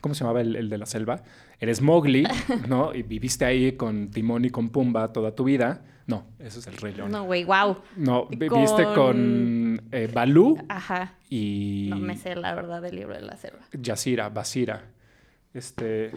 ¿cómo 0.00 0.14
se 0.14 0.20
llamaba 0.24 0.40
el, 0.40 0.56
el 0.56 0.68
de 0.68 0.78
la 0.78 0.86
selva? 0.86 1.22
Eres 1.58 1.80
Mowgli, 1.82 2.24
¿no? 2.68 2.94
Y 2.94 3.02
viviste 3.02 3.44
ahí 3.44 3.72
con 3.72 4.10
Timón 4.10 4.44
y 4.44 4.50
con 4.50 4.70
Pumba 4.70 5.12
toda 5.12 5.34
tu 5.34 5.44
vida. 5.44 5.82
No, 6.06 6.26
eso 6.40 6.58
es 6.58 6.66
el 6.66 6.76
Rey 6.76 6.92
León. 6.94 7.12
No, 7.12 7.24
güey, 7.24 7.44
wow. 7.44 7.76
No, 7.96 8.26
viviste 8.26 8.82
Con- 8.84 8.94
con 8.94 9.82
eh, 9.92 10.10
Balú 10.12 10.58
Ajá. 10.68 11.14
y 11.28 11.86
No 11.88 11.98
me 11.98 12.16
sé 12.16 12.34
la 12.34 12.54
verdad 12.54 12.82
del 12.82 12.96
libro 12.96 13.14
de 13.14 13.20
la 13.20 13.36
selva. 13.36 13.60
Yasira, 13.72 14.28
Basira, 14.28 14.82
este, 15.54 16.12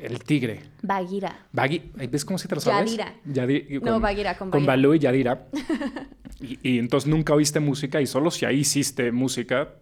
el 0.00 0.22
tigre. 0.24 0.60
Bagheera. 0.82 1.46
Bagui, 1.52 1.92
¿ves 2.10 2.24
cómo 2.24 2.38
se 2.38 2.48
te 2.48 2.54
lo 2.54 2.60
sabes? 2.60 2.96
Yadira. 2.96 3.14
Yadi- 3.26 3.80
No, 3.82 4.00
Bagheera, 4.00 4.36
con 4.36 4.50
Con 4.50 4.66
Bagheera. 4.66 4.72
Balú 4.88 4.94
y 4.94 4.98
Yadira. 4.98 5.46
y, 6.40 6.58
y 6.68 6.78
entonces 6.78 7.08
nunca 7.08 7.34
oíste 7.34 7.60
música 7.60 8.00
y 8.00 8.06
solo 8.06 8.30
si 8.30 8.44
ahí 8.44 8.60
hiciste 8.60 9.12
música 9.12 9.74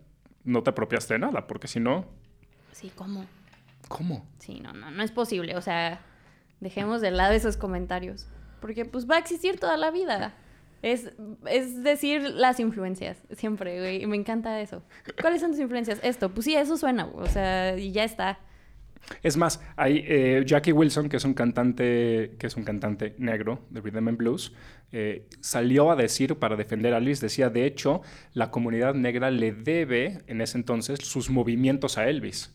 no 0.44 0.62
te 0.62 0.70
apropiaste 0.70 1.14
de 1.14 1.20
nada, 1.20 1.46
porque 1.46 1.68
si 1.68 1.80
no, 1.80 2.06
Sí, 2.72 2.90
¿cómo? 2.94 3.26
¿cómo? 3.88 4.26
Sí, 4.38 4.60
no, 4.60 4.72
no, 4.72 4.90
no 4.90 5.02
es 5.02 5.10
posible. 5.10 5.54
O 5.56 5.60
sea, 5.60 6.00
dejemos 6.60 7.00
de 7.02 7.10
lado 7.10 7.34
esos 7.34 7.56
comentarios. 7.58 8.26
Porque 8.60 8.84
pues 8.86 9.08
va 9.10 9.16
a 9.16 9.18
existir 9.18 9.58
toda 9.60 9.76
la 9.76 9.90
vida. 9.90 10.34
Es, 10.82 11.12
es 11.46 11.82
decir, 11.82 12.22
las 12.22 12.58
influencias, 12.58 13.18
siempre, 13.32 13.78
güey. 13.80 14.02
y 14.02 14.06
Me 14.06 14.16
encanta 14.16 14.58
eso. 14.62 14.82
¿Cuáles 15.20 15.42
son 15.42 15.50
tus 15.50 15.60
influencias? 15.60 15.98
Esto, 16.02 16.30
pues 16.30 16.46
sí, 16.46 16.54
eso 16.54 16.78
suena, 16.78 17.06
o 17.06 17.26
sea, 17.26 17.76
y 17.76 17.92
ya 17.92 18.04
está. 18.04 18.38
Es 19.22 19.36
más, 19.36 19.60
hay 19.76 20.04
eh, 20.06 20.42
Jackie 20.46 20.72
Wilson, 20.72 21.08
que 21.08 21.16
es 21.16 21.24
un 21.24 21.34
cantante, 21.34 22.36
que 22.38 22.46
es 22.46 22.56
un 22.56 22.64
cantante 22.64 23.14
negro 23.18 23.66
de 23.70 23.80
Rhythm 23.80 24.08
and 24.08 24.18
Blues, 24.18 24.52
eh, 24.92 25.26
salió 25.40 25.90
a 25.90 25.96
decir 25.96 26.36
para 26.36 26.56
defender 26.56 26.94
a 26.94 26.98
Elvis, 26.98 27.20
decía, 27.20 27.50
de 27.50 27.66
hecho, 27.66 28.02
la 28.32 28.50
comunidad 28.50 28.94
negra 28.94 29.30
le 29.30 29.52
debe 29.52 30.22
en 30.26 30.40
ese 30.40 30.58
entonces 30.58 30.98
sus 31.02 31.30
movimientos 31.30 31.98
a 31.98 32.08
Elvis. 32.08 32.54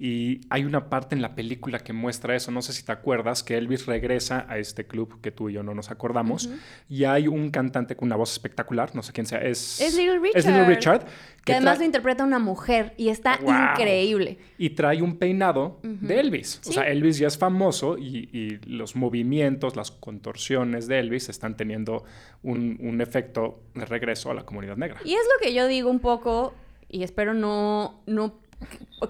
Y 0.00 0.42
hay 0.48 0.64
una 0.64 0.88
parte 0.88 1.16
en 1.16 1.22
la 1.22 1.34
película 1.34 1.80
que 1.80 1.92
muestra 1.92 2.36
eso, 2.36 2.52
no 2.52 2.62
sé 2.62 2.72
si 2.72 2.84
te 2.84 2.92
acuerdas, 2.92 3.42
que 3.42 3.56
Elvis 3.58 3.86
regresa 3.86 4.46
a 4.48 4.58
este 4.58 4.86
club 4.86 5.20
que 5.20 5.32
tú 5.32 5.48
y 5.48 5.54
yo 5.54 5.64
no 5.64 5.74
nos 5.74 5.90
acordamos, 5.90 6.48
y 6.88 7.02
hay 7.04 7.26
un 7.26 7.50
cantante 7.50 7.96
con 7.96 8.06
una 8.06 8.14
voz 8.16 8.30
espectacular, 8.32 8.94
no 8.94 9.02
sé 9.02 9.12
quién 9.12 9.26
sea, 9.26 9.40
es... 9.40 9.80
Es 9.80 9.96
Little 9.96 10.20
Richard. 10.20 10.38
Es 10.38 10.46
Little 10.46 10.64
Richard. 10.66 11.06
Que 11.44 11.54
además 11.54 11.78
lo 11.78 11.84
interpreta 11.86 12.22
una 12.24 12.38
mujer 12.38 12.94
y 12.96 13.08
está 13.08 13.38
Wow. 13.42 13.52
increíble. 13.72 14.38
Y 14.58 14.70
trae 14.70 15.00
un 15.02 15.16
peinado 15.16 15.80
de 15.82 16.20
Elvis. 16.20 16.60
O 16.68 16.72
sea, 16.72 16.88
Elvis 16.88 17.18
ya 17.18 17.26
es 17.26 17.38
famoso 17.38 17.96
y, 17.98 18.28
y 18.32 18.58
los 18.66 18.94
movimientos, 18.96 19.74
las 19.74 19.90
contorsiones 19.90 20.86
de 20.88 20.98
Elvis 21.00 21.28
están 21.28 21.56
teniendo 21.56 22.04
un, 22.42 22.78
un 22.82 23.00
efecto 23.00 23.62
de 23.74 23.84
regreso 23.86 24.30
a 24.30 24.34
la 24.34 24.44
comunidad 24.44 24.76
negra. 24.76 25.00
Y 25.04 25.14
es 25.14 25.20
lo 25.24 25.42
que 25.44 25.54
yo 25.54 25.66
digo 25.66 25.90
un 25.90 26.00
poco, 26.00 26.54
y 26.88 27.02
espero 27.02 27.32
no, 27.34 28.02
no 28.06 28.34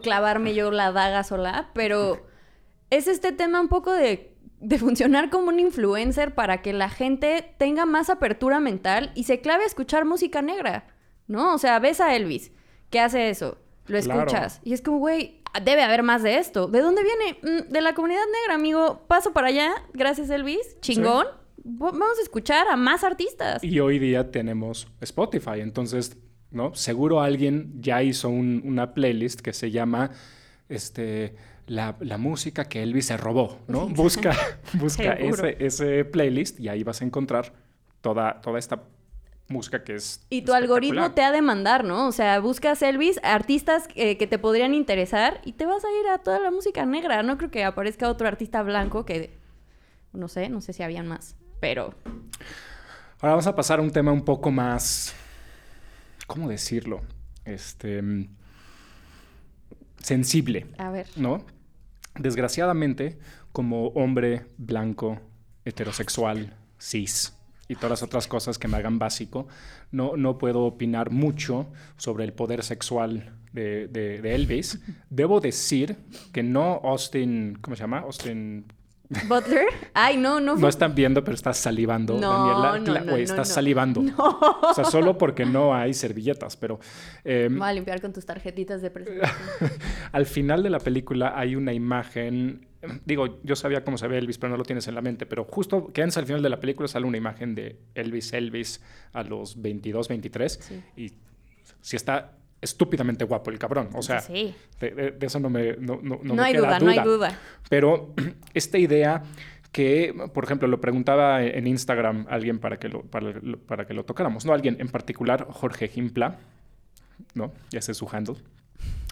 clavarme 0.03 0.55
yo 0.55 0.71
la 0.71 0.93
daga 0.93 1.25
sola, 1.25 1.71
pero 1.75 2.27
es 2.91 3.07
este 3.09 3.33
tema 3.33 3.61
un 3.61 3.69
poco 3.69 3.93
de, 3.93 4.35
de 4.61 4.79
funcionar 4.79 5.31
como 5.31 5.49
un 5.49 5.59
influencer 5.61 6.35
para 6.35 6.63
que 6.63 6.73
la 6.73 6.89
gente 6.89 7.55
tenga 7.59 7.87
más 7.87 8.11
apertura 8.11 8.61
mental 8.61 9.13
y 9.15 9.25
se 9.25 9.41
clave 9.41 9.65
a 9.65 9.67
escuchar 9.67 10.05
música 10.05 10.43
negra, 10.43 10.87
¿no? 11.27 11.55
O 11.55 11.59
sea, 11.59 11.79
ves 11.79 12.01
a 12.01 12.15
Elvis, 12.17 12.53
que 12.91 13.01
hace 13.01 13.31
eso, 13.31 13.59
lo 13.87 14.01
Claro. 14.01 14.21
escuchas, 14.23 14.61
y 14.65 14.73
es 14.75 14.83
como, 14.83 14.99
güey, 14.99 15.43
debe 15.65 15.83
haber 15.83 16.03
más 16.03 16.23
de 16.23 16.37
esto. 16.39 16.67
¿De 16.67 16.81
dónde 16.81 17.03
viene? 17.03 17.39
"Mm, 17.43 17.73
de 17.73 17.81
la 17.81 17.95
comunidad 17.95 18.21
negra, 18.43 18.55
amigo. 18.55 19.05
Paso 19.09 19.33
para 19.33 19.49
allá, 19.49 19.73
gracias 19.95 20.29
Elvis, 20.31 20.79
chingón. 20.81 21.27
Va- 21.27 21.91
Vamos 21.91 22.19
a 22.19 22.23
escuchar 22.23 22.67
a 22.69 22.77
más 22.77 23.03
artistas. 23.05 23.63
Y 23.65 23.81
hoy 23.81 23.99
día 23.99 24.31
tenemos 24.31 24.89
Spotify, 25.01 25.61
entonces, 25.61 26.17
¿no? 26.51 26.75
Seguro 26.75 27.21
alguien 27.21 27.73
ya 27.81 28.03
hizo 28.03 28.29
un- 28.29 28.63
una 28.65 28.95
playlist 28.95 29.41
que 29.41 29.53
se 29.53 29.71
llama 29.71 30.11
este, 30.69 31.35
la, 31.67 31.97
la 32.01 32.19
música 32.19 32.65
que 32.67 32.83
Elvis 32.83 33.07
se 33.07 33.17
robó, 33.17 33.59
¿no? 33.69 33.87
Busca, 33.89 34.35
busca 34.75 35.13
ese, 35.15 35.57
ese 35.65 36.05
playlist 36.05 36.59
y 36.61 36.69
ahí 36.69 36.83
vas 36.85 37.01
a 37.03 37.05
encontrar 37.05 37.53
toda, 38.01 38.41
toda 38.41 38.59
esta 38.59 38.83
música 39.49 39.83
que 39.83 39.95
es 39.95 40.21
Y 40.29 40.43
tu 40.43 40.53
algoritmo 40.53 41.13
te 41.13 41.23
ha 41.23 41.33
de 41.33 41.41
mandar, 41.41 41.83
¿no? 41.85 42.07
O 42.07 42.13
sea, 42.13 42.39
buscas 42.41 42.83
Elvis, 42.83 43.19
artistas 43.23 43.89
eh, 43.95 44.19
que 44.19 44.27
te 44.27 44.39
podrían 44.39 44.75
interesar 44.75 45.41
y 45.45 45.53
te 45.53 45.65
vas 45.65 45.85
a 45.85 45.89
ir 46.01 46.09
a 46.09 46.19
toda 46.19 46.39
la 46.39 46.51
música 46.51 46.85
negra. 46.85 47.23
No 47.23 47.39
creo 47.39 47.51
que 47.51 47.65
aparezca 47.65 48.09
otro 48.11 48.29
artista 48.29 48.63
blanco 48.63 49.05
que... 49.07 49.31
No 50.13 50.29
sé, 50.29 50.49
no 50.51 50.61
sé 50.61 50.73
si 50.75 50.83
habían 50.83 51.07
más, 51.09 51.35
pero... 51.61 51.95
Ahora 53.21 53.33
vamos 53.33 53.47
a 53.47 53.55
pasar 53.57 53.79
a 53.79 53.83
un 53.83 53.91
tema 53.91 54.13
un 54.13 54.25
poco 54.25 54.51
más, 54.51 55.15
¿cómo 56.29 56.49
decirlo? 56.49 57.01
Este, 57.45 58.01
mm, 58.01 58.29
sensible, 60.03 60.67
A 60.79 60.91
ver. 60.91 61.07
¿no? 61.17 61.45
Desgraciadamente, 62.19 63.19
como 63.53 63.89
hombre 63.89 64.47
blanco, 64.57 65.21
heterosexual, 65.65 66.55
cis 66.79 67.35
y 67.69 67.75
todas 67.75 67.91
las 67.91 68.03
otras 68.03 68.27
cosas 68.27 68.59
que 68.59 68.69
me 68.69 68.77
hagan 68.77 68.99
básico, 68.99 69.47
no, 69.91 70.17
no 70.17 70.39
puedo 70.39 70.65
opinar 70.65 71.11
mucho 71.11 71.67
sobre 71.97 72.25
el 72.25 72.33
poder 72.33 72.63
sexual 72.65 73.35
de, 73.53 73.89
de- 73.89 74.21
de 74.23 74.35
Elvis. 74.35 74.81
Debo 75.11 75.41
decir 75.41 75.97
que 76.33 76.43
no 76.43 76.81
Austin, 76.85 77.59
¿cómo 77.61 77.77
se 77.77 77.81
llama? 77.83 77.99
Austin 78.01 78.65
¿Butler? 79.27 79.67
Ay, 79.95 80.17
no, 80.17 80.39
no. 80.41 80.57
no 80.57 80.69
están 80.69 80.95
viendo, 80.95 81.25
pero 81.25 81.35
estás 81.35 81.57
salivando, 81.57 82.19
No, 82.19 82.31
Daniela. 82.31 82.79
no, 82.79 83.05
no, 83.05 83.13
no, 83.13 83.17
estás 83.17 83.49
no. 83.49 83.55
salivando. 83.55 84.03
O 84.19 84.75
sea, 84.75 84.85
solo 84.85 85.17
porque 85.17 85.47
no 85.47 85.75
hay 85.75 85.95
servilletas, 85.95 86.57
pero 86.57 86.79
eh, 87.25 87.49
voy 87.51 87.69
a 87.69 87.73
limpiar 87.73 88.01
con 88.01 88.13
tus 88.13 88.27
tarjetitas 88.27 88.83
de 88.83 88.91
presentación. 88.91 89.39
al 90.13 90.27
final 90.27 90.63
de 90.63 90.71
la 90.71 90.79
película 90.79 91.33
hay 91.39 91.57
una 91.57 91.73
imagen. 91.73 92.67
Digo, 93.05 93.41
yo 93.43 93.57
sabía 93.57 93.83
cómo 93.83 93.99
se 93.99 94.07
ve 94.09 94.19
Elvis, 94.19 94.39
pero 94.39 94.51
no 94.51 94.57
lo 94.57 94.65
tienes 94.65 94.87
en 94.89 94.95
la 94.95 95.01
mente. 95.01 95.27
Pero 95.27 95.45
justo 95.45 95.89
que 95.89 96.03
al 96.03 96.13
final 96.13 96.43
de 96.43 96.49
la 96.49 96.61
película 96.61 96.87
sale 96.87 97.07
una 97.07 97.17
imagen 97.17 97.55
de 97.55 97.81
Elvis 97.95 98.33
Elvis 98.35 98.83
a 99.13 99.23
los 99.23 99.61
22, 99.61 100.09
23. 100.09 100.59
Sí. 100.61 100.83
Y 100.97 101.13
sí 101.81 101.97
está 101.97 102.37
estúpidamente 102.61 103.25
guapo 103.25 103.51
el 103.51 103.59
cabrón. 103.59 103.91
O 103.95 104.03
sea, 104.03 104.21
Sí. 104.21 104.55
de, 104.81 104.91
de- 104.91 105.11
de 105.13 105.27
eso 105.27 105.39
no 105.41 105.49
me, 105.51 105.77
no, 105.77 106.01
no- 106.03 106.21
no 106.23 106.35
me 106.35 106.43
hay 106.43 106.53
queda 106.55 106.67
duda, 106.67 106.81
no 106.81 106.91
hay 106.91 106.99
duda. 107.01 107.39
pero 107.69 108.13
esta 108.55 108.79
idea 108.79 109.23
que, 109.73 110.15
por 110.35 110.45
ejemplo, 110.45 110.67
lo 110.67 110.81
preguntaba 110.81 111.43
en 111.45 111.67
Instagram 111.67 112.27
alguien 112.31 112.59
para 112.59 112.79
que 112.79 112.89
lo, 112.89 113.03
para, 113.03 113.33
para 113.67 113.87
que 113.87 113.95
lo 113.95 114.05
tocáramos, 114.05 114.45
¿no? 114.47 114.53
Alguien 114.55 114.77
en 114.81 114.89
particular, 114.89 115.47
Jorge 115.51 115.89
Gimpla, 115.89 116.39
¿no? 117.35 117.53
Ya 117.71 117.81
sé 117.83 117.93
su 117.95 118.09
handle, 118.11 118.37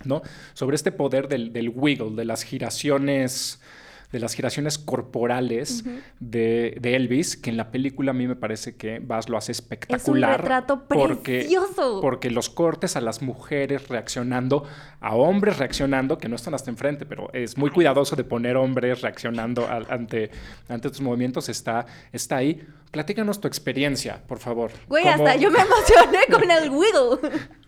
¿no? 0.04 0.22
Sobre 0.54 0.74
este 0.76 0.92
poder 0.92 1.28
del, 1.28 1.52
del 1.52 1.68
wiggle, 1.68 2.16
de 2.16 2.24
las 2.24 2.42
giraciones 2.42 3.60
de 4.12 4.20
las 4.20 4.34
giraciones 4.34 4.78
corporales 4.78 5.84
de, 6.20 6.76
de 6.80 6.96
Elvis, 6.96 7.36
que 7.36 7.50
en 7.50 7.56
la 7.56 7.70
película 7.70 8.12
a 8.12 8.14
mí 8.14 8.26
me 8.26 8.36
parece 8.36 8.76
que 8.76 8.98
Bass 9.00 9.28
lo 9.28 9.36
hace 9.36 9.52
espectacular. 9.52 10.40
retrato 10.40 10.84
porque, 10.88 11.40
precioso. 11.40 12.00
porque 12.00 12.30
los 12.30 12.48
cortes 12.50 12.96
a 12.96 13.00
las 13.00 13.22
mujeres 13.22 13.88
reaccionando, 13.88 14.64
a 15.00 15.14
hombres 15.16 15.58
reaccionando, 15.58 16.18
que 16.18 16.28
no 16.28 16.36
están 16.36 16.54
hasta 16.54 16.70
enfrente, 16.70 17.06
pero 17.06 17.28
es 17.32 17.56
muy 17.58 17.70
cuidadoso 17.70 18.16
de 18.16 18.24
poner 18.24 18.56
hombres 18.56 19.00
reaccionando 19.02 19.66
ante, 19.68 20.30
ante 20.68 20.88
tus 20.90 21.00
movimientos, 21.00 21.48
está, 21.48 21.86
está 22.12 22.36
ahí. 22.36 22.66
Platícanos 22.90 23.40
tu 23.40 23.48
experiencia, 23.48 24.22
por 24.26 24.38
favor. 24.38 24.70
Güey, 24.88 25.02
¿Cómo- 25.02 25.14
hasta 25.26 25.36
yo 25.36 25.50
me 25.50 25.58
emocioné 25.60 26.18
con 26.30 26.50
el 26.50 26.70
wiggle. 26.70 27.30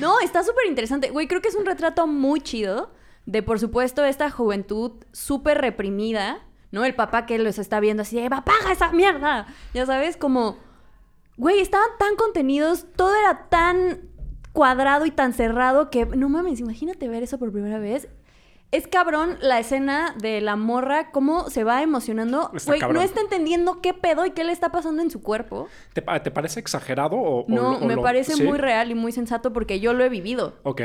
No, 0.00 0.18
está 0.20 0.42
súper 0.42 0.64
interesante. 0.68 1.10
Güey, 1.10 1.26
creo 1.28 1.42
que 1.42 1.48
es 1.48 1.54
un 1.54 1.66
retrato 1.66 2.06
muy 2.06 2.40
chido 2.40 2.90
de, 3.26 3.42
por 3.42 3.60
supuesto, 3.60 4.04
esta 4.04 4.30
juventud 4.30 4.92
súper 5.12 5.58
reprimida, 5.58 6.46
¿no? 6.72 6.84
El 6.84 6.94
papá 6.94 7.26
que 7.26 7.38
los 7.38 7.58
está 7.58 7.80
viendo 7.80 8.02
así 8.02 8.16
de, 8.16 8.26
apaga 8.26 8.72
esa 8.72 8.92
mierda. 8.92 9.46
Ya 9.74 9.86
sabes, 9.86 10.16
como, 10.16 10.58
güey, 11.36 11.60
estaban 11.60 11.88
tan 11.98 12.16
contenidos, 12.16 12.86
todo 12.96 13.14
era 13.14 13.48
tan 13.48 14.08
cuadrado 14.52 15.06
y 15.06 15.10
tan 15.10 15.32
cerrado 15.32 15.90
que, 15.90 16.06
no 16.06 16.28
mames, 16.28 16.60
imagínate 16.60 17.08
ver 17.08 17.22
eso 17.22 17.38
por 17.38 17.52
primera 17.52 17.78
vez. 17.78 18.08
Es 18.72 18.86
cabrón 18.86 19.36
la 19.40 19.58
escena 19.58 20.14
de 20.20 20.40
la 20.40 20.54
morra, 20.54 21.10
cómo 21.10 21.50
se 21.50 21.64
va 21.64 21.82
emocionando. 21.82 22.52
Güey, 22.66 22.80
no 22.92 23.00
está 23.02 23.20
entendiendo 23.20 23.80
qué 23.80 23.94
pedo 23.94 24.24
y 24.26 24.30
qué 24.30 24.44
le 24.44 24.52
está 24.52 24.70
pasando 24.70 25.02
en 25.02 25.10
su 25.10 25.22
cuerpo. 25.22 25.66
¿Te, 25.92 26.02
pa- 26.02 26.22
te 26.22 26.30
parece 26.30 26.60
exagerado 26.60 27.16
o, 27.16 27.44
No, 27.48 27.78
o 27.78 27.84
me 27.84 27.96
lo- 27.96 28.02
parece 28.02 28.34
sí? 28.34 28.44
muy 28.44 28.58
real 28.58 28.92
y 28.92 28.94
muy 28.94 29.10
sensato 29.10 29.52
porque 29.52 29.80
yo 29.80 29.92
lo 29.92 30.04
he 30.04 30.08
vivido. 30.08 30.54
Ok, 30.62 30.82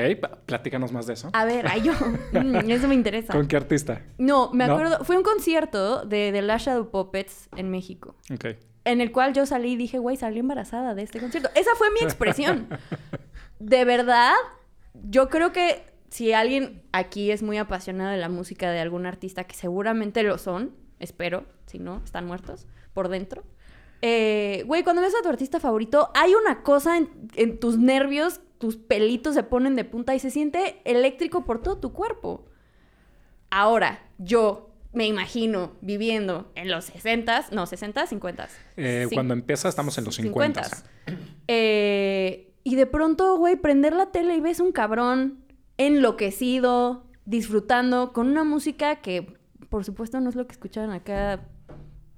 platícanos 0.48 0.92
más 0.94 1.06
de 1.06 1.14
eso. 1.14 1.30
A 1.34 1.46
ver, 1.46 1.68
ay, 1.68 1.84
yo, 1.84 1.94
mm, 2.34 2.72
eso 2.72 2.88
me 2.88 2.96
interesa. 2.96 3.34
¿Con 3.34 3.48
qué 3.48 3.56
artista? 3.56 4.02
No, 4.18 4.50
me 4.52 4.66
¿No? 4.66 4.74
acuerdo, 4.74 5.06
fue 5.06 5.16
un 5.18 5.24
concierto 5.24 6.06
de 6.06 6.32
The 6.34 6.42
Last 6.42 6.66
Shadow 6.66 6.90
Puppets 6.90 7.50
en 7.56 7.70
México, 7.70 8.16
Ok. 8.34 8.46
en 8.86 9.00
el 9.00 9.12
cual 9.12 9.34
yo 9.34 9.46
salí 9.46 9.74
y 9.74 9.76
dije, 9.76 10.00
güey, 10.00 10.18
salí 10.18 10.40
embarazada 10.40 10.96
de 10.96 11.04
este 11.04 11.20
concierto. 11.20 11.52
Esa 11.54 11.70
fue 11.78 11.92
mi 11.92 12.00
expresión. 12.00 12.68
De 13.60 13.86
verdad, 13.86 14.34
yo 15.04 15.30
creo 15.30 15.52
que 15.52 15.94
si 16.16 16.32
alguien 16.32 16.82
aquí 16.94 17.30
es 17.30 17.44
muy 17.44 17.58
apasionado 17.58 18.12
de 18.12 18.18
la 18.18 18.30
música 18.30 18.72
de 18.72 18.80
algún 18.80 19.06
artista, 19.06 19.44
que 19.44 19.54
seguramente 19.54 20.24
lo 20.24 20.38
son, 20.38 20.74
espero, 20.98 21.44
si 21.66 21.78
no, 21.78 22.02
están 22.06 22.26
muertos 22.26 22.68
por 22.94 23.10
dentro. 23.10 23.44
Eh, 24.02 24.64
Güey, 24.66 24.86
cuando 24.86 25.02
ves 25.02 25.14
a 25.14 25.22
tu 25.22 25.28
artista 25.28 25.60
favorito, 25.60 26.12
hay 26.16 26.34
una 26.34 26.64
cosa 26.64 26.96
en, 26.96 27.10
en 27.36 27.60
tus 27.60 27.78
nervios, 27.78 28.40
tus 28.60 28.78
pelitos 28.78 29.36
se 29.36 29.44
ponen 29.44 29.76
de 29.76 29.84
punta 29.84 30.16
y 30.16 30.20
se 30.20 30.32
siente 30.32 30.80
eléctrico 30.86 31.44
por 31.44 31.62
todo 31.62 31.80
tu 31.80 31.92
cuerpo. 31.92 32.46
Ahora, 33.50 34.08
yo 34.18 34.70
me 34.94 35.08
imagino 35.08 35.74
viviendo 35.82 36.50
en 36.56 36.72
los 36.72 36.94
60s, 36.94 37.52
no, 37.52 37.68
60s, 37.68 38.18
50s. 38.18 38.52
Eh. 38.78 39.10
Cuando 39.14 39.34
empieza 39.34 39.68
estamos 39.68 39.98
en 39.98 40.06
los 40.06 40.16
50. 40.16 40.62
50s. 40.62 40.84
Eh, 41.50 42.54
y 42.64 42.76
de 42.76 42.86
pronto, 42.86 43.36
güey, 43.36 43.58
prender 43.58 43.94
la 43.94 44.14
tele 44.14 44.38
y 44.38 44.40
ves 44.40 44.62
un 44.62 44.72
cabrón 44.72 45.45
enloquecido, 45.78 47.06
disfrutando, 47.26 48.14
con 48.14 48.28
una 48.28 48.44
música 48.44 48.98
que, 48.98 49.38
por 49.70 49.84
supuesto, 49.84 50.20
no 50.20 50.30
es 50.30 50.36
lo 50.36 50.46
que 50.48 50.54
escuchaban 50.54 50.92
acá 50.92 51.42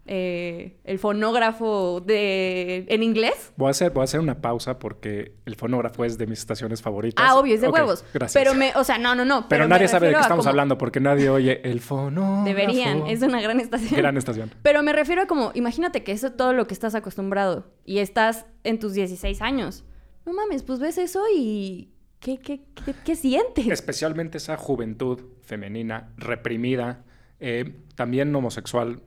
eh, 0.09 0.77
el 0.85 0.99
fonógrafo 0.99 1.99
de 1.99 2.85
en 2.87 3.03
inglés. 3.03 3.51
Voy 3.57 3.67
a, 3.67 3.71
hacer, 3.71 3.91
voy 3.91 4.01
a 4.01 4.03
hacer 4.05 4.21
una 4.21 4.39
pausa 4.39 4.79
porque 4.79 5.33
el 5.45 5.55
fonógrafo 5.55 6.05
es 6.05 6.17
de 6.17 6.27
mis 6.27 6.39
estaciones 6.39 6.81
favoritas. 6.81 7.25
Ah, 7.27 7.37
obvio, 7.37 7.55
es 7.55 7.61
de 7.61 7.67
huevos. 7.67 8.05
Gracias. 8.13 8.41
Pero 8.41 8.57
me, 8.57 8.71
o 8.75 8.85
sea, 8.85 8.97
no, 8.97 9.15
no, 9.15 9.25
no. 9.25 9.49
Pero 9.49 9.67
nadie 9.67 9.89
sabe 9.89 10.07
de 10.07 10.13
qué 10.13 10.21
estamos 10.21 10.45
como- 10.45 10.49
hablando 10.51 10.77
porque 10.77 11.01
nadie 11.01 11.29
oye 11.29 11.59
el 11.69 11.81
fonógrafo. 11.81 12.45
Deberían, 12.45 13.05
es 13.07 13.21
una 13.21 13.41
gran 13.41 13.59
estación. 13.59 13.99
Gran 13.99 14.15
estación. 14.15 14.51
Pero 14.61 14.81
me 14.81 14.93
refiero 14.93 15.23
a 15.23 15.27
como, 15.27 15.51
imagínate 15.55 16.03
que 16.03 16.13
eso 16.13 16.27
es 16.27 16.37
todo 16.37 16.53
lo 16.53 16.67
que 16.67 16.73
estás 16.73 16.95
acostumbrado 16.95 17.65
y 17.83 17.97
estás 17.99 18.45
en 18.63 18.79
tus 18.79 18.93
16 18.93 19.41
años. 19.41 19.83
No 20.25 20.31
mames, 20.33 20.63
pues 20.63 20.79
ves 20.79 20.97
eso 20.97 21.23
y, 21.35 21.91
¿Qué, 22.19 22.39
qué, 22.39 22.61
qué, 22.85 22.93
qué 23.05 23.15
sientes? 23.15 23.67
Especialmente 23.67 24.37
esa 24.37 24.57
juventud 24.57 25.21
femenina 25.43 26.09
reprimida, 26.17 27.03
eh, 27.39 27.75
también 27.95 28.35
homosexual, 28.35 29.01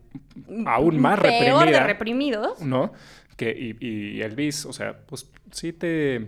aún 0.66 1.00
más 1.00 1.18
Peor 1.20 1.34
de 1.34 1.48
reprimida. 1.64 1.86
reprimidos. 1.86 2.61
¿no? 2.62 2.92
Que, 3.36 3.50
y, 3.80 3.84
y 4.16 4.22
Elvis, 4.22 4.64
o 4.66 4.72
sea, 4.72 4.96
pues 5.06 5.30
sí 5.50 5.72
te, 5.72 6.26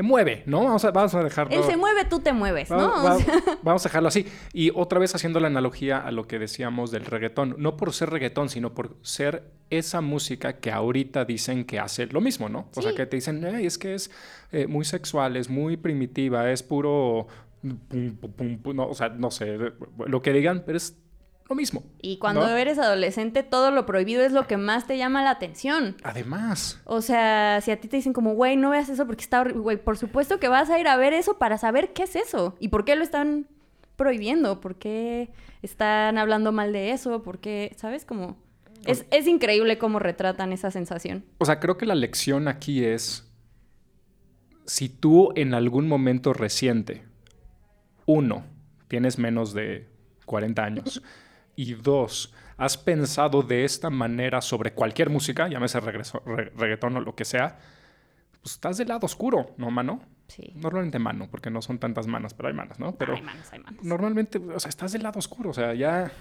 te 0.00 0.06
mueve, 0.06 0.42
¿no? 0.46 0.64
Vamos 0.64 0.82
a, 0.86 0.90
vamos 0.92 1.14
a 1.14 1.22
dejarlo. 1.22 1.54
Él 1.54 1.62
se 1.64 1.76
mueve, 1.76 2.06
tú 2.06 2.20
te 2.20 2.32
mueves, 2.32 2.70
¿no? 2.70 2.76
Va- 2.78 3.02
va- 3.02 3.18
vamos 3.62 3.84
a 3.84 3.88
dejarlo 3.90 4.08
así. 4.08 4.24
Y 4.54 4.70
otra 4.74 4.98
vez 4.98 5.14
haciendo 5.14 5.40
la 5.40 5.48
analogía 5.48 5.98
a 5.98 6.10
lo 6.10 6.26
que 6.26 6.38
decíamos 6.38 6.90
del 6.90 7.04
reggaetón. 7.04 7.56
No 7.58 7.76
por 7.76 7.92
ser 7.92 8.08
reggaetón, 8.08 8.48
sino 8.48 8.72
por 8.72 8.96
ser 9.02 9.44
esa 9.68 10.00
música 10.00 10.54
que 10.54 10.72
ahorita 10.72 11.26
dicen 11.26 11.64
que 11.64 11.78
hace 11.78 12.06
lo 12.06 12.22
mismo, 12.22 12.48
¿no? 12.48 12.68
O 12.74 12.80
sea, 12.80 12.94
que 12.94 13.04
te 13.04 13.16
dicen, 13.16 13.44
"Ay, 13.44 13.66
es 13.66 13.76
que 13.76 13.94
es 13.94 14.10
eh, 14.52 14.66
muy 14.66 14.86
sexual, 14.86 15.36
es 15.36 15.50
muy 15.50 15.76
primitiva, 15.76 16.50
es 16.50 16.62
puro... 16.62 17.26
pum, 17.60 17.76
pum, 18.16 18.32
pum, 18.32 18.58
pum", 18.58 18.74
no, 18.76 18.88
o 18.88 18.94
sea, 18.94 19.10
no 19.10 19.30
sé, 19.30 19.58
lo 20.06 20.22
que 20.22 20.32
digan, 20.32 20.62
pero 20.64 20.78
es 20.78 20.96
lo 21.50 21.56
mismo. 21.56 21.82
y 22.00 22.18
cuando 22.18 22.46
¿no? 22.48 22.56
eres 22.56 22.78
adolescente, 22.78 23.42
todo 23.42 23.72
lo 23.72 23.84
prohibido 23.84 24.22
es 24.22 24.32
lo 24.32 24.46
que 24.46 24.56
más 24.56 24.86
te 24.86 24.96
llama 24.96 25.22
la 25.22 25.30
atención. 25.30 25.96
Además, 26.04 26.80
O 26.84 27.02
sea, 27.02 27.60
si 27.60 27.72
a 27.72 27.80
ti 27.80 27.88
te 27.88 27.96
dicen 27.96 28.12
como, 28.12 28.34
güey, 28.34 28.56
no 28.56 28.70
veas 28.70 28.88
eso 28.88 29.04
porque 29.06 29.22
está 29.22 29.40
horrible, 29.40 29.60
güey, 29.60 29.76
por 29.76 29.98
supuesto 29.98 30.38
que 30.38 30.48
vas 30.48 30.70
a 30.70 30.78
ir 30.78 30.88
a 30.88 30.96
ver 30.96 31.12
eso 31.12 31.38
para 31.38 31.58
saber 31.58 31.92
qué 31.92 32.04
es 32.04 32.16
eso 32.16 32.56
y 32.60 32.68
por 32.68 32.84
qué 32.84 32.94
lo 32.94 33.02
están 33.02 33.48
prohibiendo, 33.96 34.60
por 34.60 34.76
qué 34.76 35.30
están 35.60 36.16
hablando 36.18 36.52
mal 36.52 36.72
de 36.72 36.92
eso, 36.92 37.22
por 37.22 37.38
qué, 37.38 37.74
¿sabes? 37.76 38.04
Como... 38.04 38.38
Es, 38.86 39.04
es 39.10 39.26
increíble 39.26 39.76
cómo 39.76 39.98
retratan 39.98 40.52
esa 40.52 40.70
sensación. 40.70 41.26
O 41.38 41.44
sea, 41.44 41.60
creo 41.60 41.76
que 41.76 41.84
la 41.84 41.94
lección 41.94 42.48
aquí 42.48 42.84
es, 42.84 43.28
si 44.66 44.88
tú 44.88 45.32
en 45.34 45.52
algún 45.52 45.86
momento 45.86 46.32
reciente, 46.32 47.02
uno, 48.06 48.44
tienes 48.88 49.18
menos 49.18 49.52
de 49.52 49.86
40 50.24 50.64
años, 50.64 51.02
y 51.62 51.74
dos, 51.74 52.32
has 52.56 52.76
pensado 52.76 53.42
de 53.42 53.64
esta 53.64 53.90
manera 53.90 54.40
sobre 54.40 54.72
cualquier 54.72 55.10
música, 55.10 55.48
llámese 55.48 55.80
regreso- 55.80 56.22
re- 56.24 56.50
reggaetón 56.56 56.96
o 56.96 57.00
lo 57.00 57.14
que 57.14 57.24
sea, 57.24 57.58
pues 58.42 58.54
estás 58.54 58.78
del 58.78 58.88
lado 58.88 59.06
oscuro, 59.06 59.54
¿no, 59.58 59.70
mano? 59.70 60.00
Sí. 60.28 60.52
Normalmente 60.54 60.98
mano, 60.98 61.28
porque 61.30 61.50
no 61.50 61.60
son 61.60 61.78
tantas 61.78 62.06
manos, 62.06 62.34
pero 62.34 62.48
hay 62.48 62.54
manos, 62.54 62.78
¿no? 62.78 62.94
Pero 62.94 63.14
hay 63.14 63.22
manos, 63.22 63.52
hay 63.52 63.58
manos. 63.60 63.82
normalmente, 63.84 64.38
o 64.38 64.60
sea, 64.60 64.68
estás 64.68 64.92
del 64.92 65.02
lado 65.02 65.18
oscuro, 65.18 65.50
o 65.50 65.54
sea, 65.54 65.74
ya, 65.74 66.12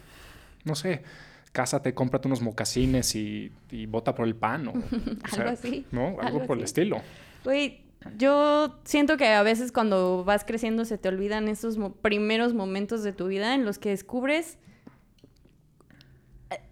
no 0.66 0.76
sé, 0.76 1.04
cásate, 1.52 1.94
cómprate 1.94 2.28
unos 2.28 2.42
mocasines 2.42 3.16
y, 3.16 3.52
y 3.72 3.86
vota 3.86 4.16
por 4.16 4.26
el 4.28 4.36
pan, 4.36 4.68
o, 4.68 4.72
o 4.72 4.76
Algo 4.76 5.28
sea, 5.36 5.50
así, 5.52 5.86
¿no? 5.92 6.08
Algo, 6.08 6.22
algo 6.22 6.46
por 6.48 6.58
el 6.58 6.64
estilo. 6.64 7.02
Güey, 7.44 7.82
yo 8.18 8.80
siento 8.84 9.18
que 9.18 9.28
a 9.30 9.44
veces 9.44 9.72
cuando 9.72 10.24
vas 10.26 10.44
creciendo 10.46 10.86
se 10.86 10.98
te 10.98 11.08
olvidan 11.10 11.48
esos 11.48 11.78
mo- 11.78 11.94
primeros 11.94 12.54
momentos 12.54 13.04
de 13.04 13.14
tu 13.14 13.28
vida 13.28 13.54
en 13.56 13.66
los 13.66 13.78
que 13.78 13.90
descubres 13.90 14.58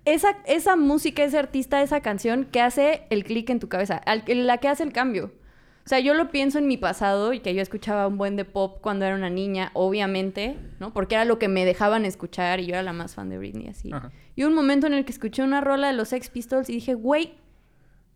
esa, 0.05 0.37
esa 0.45 0.75
música, 0.75 1.23
ese 1.23 1.37
artista, 1.37 1.81
esa 1.81 2.01
canción 2.01 2.45
que 2.45 2.61
hace 2.61 3.03
el 3.09 3.23
clic 3.23 3.49
en 3.49 3.59
tu 3.59 3.67
cabeza, 3.69 3.97
al- 3.97 4.23
la 4.27 4.57
que 4.57 4.67
hace 4.67 4.83
el 4.83 4.93
cambio. 4.93 5.31
O 5.85 5.89
sea, 5.89 5.99
yo 5.99 6.13
lo 6.13 6.29
pienso 6.31 6.57
en 6.57 6.67
mi 6.67 6.75
pasado 6.75 7.31
y 7.31 7.39
que 7.39 7.53
yo 7.53 7.61
escuchaba 7.61 8.07
un 8.07 8.17
buen 8.17 8.35
de 8.35 8.43
pop 8.43 8.79
cuando 8.81 9.05
era 9.05 9.15
una 9.15 9.29
niña, 9.29 9.71
obviamente, 9.73 10.57
¿no? 10.81 10.91
Porque 10.91 11.15
era 11.15 11.23
lo 11.23 11.39
que 11.39 11.47
me 11.47 11.63
dejaban 11.63 12.03
escuchar 12.03 12.59
y 12.59 12.65
yo 12.65 12.73
era 12.73 12.83
la 12.83 12.91
más 12.91 13.15
fan 13.15 13.29
de 13.29 13.37
Britney, 13.37 13.67
así. 13.69 13.91
Ajá. 13.93 14.11
Y 14.35 14.43
un 14.43 14.53
momento 14.53 14.85
en 14.87 14.93
el 14.93 15.05
que 15.05 15.13
escuché 15.13 15.43
una 15.43 15.61
rola 15.61 15.87
de 15.87 15.93
los 15.93 16.09
Sex 16.09 16.29
Pistols 16.29 16.69
y 16.69 16.73
dije, 16.73 16.93
güey, 16.93 17.35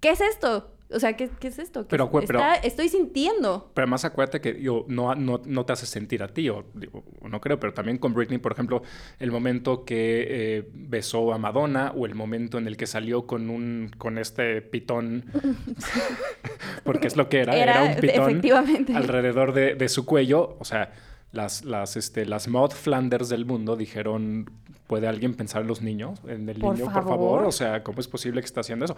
¿qué 0.01 0.09
es 0.09 0.20
esto? 0.20 0.70
O 0.93 0.99
sea, 0.99 1.15
¿qué, 1.15 1.29
qué 1.39 1.47
es 1.47 1.59
esto? 1.59 1.81
¿Qué 1.83 1.87
Pero, 1.89 2.09
pero- 2.11 2.39
estoy 2.63 2.89
sintiendo. 2.89 3.71
Pero 3.73 3.83
además 3.85 4.05
acuérdate 4.05 4.41
que 4.41 4.61
yo, 4.61 4.85
no, 4.87 5.13
no, 5.15 5.41
no 5.45 5.65
te 5.65 5.73
hace 5.73 5.85
sentir 5.85 6.23
a 6.23 6.27
ti, 6.27 6.49
o, 6.49 6.65
digo, 6.73 7.03
no 7.27 7.39
creo, 7.41 7.59
pero 7.59 7.73
también 7.73 7.97
con 7.97 8.13
Britney, 8.13 8.37
por 8.39 8.51
ejemplo, 8.51 8.81
el 9.19 9.31
momento 9.31 9.85
que 9.85 10.25
eh, 10.29 10.69
besó 10.73 11.33
a 11.33 11.37
Madonna 11.37 11.91
o 11.95 12.05
el 12.05 12.15
momento 12.15 12.57
en 12.57 12.67
el 12.67 12.77
que 12.77 12.87
salió 12.87 13.25
con 13.25 13.49
un 13.49 13.91
con 13.97 14.17
este 14.17 14.61
pitón, 14.61 15.25
porque 16.83 17.07
es 17.07 17.15
lo 17.17 17.29
que 17.29 17.39
era, 17.41 17.55
era, 17.55 17.83
Era, 17.83 17.83
un 17.95 18.01
pitón 18.01 18.29
efectivamente. 18.29 18.93
alrededor 18.95 19.53
de, 19.53 19.75
de 19.75 19.89
su 19.89 20.05
cuello, 20.05 20.57
o 20.59 20.65
sea, 20.65 20.91
las, 21.32 21.63
las, 21.63 21.95
este, 21.97 22.25
las 22.25 22.47
Maud 22.47 22.71
Flanders 22.71 23.29
del 23.29 23.45
mundo 23.45 23.75
dijeron, 23.75 24.49
¿puede 24.88 25.07
alguien 25.07 25.34
pensar 25.34 25.61
en 25.61 25.67
los 25.67 25.82
niños? 25.82 26.19
En 26.27 26.47
el 26.49 26.59
Por 26.59 26.73
niño, 26.75 26.86
por 26.86 26.93
favor. 26.93 27.09
favor, 27.09 27.43
o 27.45 27.51
sea, 27.51 27.84
¿cómo 27.84 27.99
es 27.99 28.07
posible 28.07 28.41
que 28.41 28.45
esté 28.45 28.59
haciendo 28.59 28.86
eso? 28.86 28.95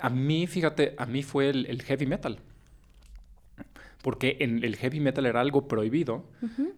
A 0.00 0.10
mí, 0.10 0.46
fíjate, 0.46 0.94
a 0.98 1.06
mí 1.06 1.22
fue 1.22 1.50
el, 1.50 1.66
el 1.66 1.82
heavy 1.82 2.06
metal 2.06 2.38
porque 4.04 4.36
en 4.40 4.62
el 4.62 4.76
heavy 4.76 5.00
metal 5.00 5.24
era 5.24 5.40
algo 5.40 5.66
prohibido 5.66 6.26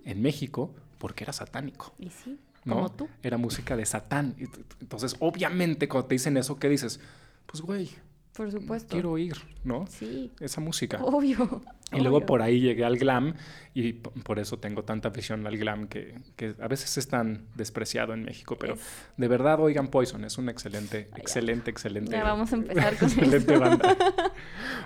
en 0.04 0.22
México 0.22 0.72
porque 0.98 1.24
era 1.24 1.32
satánico. 1.32 1.92
Y 1.98 2.08
sí, 2.10 2.38
¿no? 2.64 2.74
como 2.76 2.92
tú. 2.92 3.08
Era 3.20 3.36
música 3.36 3.76
de 3.76 3.84
Satán. 3.84 4.36
Entonces, 4.80 5.16
obviamente, 5.18 5.88
cuando 5.88 6.06
te 6.06 6.14
dicen 6.14 6.36
eso, 6.36 6.60
¿qué 6.60 6.68
dices? 6.68 7.00
Pues, 7.46 7.62
güey, 7.62 7.90
Por 8.36 8.50
supuesto. 8.52 8.88
quiero 8.92 9.12
oír, 9.12 9.34
¿no? 9.64 9.86
Sí, 9.88 10.30
Esa 10.40 10.60
música. 10.60 10.98
obvio. 11.02 11.62
Y 11.92 12.00
luego 12.00 12.26
por 12.26 12.42
ahí 12.42 12.60
llegué 12.60 12.84
al 12.84 12.96
glam 12.98 13.34
y 13.72 13.92
por 13.92 14.40
eso 14.40 14.58
tengo 14.58 14.82
tanta 14.82 15.08
afición 15.08 15.46
al 15.46 15.56
glam 15.56 15.86
que, 15.86 16.16
que 16.34 16.54
a 16.60 16.66
veces 16.66 16.98
es 16.98 17.06
tan 17.06 17.44
despreciado 17.54 18.12
en 18.12 18.24
México. 18.24 18.56
Pero 18.58 18.74
Es- 18.74 18.80
de 19.16 19.28
verdad 19.28 19.60
oigan 19.60 19.86
Poison, 19.88 20.24
es 20.24 20.36
un 20.36 20.48
excelente, 20.48 21.08
excelente, 21.16 21.70
excelente. 21.70 22.10
Ya 22.10 22.24
vamos 22.24 22.52
a 22.52 22.56
empezar 22.56 22.96
con 22.98 23.08
excelente 23.12 23.52
eso. 23.54 23.60
banda. 23.60 23.96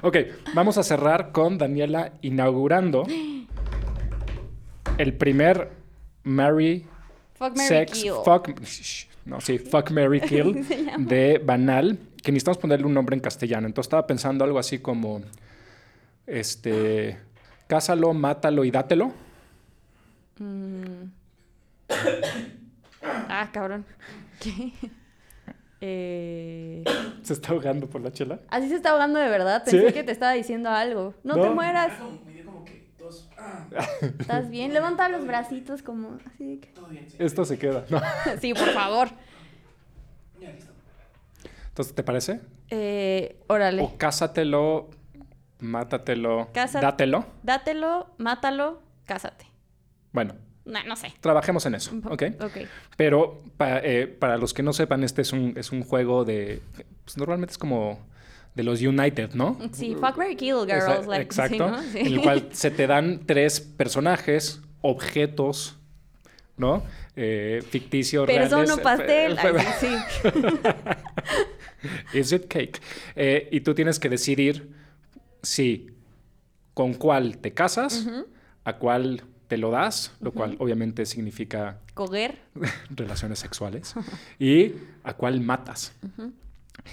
Ok, 0.03 0.17
vamos 0.55 0.77
a 0.77 0.83
cerrar 0.83 1.33
con 1.33 1.57
Daniela 1.57 2.13
inaugurando 2.21 3.05
el 4.99 5.15
primer 5.15 5.71
Mary 6.23 6.87
Fuck, 7.35 7.57
Mary 7.57 7.69
Sex 7.69 7.93
Kill. 8.03 8.13
Fuck 8.25 8.49
no, 9.25 9.41
sí, 9.41 9.59
Fuck 9.59 9.91
Mary 9.91 10.21
Kill 10.29 10.67
de 10.99 11.39
Banal, 11.45 11.99
que 12.23 12.33
necesitamos 12.33 12.59
ponerle 12.59 12.87
un 12.87 12.95
nombre 12.95 13.15
en 13.15 13.21
castellano. 13.21 13.67
Entonces 13.67 13.89
estaba 13.89 14.07
pensando 14.07 14.45
algo 14.45 14.59
así 14.59 14.79
como 14.79 15.23
este 16.27 17.19
cásalo, 17.67 18.13
mátalo 18.15 18.65
y 18.65 18.71
dátelo. 18.71 19.13
Mm. 20.39 21.05
Ah, 23.03 23.49
cabrón. 23.53 23.85
¿Qué? 24.41 24.73
Eh, 25.83 26.85
Se 27.23 27.33
está 27.33 27.53
ahogando 27.53 27.89
por 27.89 28.03
la 28.03 28.13
chela. 28.13 28.41
Así 28.51 28.69
se 28.69 28.75
está 28.75 28.91
ahogando 28.91 29.19
de 29.19 29.31
verdad. 29.31 29.65
Pensé 29.65 29.87
¿Sí? 29.87 29.93
que 29.95 30.03
te 30.03 30.13
estaba 30.13 30.33
diciendo 30.33 30.69
algo. 30.69 31.15
No, 31.25 31.37
No. 31.37 31.43
te 31.43 31.49
mueras. 31.49 31.93
¿Estás 34.19 34.51
bien? 34.51 34.75
Levanta 34.75 35.09
los 35.09 35.27
bracitos 35.27 35.83
como 35.83 36.19
así 36.27 36.45
de 36.45 36.61
que... 36.61 36.75
Esto 37.19 37.47
se 37.47 37.59
queda. 37.59 37.87
¿no? 37.89 37.99
Sí, 38.43 38.53
por 38.53 38.69
favor. 38.69 39.09
Entonces, 41.81 41.95
¿te 41.95 42.03
parece? 42.03 42.41
Eh, 42.69 43.39
órale. 43.47 43.81
O 43.81 43.97
cásatelo, 43.97 44.91
mátatelo, 45.61 46.51
Casa- 46.53 46.79
dátelo. 46.79 47.25
Dátelo, 47.43 48.11
mátalo, 48.19 48.83
cásate. 49.07 49.47
Bueno, 50.13 50.35
No, 50.67 50.85
no 50.85 50.95
sé. 50.95 51.15
trabajemos 51.23 51.65
en 51.65 51.77
eso, 51.77 51.93
¿ok? 52.05 52.23
Ok. 52.43 52.57
Pero 52.99 53.43
eh, 53.61 54.15
para 54.21 54.37
los 54.37 54.53
que 54.53 54.63
no 54.63 54.75
sepan, 54.75 55.05
este 55.05 55.23
es 55.23 55.33
un, 55.33 55.55
es 55.57 55.73
un 55.73 55.83
juego 55.83 56.27
de... 56.27 56.61
Pues 57.05 57.17
normalmente 57.17 57.53
es 57.53 57.59
como 57.59 57.99
de 58.55 58.63
los 58.63 58.83
United, 58.83 59.31
¿no? 59.33 59.57
Sí, 59.73 59.95
fuck, 59.95 60.19
Mary 60.19 60.37
Kill, 60.37 60.67
girls. 60.67 61.07
Like, 61.07 61.23
Exacto. 61.23 61.55
sí, 61.55 61.59
¿no? 61.59 61.83
Sí. 61.83 61.99
En 62.01 62.07
el 62.09 62.21
cual 62.21 62.49
se 62.53 62.71
te 62.71 62.87
dan 62.87 63.21
tres 63.25 63.59
personajes, 63.61 64.61
objetos, 64.83 65.79
¿no? 66.61 66.85
Eh, 67.17 67.63
ficticios, 67.69 68.27
Persona 68.27 68.65
reales. 68.77 68.85
pastel. 68.85 69.39
Sí. 69.81 70.29
Is 72.19 72.33
it 72.33 72.47
cake? 72.49 72.81
Eh, 73.17 73.49
y 73.51 73.61
tú 73.61 73.75
tienes 73.75 73.99
que 73.99 74.09
decidir 74.09 74.71
si 75.43 75.89
con 76.75 76.95
cuál 76.95 77.39
te 77.39 77.53
casas, 77.53 78.07
a 78.65 78.77
cuál 78.77 79.23
te 79.49 79.57
lo 79.57 79.71
das, 79.71 80.13
lo 80.21 80.33
cual 80.33 80.57
obviamente 80.61 81.05
significa 81.07 81.79
Coger. 81.95 82.39
relaciones 82.91 83.39
sexuales, 83.39 83.95
y 84.39 84.75
a 85.03 85.15
cuál 85.15 85.41
matas. 85.41 85.93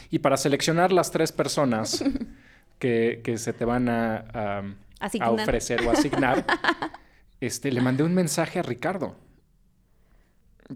Y 0.09 0.20
para 0.20 0.38
seleccionar 0.38 0.91
las 0.91 1.11
tres 1.11 1.32
personas 1.32 2.03
que, 2.80 3.22
que 3.24 3.38
se 3.38 3.53
te 3.53 3.65
van 3.65 3.89
a, 3.89 4.63
a- 4.99 5.30
ofrecer 5.32 5.86
o 5.86 5.91
asignar, 5.91 6.45
este, 7.39 7.72
le 7.72 7.82
mandé 7.82 8.03
un 8.03 8.13
mensaje 8.15 8.59
a 8.59 8.63
Ricardo. 8.63 9.15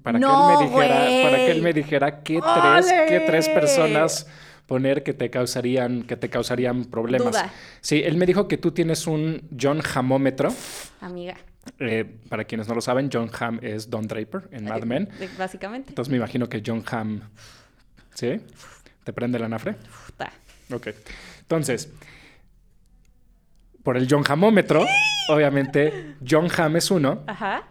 Para, 0.04 0.20
No, 0.20 0.58
que, 0.58 0.64
él 0.64 0.72
me 0.72 0.82
dijera, 0.82 1.24
para 1.24 1.38
que 1.38 1.52
él 1.52 1.62
me 1.62 1.74
dijera 1.74 2.24
qué 2.24 2.40
tres, 2.42 2.94
qué 3.10 3.20
tres 3.26 3.50
personas 3.50 4.28
poner 4.66 5.04
que 5.04 5.14
te 5.14 5.30
causarían, 5.30 6.04
que 6.04 6.16
te 6.16 6.30
causarían 6.30 6.86
problemas. 6.86 7.32
Duda. 7.32 7.52
Sí, 7.82 8.02
él 8.04 8.16
me 8.16 8.26
dijo 8.26 8.48
que 8.48 8.58
tú 8.58 8.72
tienes 8.72 9.06
un 9.06 9.48
John 9.60 9.82
Hamómetro. 9.94 10.54
Amiga. 11.02 11.36
Eh, 11.78 12.06
para 12.30 12.46
quienes 12.46 12.68
no 12.68 12.76
lo 12.76 12.82
saben, 12.82 13.10
John 13.12 13.30
Hamm 13.38 13.60
es 13.62 13.90
Don 13.90 14.08
Draper 14.08 14.48
en 14.52 14.66
Mad 14.66 14.84
Men. 14.84 15.10
Básicamente. 15.38 15.90
Entonces 15.90 16.10
me 16.10 16.18
imagino 16.18 16.48
que 16.48 16.64
John 16.66 16.84
Hamm. 16.90 17.22
¿Sí? 18.14 18.40
¿Te 19.04 19.14
prende 19.14 19.40
la 19.40 19.50
nafre? 19.50 19.76
Puta. 20.08 20.32
Ok. 20.74 20.88
Entonces, 21.42 21.92
por 23.84 23.98
el 23.98 24.08
John 24.10 24.24
Hamómetro, 24.28 24.86
obviamente, 25.30 26.16
John 26.28 26.48
Hamm 26.56 26.78
es 26.78 26.92
uno, 26.92 27.24
Ajá. 27.28 27.64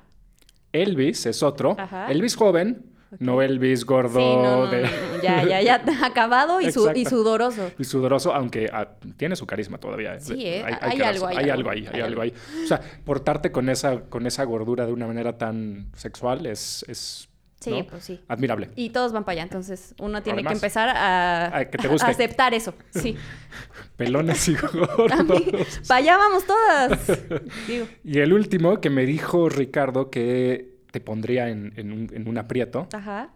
Elvis 0.73 1.27
es 1.27 1.43
otro, 1.43 1.77
Ajá. 1.79 2.11
Elvis 2.11 2.37
joven, 2.37 2.87
no 3.19 3.43
Elvis 3.43 3.85
gordo 3.85 4.21
Sí, 4.21 4.37
no, 4.37 4.67
no, 4.67 4.71
de- 4.71 4.83
no, 4.83 4.89
no, 5.17 5.23
Ya, 5.23 5.43
ya, 5.45 5.61
ya. 5.61 5.83
Acabado 6.05 6.61
y, 6.61 6.71
su- 6.71 6.93
y 6.95 7.05
sudoroso. 7.05 7.71
y 7.79 7.85
sudoroso, 7.85 8.33
aunque 8.33 8.69
ah, 8.73 8.89
tiene 9.17 9.35
su 9.35 9.47
carisma 9.47 9.79
todavía. 9.79 10.15
¿eh? 10.15 10.21
Sí, 10.21 10.47
¿eh? 10.47 10.63
Hay, 10.65 10.75
Hay 10.81 10.97
que 10.99 11.05
algo, 11.05 11.27
hay 11.27 11.37
hay 11.39 11.51
algo, 11.51 11.71
algo 11.71 11.71
ahí, 11.71 11.87
hay 11.93 11.95
hay 11.95 12.07
algo 12.07 12.23
ahí. 12.23 12.35
O 12.63 12.67
sea, 12.69 12.81
portarte 13.05 13.51
con 13.51 13.69
esa, 13.69 14.01
con 14.03 14.27
esa 14.27 14.45
gordura 14.45 14.87
de 14.87 14.93
una 14.93 15.07
manera 15.09 15.37
tan 15.39 15.91
sexual 15.97 16.47
es, 16.47 16.85
es 16.89 17.29
Sí, 17.61 17.71
¿no? 17.71 17.87
pues 17.87 18.05
sí. 18.05 18.21
admirable. 18.27 18.71
Y 18.75 18.89
todos 18.91 19.13
van 19.13 19.25
para 19.25 19.35
allá, 19.35 19.43
entonces 19.43 19.95
uno 20.01 20.23
tiene 20.23 20.39
Además, 20.39 20.53
que 20.53 20.57
empezar 20.57 20.89
a, 20.89 21.57
a 21.59 21.65
que 21.67 21.77
te 21.79 21.89
guste. 21.89 22.07
a 22.07 22.11
aceptar 22.11 22.55
eso. 22.55 22.75
Sí. 22.91 23.17
Pelones 23.97 24.49
y 24.49 24.55
gordos. 24.57 25.81
para 25.87 25.99
allá 25.99 26.17
vamos 26.17 26.45
todas. 26.47 26.99
Digo, 27.69 27.87
Y 28.03 28.19
el 28.21 28.33
último 28.33 28.81
que 28.81 28.89
me 28.91 29.05
dijo 29.05 29.49
Ricardo 29.49 30.11
que 30.11 30.79
te 30.91 31.01
pondría 31.01 31.49
en, 31.51 31.73
en 31.77 31.93
un, 31.93 32.11
en 32.13 32.29
un 32.29 32.39
aprieto, 32.39 32.89
ajá. 32.93 33.31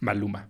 Maluma. 0.00 0.48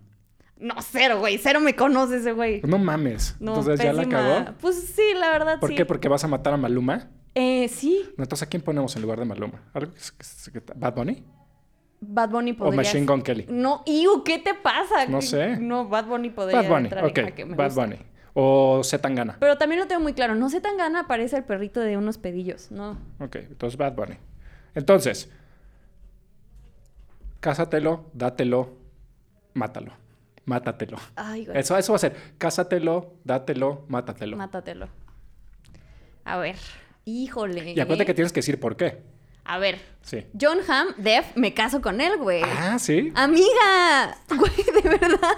No, 0.57 0.75
cero, 0.81 1.19
güey. 1.19 1.37
Cero 1.37 1.59
me 1.59 1.75
conoce 1.75 2.17
ese 2.17 2.31
güey. 2.33 2.61
No 2.63 2.77
mames. 2.77 3.35
No, 3.39 3.57
Entonces 3.57 3.79
ya 3.85 3.91
la 3.93 4.03
pésima. 4.03 4.17
cagó. 4.45 4.57
Pues 4.61 4.93
sí, 4.95 5.01
la 5.19 5.31
verdad 5.31 5.59
¿Por 5.59 5.69
sí. 5.69 5.75
qué? 5.75 5.85
Porque 5.85 6.07
vas 6.07 6.23
a 6.23 6.27
matar 6.27 6.53
a 6.53 6.57
Maluma. 6.57 7.09
Eh, 7.35 7.67
sí, 7.67 8.05
Entonces, 8.17 8.43
¿a 8.43 8.49
quién 8.49 8.61
ponemos 8.61 8.95
en 8.95 9.01
lugar 9.01 9.17
de 9.19 9.25
Maluma? 9.25 9.61
¿Algo 9.73 9.91
que 9.93 9.97
es- 9.99 10.11
que- 10.53 10.61
que- 10.61 10.73
¿Bad 10.75 10.93
Bunny? 10.93 11.23
Bad 12.07 12.29
Bunny 12.29 12.51
¿O 12.51 12.57
podría... 12.57 12.77
Machine 12.77 13.05
Gun 13.05 13.21
Kelly? 13.21 13.45
No, 13.49 13.83
Iu, 13.85 14.23
¿qué 14.23 14.39
te 14.39 14.53
pasa? 14.53 15.05
No 15.07 15.21
sé. 15.21 15.57
No, 15.57 15.87
Bad 15.87 16.05
Bunny 16.05 16.29
podría 16.29 16.61
Bad 16.61 16.69
Bunny, 16.69 16.83
entrar 16.85 17.05
en 17.05 17.13
jaque, 17.13 17.45
me 17.45 17.55
Bad 17.55 17.65
gusta. 17.67 17.81
Bunny. 17.81 17.97
O 18.33 18.81
Zetangana. 18.83 19.37
Pero 19.39 19.57
también 19.57 19.79
lo 19.79 19.87
tengo 19.87 20.01
muy 20.01 20.13
claro. 20.13 20.35
No 20.35 20.49
sé 20.49 20.59
tan 20.59 20.77
gana, 20.77 21.07
parece 21.07 21.37
el 21.37 21.43
perrito 21.43 21.79
de 21.79 21.97
unos 21.97 22.17
pedillos, 22.17 22.71
¿no? 22.71 22.97
Ok, 23.19 23.35
entonces 23.35 23.77
Bad 23.77 23.93
Bunny. 23.93 24.17
Entonces, 24.75 25.29
cásatelo, 27.39 28.05
dátelo, 28.13 28.73
mátalo. 29.53 29.93
Mátatelo. 30.45 30.97
Ay, 31.15 31.45
güey. 31.45 31.57
Eso, 31.57 31.77
eso 31.77 31.93
va 31.93 31.95
a 31.95 31.99
ser. 31.99 32.15
Cásatelo, 32.37 33.13
dátelo, 33.23 33.85
mátatelo. 33.87 34.35
Mátatelo. 34.35 34.89
A 36.25 36.37
ver. 36.37 36.57
Híjole. 37.05 37.73
y 37.73 37.79
acuérdate 37.79 38.03
¿eh? 38.03 38.05
que 38.05 38.13
tienes 38.13 38.33
que 38.33 38.39
decir 38.39 38.59
por 38.59 38.75
qué. 38.75 39.01
A 39.45 39.57
ver. 39.57 39.79
Sí. 40.01 40.25
John 40.39 40.59
Hamm, 40.67 40.89
Def, 40.97 41.35
me 41.35 41.53
caso 41.53 41.81
con 41.81 42.01
él, 42.01 42.17
güey. 42.17 42.41
Ah, 42.43 42.77
sí. 42.79 43.11
Amiga, 43.15 44.17
güey, 44.37 44.81
de 44.83 44.89
verdad. 44.89 45.37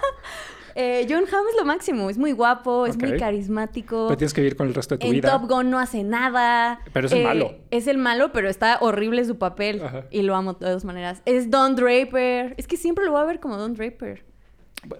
Eh, 0.78 1.06
John 1.08 1.24
Hamm 1.32 1.46
es 1.48 1.56
lo 1.56 1.64
máximo. 1.64 2.10
Es 2.10 2.18
muy 2.18 2.32
guapo, 2.32 2.86
es 2.86 2.98
muy 2.98 3.16
carismático. 3.18 4.06
Pero 4.08 4.18
tienes 4.18 4.34
que 4.34 4.42
vivir 4.42 4.56
con 4.56 4.68
el 4.68 4.74
resto 4.74 4.94
de 4.94 4.98
tu 4.98 5.06
en 5.06 5.12
vida. 5.12 5.30
Top 5.30 5.48
Gun 5.48 5.70
no 5.70 5.78
hace 5.78 6.02
nada. 6.04 6.80
Eh, 6.84 6.90
Pero 6.92 7.06
es 7.06 7.12
el 7.14 7.22
malo. 7.24 7.54
Es 7.70 7.86
el 7.86 7.96
malo, 7.98 8.30
pero 8.32 8.48
está 8.50 8.78
horrible 8.82 9.24
su 9.24 9.38
papel. 9.38 9.82
Ajá. 9.82 10.04
Y 10.10 10.20
lo 10.22 10.36
amo 10.36 10.52
de 10.54 10.60
todas 10.60 10.84
maneras. 10.84 11.22
Es 11.24 11.50
Don 11.50 11.76
Draper. 11.76 12.54
Es 12.58 12.66
que 12.66 12.76
siempre 12.76 13.04
lo 13.06 13.12
voy 13.12 13.22
a 13.22 13.24
ver 13.24 13.40
como 13.40 13.56
Don 13.56 13.72
Draper. 13.74 14.24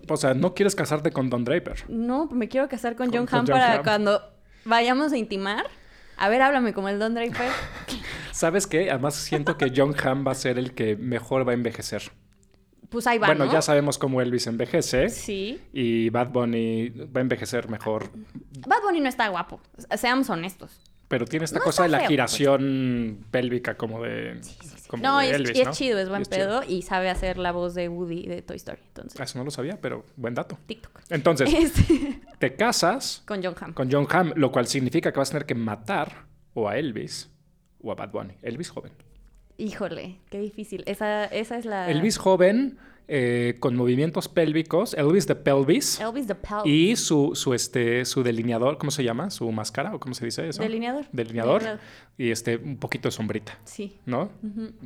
O 0.09 0.17
sea, 0.17 0.33
no 0.35 0.55
quieres 0.55 0.75
casarte 0.75 1.11
con 1.11 1.29
Don 1.29 1.45
Draper. 1.45 1.85
No, 1.89 2.27
me 2.33 2.49
quiero 2.49 2.69
casar 2.69 2.97
con, 2.97 3.11
Con- 3.11 3.27
John 3.27 3.29
Hamm 3.41 3.47
para 3.47 3.83
cuando 3.83 4.23
vayamos 4.65 5.13
a 5.13 5.17
intimar. 5.19 5.67
A 6.17 6.29
ver, 6.29 6.43
háblame 6.43 6.73
como 6.73 6.89
el 6.89 6.99
Don 6.99 7.15
Draper. 7.15 7.51
¿Sabes 8.33 8.67
qué? 8.67 8.91
Además 8.91 9.15
siento 9.15 9.57
que 9.57 9.73
John 9.75 9.95
Hamm 10.03 10.27
va 10.27 10.33
a 10.33 10.35
ser 10.35 10.59
el 10.59 10.75
que 10.75 10.97
mejor 10.97 11.47
va 11.47 11.53
a 11.53 11.55
envejecer. 11.55 12.11
Pues 12.89 13.07
ahí 13.07 13.19
va, 13.19 13.27
bueno, 13.27 13.47
¿no? 13.47 13.53
ya 13.53 13.63
sabemos 13.63 13.99
cómo 13.99 14.21
Elvis 14.21 14.47
envejece. 14.47 15.09
Sí. 15.09 15.61
Y 15.73 16.09
Bad 16.11 16.29
Bunny 16.29 16.89
va 16.89 17.21
a 17.21 17.23
envejecer 17.23 17.69
mejor. 17.69 18.11
Bad 18.67 18.83
Bunny 18.83 19.01
no 19.01 19.09
está 19.09 19.29
guapo. 19.29 19.61
Seamos 19.97 20.31
honestos. 20.31 20.81
Pero 21.09 21.25
tiene 21.25 21.45
esta 21.45 21.59
No 21.59 21.65
cosa 21.65 21.85
de 21.85 21.89
la 21.91 22.01
feo, 22.01 22.09
giración 22.09 23.27
pélvica 23.31 23.77
como 23.77 24.03
de, 24.03 24.41
como 24.87 25.03
No, 25.03 25.19
de 25.19 25.31
es, 25.31 25.57
y 25.57 25.61
es 25.61 25.67
¿no? 25.67 25.73
chido, 25.73 25.99
es 25.99 26.09
buen 26.09 26.23
chido. 26.25 26.37
pedo 26.37 26.63
y 26.67 26.83
sabe 26.83 27.09
hacer 27.11 27.39
la 27.39 27.53
voz 27.53 27.75
de 27.75 27.89
Woody 27.89 28.27
de 28.27 28.43
Toy 28.43 28.57
Story. 28.57 28.81
Entonces, 28.89 29.21
Eso 29.21 29.39
no 29.39 29.45
lo 29.45 29.51
sabía, 29.51 29.81
pero 29.81 30.05
buen 30.17 30.35
dato. 30.35 30.59
TikTok. 30.67 31.01
Entonces, 31.11 31.53
Este, 31.53 32.21
te 32.39 32.55
casas 32.57 33.23
con 33.27 33.43
John 33.43 33.55
Hamm. 33.61 33.73
con 33.75 33.91
John 33.91 34.07
Hamm, 34.11 34.33
lo 34.37 34.51
cual 34.53 34.67
significa 34.67 35.13
que 35.13 35.19
vas 35.19 35.31
a 35.31 35.33
tener 35.33 35.47
que 35.47 35.55
matar 35.55 36.27
o 36.55 36.69
a 36.69 36.77
Elvis 36.79 37.31
o 37.83 37.93
a 37.93 37.95
Bad 37.95 38.11
Bunny. 38.11 38.35
Elvis 38.43 38.71
joven. 38.71 38.93
Híjole, 39.59 40.19
qué 40.31 40.39
difícil. 40.39 40.83
Esa, 40.87 41.25
esa 41.27 41.57
es 41.57 41.65
la... 41.65 41.91
Elvis 41.91 42.19
joven 42.19 42.79
eh, 43.09 43.57
con 43.61 43.77
movimientos 43.77 44.29
pélvicos, 44.29 44.95
Elvis 44.95 45.27
de 45.27 45.37
pelvis. 45.37 46.01
Elvis 46.01 46.27
the 46.27 46.35
Pal. 46.35 46.67
Y 46.67 46.97
su, 46.97 47.33
su, 47.35 47.55
este, 47.55 48.05
su 48.05 48.23
delineador, 48.23 48.79
¿cómo 48.79 48.91
se 48.91 49.05
llama? 49.05 49.31
¿Su 49.31 49.51
máscara 49.53 49.95
o 49.95 50.01
cómo 50.01 50.15
se 50.15 50.25
dice 50.25 50.49
eso? 50.49 50.61
Delineador. 50.63 51.07
Delineador. 51.13 51.63
Delineador. 51.63 51.81
Y 52.19 52.31
este, 52.31 52.57
un 52.57 52.79
poquito 52.79 53.09
de 53.09 53.13
sombrita, 53.13 53.59
Sí. 53.65 53.99
¿no? 54.07 54.31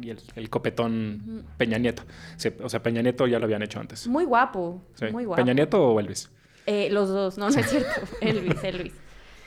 Y 0.00 0.10
el, 0.10 0.18
el 0.36 0.50
copetón 0.50 1.44
Peña 1.56 1.78
Nieto. 1.78 2.02
Sí, 2.36 2.50
o 2.62 2.68
sea, 2.68 2.82
Peña 2.82 3.00
Nieto 3.02 3.26
ya 3.26 3.38
lo 3.38 3.44
habían 3.46 3.62
hecho 3.62 3.80
antes. 3.80 4.06
Muy 4.06 4.24
guapo. 4.24 4.82
Sí. 4.94 5.06
Muy 5.12 5.24
guapo. 5.24 5.42
¿Peña 5.42 5.54
Nieto 5.54 5.82
o 5.82 5.98
Elvis? 6.00 6.30
Eh, 6.66 6.88
los 6.90 7.08
dos. 7.08 7.38
No, 7.38 7.48
no 7.48 7.58
es 7.58 7.66
cierto. 7.70 7.88
Elvis, 8.20 8.62
Elvis. 8.64 8.92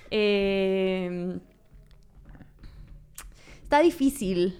Eh, 0.09 1.37
está 3.63 3.81
difícil. 3.81 4.57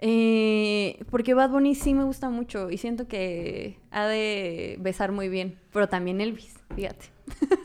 Eh, 0.00 1.04
porque 1.10 1.34
Bad 1.34 1.50
Bunny 1.50 1.74
sí 1.74 1.92
me 1.92 2.04
gusta 2.04 2.30
mucho 2.30 2.70
y 2.70 2.78
siento 2.78 3.08
que 3.08 3.78
ha 3.90 4.06
de 4.06 4.76
besar 4.80 5.10
muy 5.12 5.28
bien. 5.28 5.58
Pero 5.72 5.88
también 5.88 6.20
Elvis, 6.20 6.54
fíjate. 6.74 7.06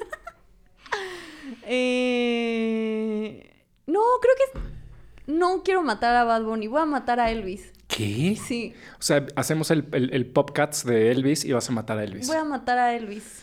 Eh, 1.65 3.49
no, 3.87 4.01
creo 4.21 4.33
que 4.37 5.31
no 5.31 5.63
quiero 5.63 5.81
matar 5.81 6.15
a 6.15 6.23
Bad 6.23 6.43
Bunny. 6.43 6.67
Voy 6.67 6.81
a 6.81 6.85
matar 6.85 7.19
a 7.19 7.31
Elvis. 7.31 7.71
¿Qué? 7.87 8.35
Sí, 8.35 8.73
O 8.99 9.01
sea, 9.01 9.25
hacemos 9.35 9.71
el, 9.71 9.87
el, 9.91 10.13
el 10.13 10.25
Popcats 10.25 10.83
de 10.85 11.11
Elvis 11.11 11.45
y 11.45 11.51
vas 11.53 11.69
a 11.69 11.71
matar 11.71 11.97
a 11.99 12.03
Elvis. 12.03 12.27
voy 12.27 12.37
a 12.37 12.43
matar 12.43 12.79
a 12.79 12.93
Elvis. 12.95 13.41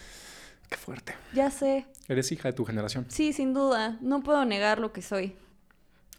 Qué 0.69 0.77
fuerte. 0.77 1.15
Ya 1.33 1.51
sé. 1.51 1.87
Eres 2.09 2.31
hija 2.33 2.49
de 2.49 2.53
tu 2.53 2.65
generación. 2.65 3.07
Sí, 3.09 3.33
sin 3.33 3.55
duda. 3.55 3.99
No 4.01 4.23
puedo 4.23 4.45
negar 4.45 4.79
lo 4.81 4.93
que 4.93 5.03
soy. 5.03 5.35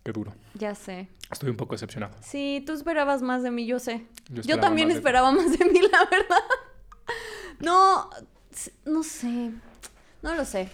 Qué 0.03 0.11
duro. 0.11 0.33
Ya 0.55 0.73
sé. 0.73 1.07
Estoy 1.31 1.49
un 1.49 1.57
poco 1.57 1.75
decepcionado. 1.75 2.15
Sí, 2.21 2.63
tú 2.65 2.73
esperabas 2.73 3.21
más 3.21 3.43
de 3.43 3.51
mí, 3.51 3.65
yo 3.65 3.79
sé. 3.79 4.05
Yo 4.29 4.59
también 4.59 4.87
más 4.87 4.97
esperaba 4.97 5.31
más 5.31 5.57
de 5.57 5.65
mí, 5.65 5.79
la 5.91 6.05
verdad. 6.05 6.43
No, 7.59 8.09
no 8.85 9.03
sé. 9.03 9.51
No 10.21 10.35
lo 10.35 10.45
sé. 10.45 10.69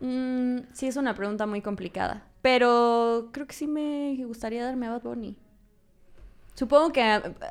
Mm, 0.00 0.58
sí, 0.72 0.86
es 0.86 0.96
una 0.96 1.14
pregunta 1.14 1.46
muy 1.46 1.60
complicada. 1.60 2.24
Pero 2.40 3.30
creo 3.32 3.46
que 3.46 3.54
sí 3.54 3.66
me 3.66 4.16
gustaría 4.24 4.64
darme 4.64 4.86
a 4.86 4.90
Bad 4.90 5.02
Bunny. 5.02 5.36
Supongo 6.54 6.92
que 6.92 7.02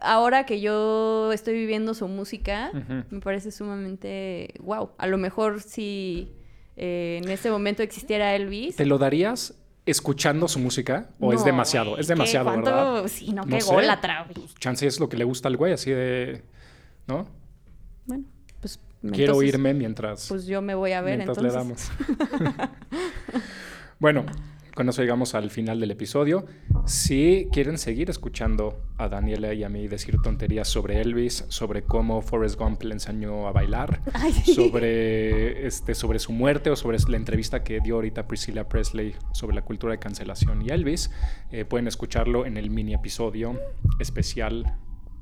ahora 0.02 0.46
que 0.46 0.60
yo 0.60 1.32
estoy 1.32 1.54
viviendo 1.54 1.94
su 1.94 2.08
música, 2.10 2.72
me 3.10 3.22
parece 3.22 3.52
sumamente 3.52 4.54
wow. 4.60 4.92
A 4.98 5.08
lo 5.08 5.18
mejor 5.18 5.62
si 5.62 6.34
eh, 6.76 7.22
en 7.24 7.30
este 7.30 7.50
momento 7.50 7.84
existiera 7.84 8.36
Elvis. 8.36 8.76
¿Te 8.76 8.86
lo 8.86 8.98
darías 8.98 9.54
escuchando 9.88 10.48
su 10.48 10.60
música 10.60 11.10
o 11.20 11.34
es 11.34 11.40
No, 11.40 11.46
demasiado? 11.46 11.90
güey, 11.92 12.02
Es 12.02 12.08
demasiado, 12.08 12.46
¿Cuánto? 12.46 12.72
¿verdad? 12.72 13.08
Sí, 13.08 13.34
no, 13.34 13.44
No 13.44 13.56
qué 13.56 13.62
sé. 13.62 13.74
gólatra, 13.74 14.28
güey. 14.34 14.48
Chance 14.60 14.86
es 14.88 15.00
lo 15.00 15.10
que 15.10 15.18
le 15.18 15.24
gusta 15.24 15.48
al 15.48 15.58
güey, 15.58 15.74
así 15.74 15.92
de... 15.92 16.44
¿No? 17.08 17.28
Bueno, 18.06 18.26
pues 18.60 18.80
Quiero 19.02 19.34
entonces, 19.34 19.50
irme 19.54 19.74
mientras... 19.74 20.28
Pues 20.28 20.46
yo 20.46 20.62
me 20.62 20.76
voy 20.76 20.92
a 20.92 21.02
ver 21.02 21.18
mientras 21.18 21.38
entonces. 21.38 21.90
le 22.00 22.08
damos. 22.18 22.70
bueno, 24.00 24.26
con 24.78 24.88
eso 24.90 25.02
llegamos 25.02 25.34
al 25.34 25.50
final 25.50 25.80
del 25.80 25.90
episodio. 25.90 26.46
Si 26.86 27.50
quieren 27.52 27.80
seguir 27.80 28.12
escuchando 28.12 28.80
a 28.98 29.10
Daniela 29.10 29.52
y 29.56 29.64
a 29.64 29.70
mí 29.70 29.88
decir 29.88 30.22
tonterías 30.22 30.68
sobre 30.68 31.02
Elvis, 31.02 31.46
sobre 31.48 31.82
cómo 31.82 32.22
Forrest 32.22 32.60
Gump 32.60 32.84
le 32.84 32.94
enseñó 32.94 33.48
a 33.48 33.52
bailar, 33.52 34.00
Ay, 34.14 34.34
sí. 34.34 34.54
sobre, 34.54 35.66
este, 35.66 35.96
sobre 35.96 36.20
su 36.20 36.32
muerte 36.32 36.70
o 36.70 36.76
sobre 36.76 37.00
la 37.08 37.18
entrevista 37.18 37.64
que 37.64 37.80
dio 37.80 37.96
ahorita 37.96 38.28
Priscilla 38.28 38.70
Presley 38.70 39.16
sobre 39.34 39.56
la 39.56 39.64
cultura 39.64 39.94
de 39.94 39.98
cancelación 39.98 40.62
y 40.62 40.70
Elvis, 40.70 41.10
eh, 41.50 41.66
pueden 41.66 41.88
escucharlo 41.88 42.46
en 42.46 42.56
el 42.56 42.70
mini 42.70 42.94
episodio 42.94 43.60
especial 44.00 44.78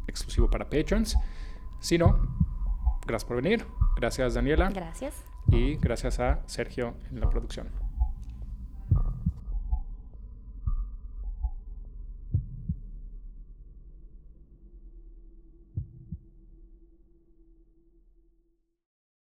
exclusivo 0.06 0.50
para 0.50 0.70
patrons. 0.70 1.16
Si 1.80 1.98
no, 1.98 2.20
gracias 3.08 3.26
por 3.26 3.42
venir. 3.42 3.66
Gracias 3.96 4.34
Daniela. 4.34 4.70
Gracias. 4.70 5.14
Y 5.48 5.76
gracias 5.78 6.20
a 6.20 6.42
Sergio 6.46 6.96
en 7.10 7.22
la 7.22 7.30
producción. 7.30 7.85